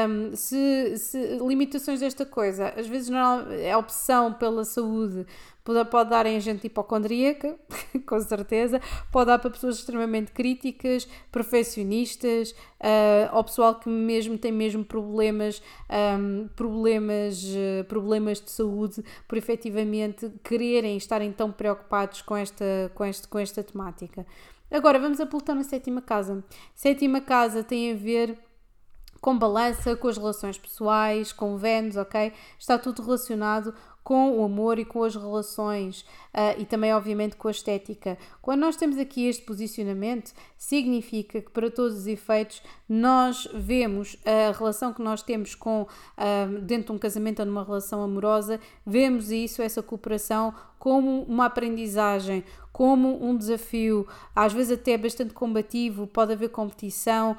um, 0.10 0.36
se, 0.36 0.98
se, 0.98 1.38
limitações 1.38 2.00
desta 2.00 2.26
coisa, 2.26 2.74
às 2.78 2.88
vezes 2.88 3.10
não 3.10 3.52
é 3.52 3.76
opção 3.76 4.34
pela 4.34 4.64
saúde 4.64 5.26
Pode, 5.66 6.10
dar 6.12 6.28
em 6.28 6.40
gente 6.40 6.68
hipocondríaca, 6.68 7.58
com 8.06 8.20
certeza, 8.20 8.80
pode 9.12 9.26
dar 9.26 9.40
para 9.40 9.50
pessoas 9.50 9.80
extremamente 9.80 10.32
críticas, 10.32 11.08
perfeccionistas, 11.32 12.52
uh, 12.52 13.36
ou 13.36 13.44
pessoal 13.44 13.74
que 13.74 13.90
mesmo 13.90 14.38
tem 14.38 14.52
mesmo 14.52 14.86
problemas, 14.86 15.64
um, 16.20 16.48
problemas, 16.56 17.44
uh, 17.44 17.84
problemas 17.86 18.40
de 18.40 18.52
saúde, 18.52 19.04
por 19.28 19.40
efetivamente 19.40 20.32
quererem 20.44 20.98
estarem 20.98 21.32
tão 21.32 21.52
preocupados 21.52 22.22
com 22.22 22.38
esta, 22.38 22.92
com 22.94 23.04
este, 23.04 23.28
com 23.28 23.40
esta 23.40 23.64
temática. 23.64 24.24
Agora 24.70 25.00
vamos 25.00 25.20
a 25.20 25.26
Plutão 25.26 25.56
na 25.56 25.64
sétima 25.64 26.00
casa. 26.00 26.44
Sétima 26.76 27.22
casa 27.22 27.64
tem 27.64 27.92
a 27.92 27.96
ver 27.96 28.38
com 29.20 29.36
balança, 29.36 29.96
com 29.96 30.08
as 30.08 30.18
relações 30.18 30.56
pessoais, 30.56 31.34
com 31.34 31.58
Vênus, 31.58 31.96
ok? 31.96 32.32
Está 32.60 32.78
tudo 32.78 33.02
relacionado 33.02 33.74
com 34.06 34.38
o 34.38 34.44
amor 34.44 34.78
e 34.78 34.86
com 34.86 35.04
as 35.04 35.16
relações 35.16 36.06
uh, 36.36 36.60
e 36.60 36.66
também, 36.66 36.94
obviamente, 36.94 37.38
com 37.38 37.48
a 37.48 37.52
estética. 37.52 38.18
Quando 38.42 38.60
nós 38.60 38.76
temos 38.76 38.98
aqui 38.98 39.26
este 39.28 39.44
posicionamento, 39.44 40.34
significa 40.58 41.42
que, 41.42 41.50
para 41.50 41.72
todos 41.72 41.98
os 41.98 42.08
efeitos, 42.08 42.62
nós 42.88 43.48
vemos 43.54 44.18
a 44.26 44.52
relação 44.52 44.94
que 44.94 45.02
nós 45.02 45.24
temos 45.24 45.56
com 45.56 45.84
uh, 45.84 46.60
dentro 46.62 46.88
de 46.88 46.92
um 46.92 46.98
casamento 46.98 47.40
ou 47.40 47.46
numa 47.46 47.64
relação 47.64 48.04
amorosa, 48.04 48.60
vemos 48.86 49.32
isso, 49.32 49.62
essa 49.62 49.82
cooperação, 49.82 50.54
como 50.78 51.24
uma 51.24 51.46
aprendizagem, 51.46 52.44
como 52.76 53.26
um 53.26 53.38
desafio, 53.38 54.06
às 54.36 54.52
vezes 54.52 54.78
até 54.78 54.98
bastante 54.98 55.34
combativo, 55.34 56.06
pode 56.06 56.34
haver 56.34 56.50
competição, 56.50 57.38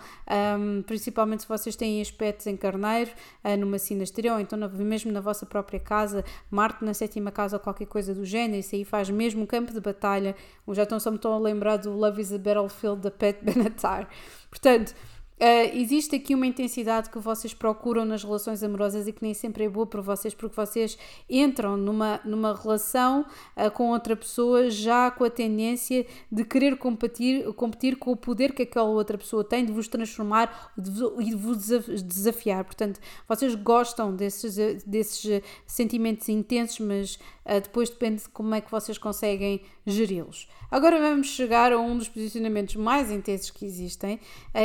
um, 0.59 0.81
principalmente 0.81 1.43
se 1.43 1.49
vocês 1.49 1.77
têm 1.77 2.01
aspectos 2.01 2.47
em 2.47 2.57
carneiro, 2.57 3.11
uh, 3.45 3.55
numa 3.55 3.79
sinastria, 3.79 4.33
ou 4.33 4.41
então 4.41 4.59
na, 4.59 4.67
mesmo 4.67 5.13
na 5.13 5.21
vossa 5.21 5.45
própria 5.45 5.79
casa, 5.79 6.25
Marte 6.51 6.83
na 6.83 6.95
sétima 6.95 7.31
casa 7.31 7.57
ou 7.57 7.61
qualquer 7.61 7.85
coisa 7.85 8.15
do 8.15 8.25
género, 8.25 8.61
isso 8.61 8.75
aí 8.75 8.83
faz 8.87 9.11
mesmo 9.11 9.43
um 9.43 9.47
campo 9.47 9.73
de 9.73 9.81
batalha. 9.81 10.35
Já 10.73 10.85
estão 10.85 10.99
só 10.99 11.11
me 11.11 11.17
estão 11.17 11.35
a 11.35 11.39
lembrar 11.39 11.77
do 11.77 11.93
Love 11.93 12.23
is 12.23 12.33
a 12.33 12.39
Battlefield 12.39 13.03
da 13.03 13.11
Pat 13.11 13.37
Benatar. 13.43 14.09
Portanto, 14.49 14.95
Uh, 15.39 15.77
existe 15.77 16.17
aqui 16.17 16.35
uma 16.35 16.47
intensidade 16.47 17.11
que 17.11 17.19
vocês 17.19 17.53
procuram 17.53 18.07
nas 18.07 18.25
relações 18.25 18.63
amorosas 18.63 19.07
e 19.07 19.13
que 19.13 19.23
nem 19.23 19.35
sempre 19.35 19.65
é 19.65 19.69
boa 19.69 19.87
para 19.87 20.01
vocês, 20.01 20.33
porque 20.33 20.57
vocês 20.57 20.97
entram 21.29 21.77
numa, 21.77 22.19
numa 22.25 22.55
relação 22.55 23.27
uh, 23.55 23.71
com 23.71 23.91
outra 23.91 24.17
pessoa 24.17 24.71
já 24.71 25.11
com 25.11 25.25
a 25.25 25.31
tendência 25.31 26.07
de 26.33 26.43
querer 26.43 26.79
competir, 26.79 27.53
competir 27.53 27.97
com 27.97 28.13
o 28.13 28.17
poder 28.17 28.55
que 28.55 28.63
aquela 28.63 28.89
outra 28.89 29.19
pessoa 29.19 29.45
tem 29.45 29.67
de 29.67 29.73
vos 29.73 29.89
transformar 29.89 30.73
e 30.79 31.25
de 31.27 31.37
vos 31.37 31.69
desafiar. 32.03 32.65
Portanto, 32.65 32.99
vocês 33.29 33.55
gostam 33.55 34.17
desses, 34.17 34.83
desses 34.85 35.43
sentimentos 35.67 36.31
intensos, 36.31 36.79
mas 36.79 37.17
uh, 37.45 37.61
depois 37.63 37.91
depende 37.91 38.23
de 38.23 38.29
como 38.31 38.55
é 38.55 38.63
que 38.63 38.71
vocês 38.71 38.97
conseguem 38.97 39.61
geri-los. 39.85 40.49
Agora 40.71 40.99
vamos 40.99 41.29
chegar 41.29 41.75
a 41.75 41.79
um 41.79 41.99
dos 41.99 42.09
posicionamentos 42.09 42.75
mais 42.75 43.11
intensos 43.11 43.51
que 43.51 43.65
existem, 43.65 44.19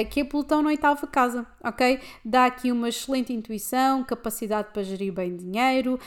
que 0.10 0.22
é 0.22 0.24
Plutão 0.24 0.61
na 0.62 0.70
oitava 0.70 1.06
casa, 1.08 1.46
ok? 1.64 2.00
Dá 2.24 2.46
aqui 2.46 2.72
uma 2.72 2.90
excelente 2.90 3.34
intuição, 3.34 4.04
capacidade 4.04 4.70
para 4.74 4.84
gerir 4.84 5.14
bem 5.14 5.36
dinheiro, 5.36 6.00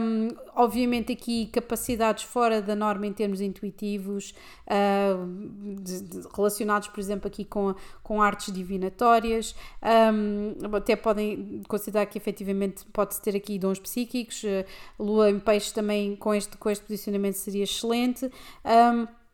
um, 0.00 0.28
obviamente 0.54 1.12
aqui 1.12 1.46
capacidades 1.46 2.24
fora 2.24 2.60
da 2.62 2.74
norma 2.74 3.06
em 3.06 3.12
termos 3.12 3.40
intuitivos, 3.40 4.34
uh, 4.66 5.76
de, 5.80 6.02
de, 6.02 6.28
relacionados, 6.34 6.88
por 6.88 7.00
exemplo, 7.00 7.28
aqui 7.28 7.44
com, 7.44 7.74
com 8.02 8.22
artes 8.22 8.52
divinatórias, 8.52 9.54
um, 9.82 10.74
até 10.76 10.96
podem 10.96 11.62
considerar 11.68 12.06
que 12.06 12.18
efetivamente 12.18 12.84
pode-se 12.92 13.20
ter 13.22 13.36
aqui 13.36 13.58
dons 13.58 13.78
psíquicos, 13.78 14.42
uh, 14.44 14.64
lua 14.98 15.30
em 15.30 15.38
peixe 15.38 15.72
também 15.72 16.16
com 16.16 16.34
este, 16.34 16.56
com 16.56 16.70
este 16.70 16.84
posicionamento 16.84 17.34
seria 17.34 17.64
excelente. 17.64 18.30
Um, 18.64 19.25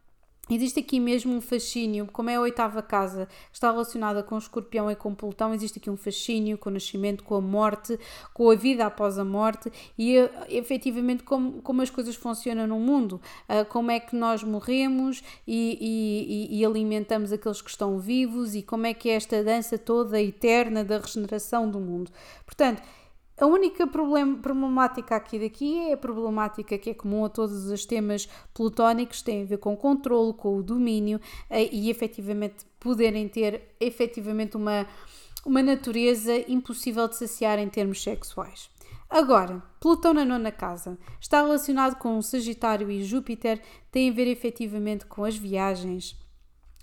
Existe 0.51 0.81
aqui 0.81 0.99
mesmo 0.99 1.33
um 1.37 1.41
fascínio, 1.41 2.09
como 2.13 2.29
é 2.29 2.35
a 2.35 2.41
oitava 2.41 2.83
casa, 2.83 3.27
que 3.27 3.55
está 3.55 3.71
relacionada 3.71 4.25
com 4.25 4.35
o 4.35 4.39
escorpião 4.39 4.91
e 4.91 4.97
com 4.97 5.11
o 5.13 5.15
Plutão, 5.15 5.55
existe 5.55 5.79
aqui 5.79 5.89
um 5.89 5.97
fascínio 5.97 6.59
com 6.59 6.69
o 6.69 6.73
nascimento, 6.73 7.23
com 7.23 7.37
a 7.37 7.41
morte, 7.41 7.97
com 8.35 8.51
a 8.51 8.57
vida 8.57 8.85
após 8.85 9.21
a 9.21 9.25
morte 9.25 9.73
e 9.97 10.19
eh, 10.19 10.31
efetivamente 10.49 11.23
como, 11.23 11.63
como 11.63 11.81
as 11.81 11.91
coisas 11.91 12.17
funcionam 12.17 12.67
no 12.67 12.81
mundo, 12.81 13.21
uh, 13.49 13.65
como 13.67 13.93
é 13.93 14.01
que 14.01 14.17
nós 14.17 14.43
morremos 14.43 15.23
e, 15.47 15.79
e, 16.51 16.59
e, 16.59 16.65
alimentamos 16.65 17.33
aqueles 17.33 17.63
que 17.63 17.71
estão 17.71 18.01
vivos 18.01 18.57
e 18.57 18.63
como 18.63 18.85
é 18.85 18.93
que 18.93 19.11
é 19.11 19.15
esta 19.15 19.45
dança 19.45 19.79
toda 19.79 20.21
eterna 20.21 20.85
da 20.85 20.99
regeneração 20.99 21.71
do 21.71 21.79
mundo. 21.79 22.11
Portanto, 22.45 22.83
a 23.43 23.47
única 23.47 23.89
problem, 23.89 24.37
problemática 24.37 25.17
aqui 25.17 25.37
daqui 25.37 25.77
é 25.89 25.95
a 25.95 25.97
problemática 25.97 26.79
que 26.79 26.91
é 26.91 26.95
comum 26.95 27.25
a 27.25 27.29
todos 27.29 27.67
os 27.67 27.85
temas 27.85 28.29
plutónicos, 28.55 29.21
tem 29.21 29.43
a 29.43 29.45
ver 29.45 29.59
com 29.59 29.73
o 29.73 29.77
controle, 29.77 30.33
com 30.33 30.57
o 30.57 30.63
domínio 30.63 31.21
eh, 31.51 31.69
e 31.73 31.91
efetivamente 31.91 32.65
poderem 32.79 33.29
ter 33.29 33.75
efetivamente 33.81 34.57
uma, 34.57 34.87
uma 35.45 35.61
natureza 35.61 36.33
impossível 36.49 37.09
de 37.09 37.17
saciar 37.17 37.59
em 37.59 37.69
termos 37.69 38.01
sexuais. 38.01 38.71
Agora, 39.11 39.61
Plutão 39.81 40.15
na 40.15 40.25
nona 40.25 40.53
casa 40.53 40.97
está 41.21 41.43
relacionado 41.43 41.97
com 41.97 42.23
Sagitário 42.23 42.89
e 42.93 43.03
Júpiter, 43.03 43.61
tem 43.91 44.09
a 44.09 44.13
ver 44.13 44.29
efetivamente 44.29 45.05
com 45.07 45.25
as 45.25 45.37
viagens, 45.37 46.17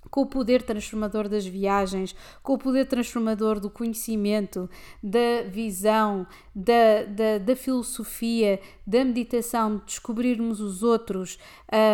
com 0.10 0.22
o 0.22 0.26
poder 0.26 0.64
transformador 0.64 1.28
das 1.28 1.46
viagens, 1.46 2.16
com 2.42 2.54
o 2.54 2.58
poder 2.58 2.88
transformador 2.88 3.60
do 3.60 3.70
conhecimento, 3.70 4.70
da 5.04 5.44
visão, 5.50 6.26
da, 6.56 7.04
da, 7.08 7.38
da 7.38 7.56
filosofia, 7.56 8.60
da 8.86 9.04
meditação, 9.04 9.78
de 9.78 9.86
descobrirmos 9.86 10.60
os 10.60 10.84
outros. 10.84 11.38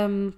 Um, 0.10 0.32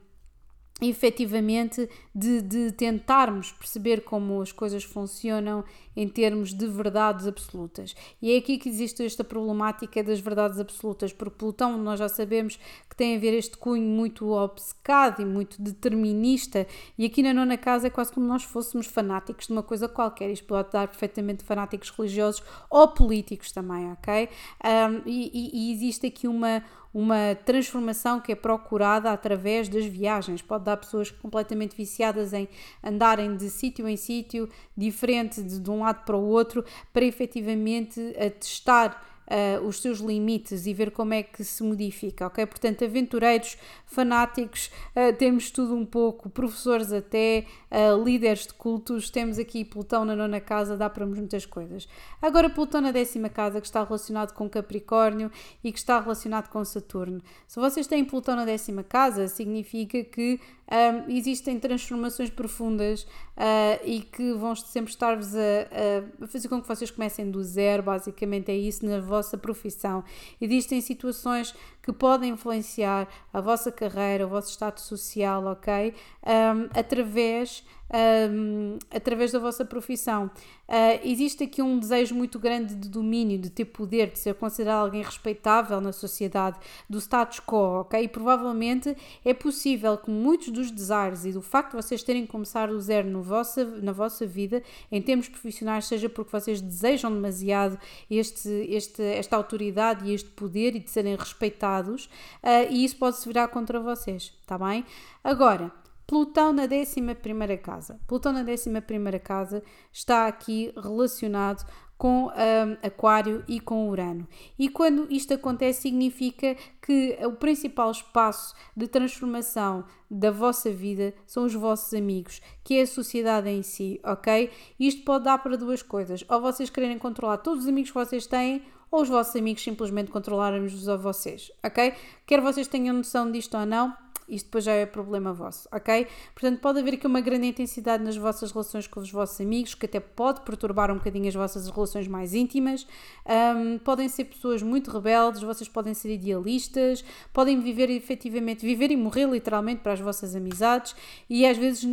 efetivamente 0.80 1.90
de, 2.14 2.42
de 2.42 2.72
tentarmos 2.72 3.52
perceber 3.52 4.02
como 4.02 4.42
as 4.42 4.52
coisas 4.52 4.84
funcionam 4.84 5.64
em 5.98 6.08
termos 6.08 6.54
de 6.54 6.68
verdades 6.68 7.26
absolutas. 7.26 7.96
E 8.22 8.32
é 8.32 8.38
aqui 8.38 8.60
que 8.60 8.70
existe 8.70 9.04
esta 9.04 9.24
problemática 9.24 10.04
das 10.04 10.20
verdades 10.20 10.60
absolutas, 10.60 11.12
porque 11.12 11.38
Plutão 11.40 11.76
nós 11.76 11.98
já 11.98 12.08
sabemos 12.08 12.60
que 12.88 12.96
tem 12.96 13.16
a 13.16 13.20
ver 13.20 13.34
este 13.34 13.58
cunho 13.58 13.84
muito 13.84 14.30
obcecado 14.30 15.24
e 15.24 15.26
muito 15.26 15.60
determinista, 15.60 16.68
e 17.00 17.06
aqui 17.06 17.24
na 17.24 17.34
nona 17.34 17.58
casa 17.58 17.88
é 17.88 17.90
quase 17.90 18.14
como 18.14 18.28
nós 18.28 18.44
fôssemos 18.44 18.86
fanáticos 18.86 19.48
de 19.48 19.54
uma 19.54 19.64
coisa 19.64 19.90
qualquer. 19.90 20.30
Isto 20.30 20.46
pode 20.46 20.72
dar 20.72 20.88
perfeitamente 20.88 21.44
fanáticos 21.44 21.90
religiosos 21.90 22.44
ou 22.70 22.88
políticos 22.90 23.52
também, 23.52 23.92
ok? 23.92 24.30
Um, 24.64 25.02
e, 25.04 25.70
e, 25.70 25.74
existe 25.74 26.06
aqui 26.06 26.28
uma 26.28 26.64
uma 26.98 27.36
transformação 27.46 28.20
que 28.20 28.32
é 28.32 28.36
procurada 28.36 29.12
através 29.12 29.70
das 29.70 29.86
viagens. 29.86 30.42
Pode 30.42 30.64
dar 30.64 30.78
pessoas 30.78 31.12
completamente 31.12 31.78
viciadas 31.78 32.34
em 32.34 32.50
andarem 32.84 33.36
de 33.36 33.52
sítio 33.52 33.88
em 33.88 33.96
sítio, 33.96 34.50
diferente 34.76 35.44
de, 35.44 35.60
de 35.60 35.70
um 35.70 35.86
lado 35.88 36.06
para 36.06 36.16
o 36.16 36.26
outro, 36.28 36.64
para 36.94 37.06
efetivamente 37.06 38.00
testar 38.40 39.04
uh, 39.28 39.66
os 39.66 39.82
seus 39.82 40.00
limites 40.00 40.66
e 40.66 40.74
ver 40.74 40.92
como 40.92 41.14
é 41.14 41.24
que 41.24 41.44
se 41.44 41.64
modifica, 41.64 42.28
ok? 42.28 42.46
Portanto, 42.46 42.84
aventureiros, 42.84 43.58
fanáticos, 43.86 44.72
uh, 44.96 45.16
temos 45.18 45.52
tudo 45.52 45.76
um 45.76 45.86
pouco, 45.86 46.30
professores 46.30 46.92
até, 46.92 47.46
uh, 47.72 48.02
líderes 48.04 48.48
de 48.48 48.54
cultos, 48.54 49.10
temos 49.10 49.38
aqui 49.38 49.64
Plutão 49.66 50.06
na 50.06 50.16
nona 50.16 50.40
casa, 50.40 50.78
dá 50.78 50.90
para 50.90 51.06
muitas 51.06 51.46
coisas. 51.46 51.88
Agora, 52.22 52.50
Plutão 52.50 52.82
na 52.82 52.92
décima 52.92 53.30
casa, 53.30 53.60
que 53.60 53.68
está 53.68 53.84
relacionado 53.84 54.34
com 54.34 54.50
Capricórnio 54.50 55.32
e 55.64 55.72
que 55.72 55.80
está 55.80 56.00
relacionado 56.00 56.50
com 56.50 56.64
Saturno. 56.64 57.22
Se 57.48 57.60
vocês 57.60 57.88
têm 57.88 58.06
Plutão 58.06 58.36
na 58.36 58.46
décima 58.46 58.84
casa, 58.84 59.28
significa 59.28 60.04
que 60.04 60.40
um, 60.70 61.10
existem 61.12 61.58
transformações 61.60 62.30
profundas 62.30 63.04
uh, 63.04 63.80
e 63.86 64.02
que 64.02 64.34
vão 64.34 64.54
sempre 64.56 64.92
estar-vos 64.92 65.34
a, 65.36 66.24
a, 66.24 66.28
fazer 66.28 66.50
com 66.50 66.62
que 66.62 66.68
vocês 66.68 66.92
comecem 66.92 67.32
do 67.32 67.42
zero, 67.42 67.84
basicamente 67.84 68.52
é 68.52 68.56
isso, 68.56 68.86
na 68.86 69.00
vossa 69.00 69.38
profissão. 69.38 70.04
Existem 70.42 70.82
situações 70.82 71.56
que 71.88 71.94
podem 71.94 72.32
influenciar 72.32 73.08
a 73.32 73.40
vossa 73.40 73.72
carreira, 73.72 74.26
o 74.26 74.30
vosso 74.30 74.52
status 74.52 74.84
social, 74.84 75.46
ok? 75.46 75.94
Um, 76.22 76.68
através 76.78 77.64
um, 77.90 78.78
através 78.92 79.32
da 79.32 79.40
vossa 79.40 79.64
profissão. 79.64 80.30
Uh, 80.68 81.00
existe 81.06 81.46
aqui 81.46 81.62
um 81.62 81.80
desejo 81.80 82.14
muito 82.14 82.38
grande 82.38 82.76
de 82.76 82.90
domínio, 82.90 83.40
de 83.40 83.50
ter 83.50 83.64
poder, 83.64 84.12
de 84.12 84.20
ser 84.20 84.36
considerado 84.36 84.84
alguém 84.84 85.02
respeitável 85.02 85.80
na 85.80 85.94
sociedade, 85.94 86.60
do 86.90 87.00
status 87.00 87.40
quo, 87.40 87.80
ok? 87.82 88.04
E 88.04 88.08
provavelmente 88.10 88.96
é 89.24 89.34
possível 89.34 89.98
que 89.98 90.12
muitos 90.12 90.50
dos 90.50 90.70
desires 90.70 91.24
e 91.24 91.32
do 91.32 91.42
facto 91.42 91.72
de 91.72 91.78
vocês 91.78 92.04
terem 92.04 92.26
começado 92.26 92.72
do 92.72 92.82
zero 92.82 93.10
no 93.10 93.22
vossa, 93.22 93.64
na 93.64 93.94
vossa 93.94 94.26
vida, 94.28 94.62
em 94.92 95.02
termos 95.02 95.30
profissionais, 95.30 95.86
seja 95.86 96.10
porque 96.10 96.32
vocês 96.32 96.60
desejam 96.60 97.14
demasiado 97.14 97.80
este, 98.12 98.50
este, 98.50 99.02
esta 99.02 99.38
autoridade 99.38 100.06
e 100.06 100.14
este 100.14 100.30
poder 100.32 100.76
e 100.76 100.80
de 100.80 100.90
serem 100.90 101.16
respeitados, 101.16 101.77
uh, 101.82 102.72
e 102.72 102.84
isso 102.84 102.98
pode 102.98 103.18
se 103.18 103.28
virar 103.28 103.48
contra 103.50 103.80
vocês, 103.80 104.34
tá 104.46 104.58
bem? 104.58 104.86
Agora, 105.24 105.72
Plutão 106.08 106.54
na 106.54 106.64
11 106.64 107.58
casa. 107.62 108.00
Plutão 108.08 108.32
na 108.32 108.40
11 108.40 109.20
casa 109.22 109.62
está 109.92 110.26
aqui 110.26 110.72
relacionado 110.82 111.66
com 111.98 112.28
um, 112.28 112.78
Aquário 112.82 113.44
e 113.46 113.60
com 113.60 113.90
Urano. 113.90 114.26
E 114.58 114.70
quando 114.70 115.12
isto 115.12 115.34
acontece, 115.34 115.82
significa 115.82 116.56
que 116.82 117.18
o 117.26 117.34
principal 117.34 117.92
espaço 117.92 118.56
de 118.76 118.88
transformação 118.88 119.84
da 120.10 120.32
vossa 120.32 120.72
vida 120.72 121.14
são 121.26 121.44
os 121.44 121.54
vossos 121.54 121.94
amigos, 121.94 122.42
que 122.64 122.76
é 122.76 122.84
a 122.84 122.88
sociedade 122.88 123.50
em 123.50 123.62
si, 123.62 124.00
ok? 124.04 124.50
Isto 124.80 125.04
pode 125.04 125.26
dar 125.26 125.40
para 125.40 125.58
duas 125.58 125.82
coisas: 125.82 126.24
ou 126.30 126.40
vocês 126.40 126.70
quererem 126.70 127.00
controlar 127.00 127.40
todos 127.40 127.64
os 127.64 127.70
amigos 127.70 127.92
que 127.92 127.98
vocês 127.98 128.28
têm, 128.28 128.64
ou 128.92 129.02
os 129.02 129.10
vossos 129.10 129.36
amigos 129.36 129.64
simplesmente 129.64 130.12
controlarem-vos 130.12 130.88
a 130.88 130.96
vocês, 130.96 131.52
ok? 131.64 131.94
Quer 132.26 132.42
vocês 132.42 132.68
tenham 132.68 132.96
noção 132.96 133.32
disto 133.32 133.58
ou 133.58 133.66
não, 133.66 133.96
isto 134.28 134.46
depois 134.46 134.64
já 134.64 134.74
é 134.74 134.86
problema 134.86 135.34
vosso, 135.34 135.68
ok? 135.72 136.08
Portanto, 136.34 136.60
pode 136.60 136.80
haver 136.80 136.96
aqui 136.96 137.08
uma 137.08 137.22
grande 137.22 137.48
intensidade 137.48 138.04
nas 138.04 138.18
vossas 138.18 138.52
relações 138.52 138.88
com 138.88 139.00
os 139.00 139.12
vossos 139.12 139.40
amigos, 139.40 139.74
que 139.74 139.86
até 139.86 140.00
pode 140.00 140.42
perturbar 140.42 140.92
um 140.92 140.96
bocadinho 140.96 141.28
as 141.28 141.36
vossas 141.36 141.70
relações 141.70 142.08
mais 142.08 142.34
íntimas. 142.34 142.88
Um, 143.26 143.78
podem 143.80 144.10
ser 144.10 144.26
pessoas 144.26 144.62
muito 144.62 144.92
rebeldes, 144.92 145.42
vocês 145.42 145.70
podem 145.70 145.94
ser 145.94 146.14
idealistas, 146.14 147.04
podem 147.32 147.60
viver 147.60 147.90
efetivamente, 147.90 148.66
viver 148.66 148.92
e 148.92 148.98
morrer 148.98 149.28
literalmente 149.30 149.82
para 149.82 149.94
as 149.94 150.00
vossas 150.00 150.36
amizades 150.36 150.96
e 151.30 151.46
às 151.46 151.58
vezes 151.58 151.84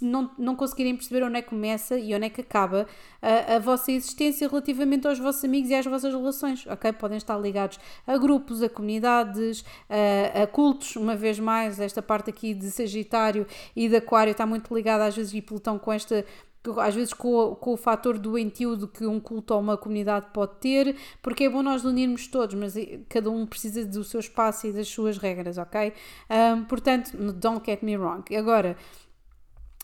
não, 0.00 0.30
não 0.38 0.54
conseguirem 0.54 0.94
perceber 0.94 1.24
onde 1.24 1.38
é 1.38 1.42
que 1.42 1.50
começa 1.50 1.98
e 1.98 2.14
onde 2.14 2.26
é 2.26 2.30
que 2.30 2.40
acaba 2.40 2.86
a, 3.22 3.56
a 3.56 3.58
vossa 3.58 3.92
existência 3.92 4.48
relativamente 4.48 5.06
aos 5.06 5.18
vossos 5.18 5.44
amigos 5.44 5.70
e 5.70 5.74
às 5.74 5.84
vossas 5.84 6.12
relações, 6.12 6.66
ok? 6.66 6.92
Podem 6.92 7.16
estar 7.16 7.38
ligados 7.38 7.78
a 8.06 8.16
grupos, 8.16 8.62
a 8.62 8.68
comunidades, 8.68 9.64
a, 9.88 10.42
a 10.42 10.46
cultos, 10.46 10.96
uma 10.96 11.16
vez 11.16 11.38
mais 11.38 11.69
mais 11.70 11.80
esta 11.80 12.02
parte 12.02 12.30
aqui 12.30 12.52
de 12.52 12.70
Sagitário 12.70 13.46
e 13.76 13.88
de 13.88 13.96
Aquário 13.96 14.32
está 14.32 14.44
muito 14.44 14.74
ligada 14.74 15.04
às 15.04 15.14
vezes 15.14 15.32
e 15.34 15.40
Plutão 15.40 15.78
com 15.78 15.92
esta 15.92 16.24
às 16.76 16.94
vezes 16.94 17.14
com 17.14 17.34
o, 17.34 17.56
com 17.56 17.72
o 17.72 17.76
fator 17.76 18.18
doentio 18.18 18.76
de 18.76 18.86
que 18.86 19.06
um 19.06 19.18
culto 19.18 19.54
ou 19.54 19.60
uma 19.60 19.78
comunidade 19.78 20.26
pode 20.30 20.56
ter, 20.56 20.94
porque 21.22 21.44
é 21.44 21.48
bom 21.48 21.62
nós 21.62 21.86
unirmos 21.86 22.26
todos, 22.26 22.54
mas 22.54 22.74
cada 23.08 23.30
um 23.30 23.46
precisa 23.46 23.82
do 23.86 24.04
seu 24.04 24.20
espaço 24.20 24.66
e 24.66 24.72
das 24.72 24.86
suas 24.86 25.16
regras, 25.16 25.56
ok? 25.56 25.94
Um, 26.28 26.64
portanto, 26.64 27.16
don't 27.32 27.64
get 27.64 27.82
me 27.82 27.96
wrong. 27.96 28.22
Agora, 28.36 28.76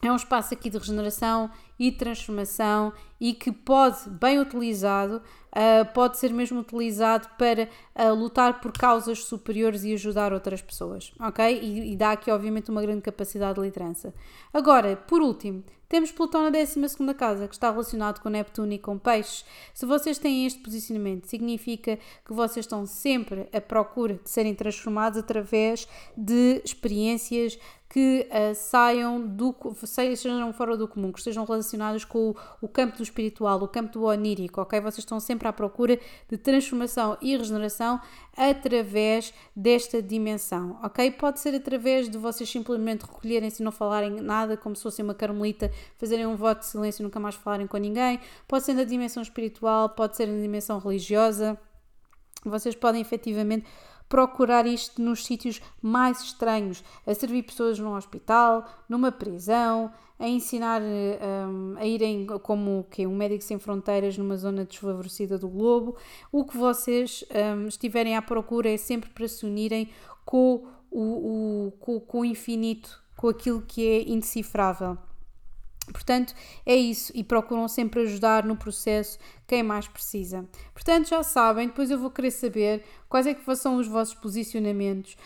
é 0.03 0.13
um 0.13 0.17
espaço 0.17 0.53
aqui 0.53 0.69
de 0.69 0.77
regeneração 0.77 1.51
e 1.79 1.91
transformação 1.91 2.93
e 3.19 3.33
que 3.33 3.51
pode, 3.51 4.11
bem 4.11 4.39
utilizado, 4.39 5.23
uh, 5.57 5.93
pode 5.93 6.19
ser 6.19 6.33
mesmo 6.33 6.61
utilizado 6.61 7.29
para 7.39 7.69
uh, 7.95 8.15
lutar 8.15 8.61
por 8.61 8.73
causas 8.73 9.25
superiores 9.25 9.83
e 9.85 9.95
ajudar 9.95 10.33
outras 10.33 10.61
pessoas, 10.61 11.13
ok? 11.19 11.59
E, 11.61 11.93
e, 11.93 11.97
dá 11.97 12.13
aqui, 12.13 12.31
obviamente, 12.31 12.71
uma 12.71 12.83
grande 12.83 13.01
capacidade 13.01 13.55
de 13.55 13.63
liderança. 13.63 14.13
Agora, 14.53 14.95
por 14.97 15.23
último, 15.23 15.65
temos 15.89 16.11
Plutão 16.11 16.43
na 16.43 16.51
12 16.51 17.15
casa, 17.15 17.47
que 17.47 17.55
está 17.55 17.71
relacionado 17.71 18.21
com 18.21 18.29
Neptuno 18.29 18.73
e 18.73 18.79
com 18.79 18.99
Peixes. 18.99 19.45
Se 19.73 19.87
vocês 19.87 20.19
têm 20.19 20.45
este 20.45 20.61
posicionamento, 20.61 21.27
significa 21.27 21.97
que 22.25 22.33
vocês 22.33 22.67
estão 22.67 22.85
sempre 22.85 23.49
à 23.53 23.61
procura 23.61 24.15
de 24.15 24.29
serem 24.29 24.55
transformados 24.55 25.19
através 25.19 25.87
de 26.17 26.61
experiências 26.65 27.57
que 27.89 28.29
uh, 28.31 28.55
saiam 28.55 29.25
do 29.25 29.55
sejam 29.85 30.53
fora 30.53 30.77
do 30.77 30.89
comum, 30.89 31.13
que 31.13 31.19
estejam 31.19 31.45
relacionadas 31.45 32.05
com 32.05 32.31
o, 32.31 32.37
o, 32.61 32.69
campo 32.69 32.97
do 32.97 33.03
espiritual, 33.03 33.63
o 33.63 33.69
campo 33.69 33.93
do 33.93 34.05
onírico, 34.05 34.61
ok? 34.61 34.81
Vocês 34.81 34.99
estão 34.99 35.21
sempre 35.21 35.47
à 35.47 35.53
procura 35.53 35.99
de 36.29 36.37
transformação 36.37 37.17
e 37.23 37.37
regeneração 37.37 38.01
através 38.37 39.33
desta 39.55 40.03
dimensão, 40.03 40.79
ok? 40.83 41.11
Pode 41.13 41.41
ser 41.41 41.55
através 41.55 42.11
de 42.11 42.19
vocês 42.19 42.51
simplesmente 42.51 43.03
recolherem-se 43.03 43.63
e 43.63 43.65
não 43.65 43.73
falarem 43.73 44.11
nada, 44.21 44.57
como 44.57 44.75
se 44.75 44.83
fossem 44.83 45.05
uma 45.05 45.15
carmelita, 45.15 45.71
fazerem 45.97 46.27
um 46.27 46.37
voto 46.37 46.61
de 46.61 46.67
silêncio 46.67 47.03
e 47.03 47.05
nunca 47.05 47.21
mais 47.21 47.37
falarem 47.37 47.67
com 47.67 47.77
ninguém. 47.77 48.21
Pode 48.49 48.65
ser 48.65 48.75
na 48.75 48.85
dimensão 48.85 49.23
espiritual, 49.23 49.91
pode 49.91 50.17
ser 50.17 50.27
na 50.27 50.41
dimensão 50.41 50.79
religiosa. 50.79 51.59
Vocês 52.45 52.75
podem 52.75 53.01
efetivamente 53.01 53.67
procurar 54.09 54.67
isto 54.67 55.01
nos 55.03 55.25
sítios 55.25 55.61
mais 55.83 56.23
estranhos, 56.23 56.83
a 57.07 57.15
servir 57.15 57.43
pessoas 57.43 57.79
num 57.79 57.95
hospital, 57.95 58.65
numa 58.89 59.11
prisão, 59.11 59.91
a 60.19 60.27
ensinar 60.27 60.81
um, 60.81 61.77
a 61.77 61.85
irem 61.85 62.27
como 62.43 62.87
que 62.91 63.07
um 63.07 63.15
médico 63.15 63.45
sem 63.45 63.59
fronteiras 63.59 64.17
numa 64.17 64.37
zona 64.37 64.65
desfavorecida 64.65 65.37
do 65.39 65.49
globo. 65.49 65.97
O 66.33 66.45
que 66.45 66.57
vocês 66.57 67.25
um, 67.57 67.67
estiverem 67.67 68.17
à 68.17 68.23
procura 68.23 68.71
é 68.71 68.77
sempre 68.77 69.11
para 69.11 69.29
se 69.29 69.45
unirem 69.45 69.91
com 70.25 70.65
o, 70.91 71.01
o, 71.01 71.73
com, 71.79 72.01
com 72.01 72.21
o 72.21 72.25
infinito, 72.25 73.03
com 73.17 73.29
aquilo 73.29 73.63
que 73.63 73.87
é 73.87 74.09
indecifrável. 74.09 74.97
Portanto, 75.93 76.35
é 76.65 76.75
isso 76.75 77.13
e 77.15 77.23
procuram 77.23 77.69
sempre 77.69 78.01
ajudar 78.03 78.45
no 78.45 78.57
processo 78.57 79.19
quem 79.47 79.63
mais 79.63 79.87
precisa. 79.87 80.45
Portanto, 80.75 81.09
já 81.09 81.23
sabem, 81.23 81.69
depois 81.69 81.91
eu 81.91 81.99
vou 81.99 82.11
querer 82.11 82.33
saber 82.33 82.85
quais 83.09 83.27
é 83.27 83.35
que 83.35 83.57
são 83.57 83.77
os 83.77 83.87
vossos 83.87 84.15
posicionamentos, 84.15 85.17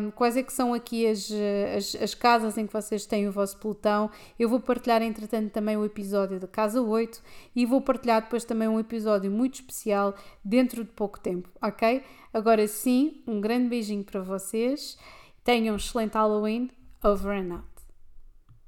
um, 0.00 0.10
quais 0.12 0.36
é 0.36 0.42
que 0.42 0.52
são 0.52 0.72
aqui 0.72 1.06
as, 1.06 1.30
as, 1.76 2.02
as, 2.02 2.14
casas 2.14 2.56
em 2.56 2.66
que 2.66 2.72
vocês 2.72 3.04
têm 3.04 3.28
o 3.28 3.32
vosso 3.32 3.58
pelotão. 3.58 4.10
Eu 4.38 4.48
vou 4.48 4.60
partilhar, 4.60 5.02
entretanto, 5.02 5.52
também 5.52 5.76
o 5.76 5.84
episódio 5.84 6.40
da 6.40 6.48
Casa 6.48 6.80
8 6.80 7.22
e 7.54 7.66
vou 7.66 7.82
partilhar 7.82 8.22
depois 8.22 8.44
também 8.44 8.68
um 8.68 8.80
episódio 8.80 9.30
muito 9.30 9.56
especial 9.56 10.14
dentro 10.42 10.82
de 10.82 10.90
pouco 10.92 11.20
tempo, 11.20 11.48
ok? 11.60 12.02
Agora 12.32 12.66
sim, 12.66 13.22
um 13.26 13.40
grande 13.40 13.68
beijinho 13.68 14.04
para 14.04 14.22
vocês. 14.22 14.96
Tenham 15.44 15.74
um 15.74 15.76
excelente 15.76 16.14
Halloween. 16.14 16.70
Over 17.02 17.32
and 17.32 17.54
out. 17.54 17.79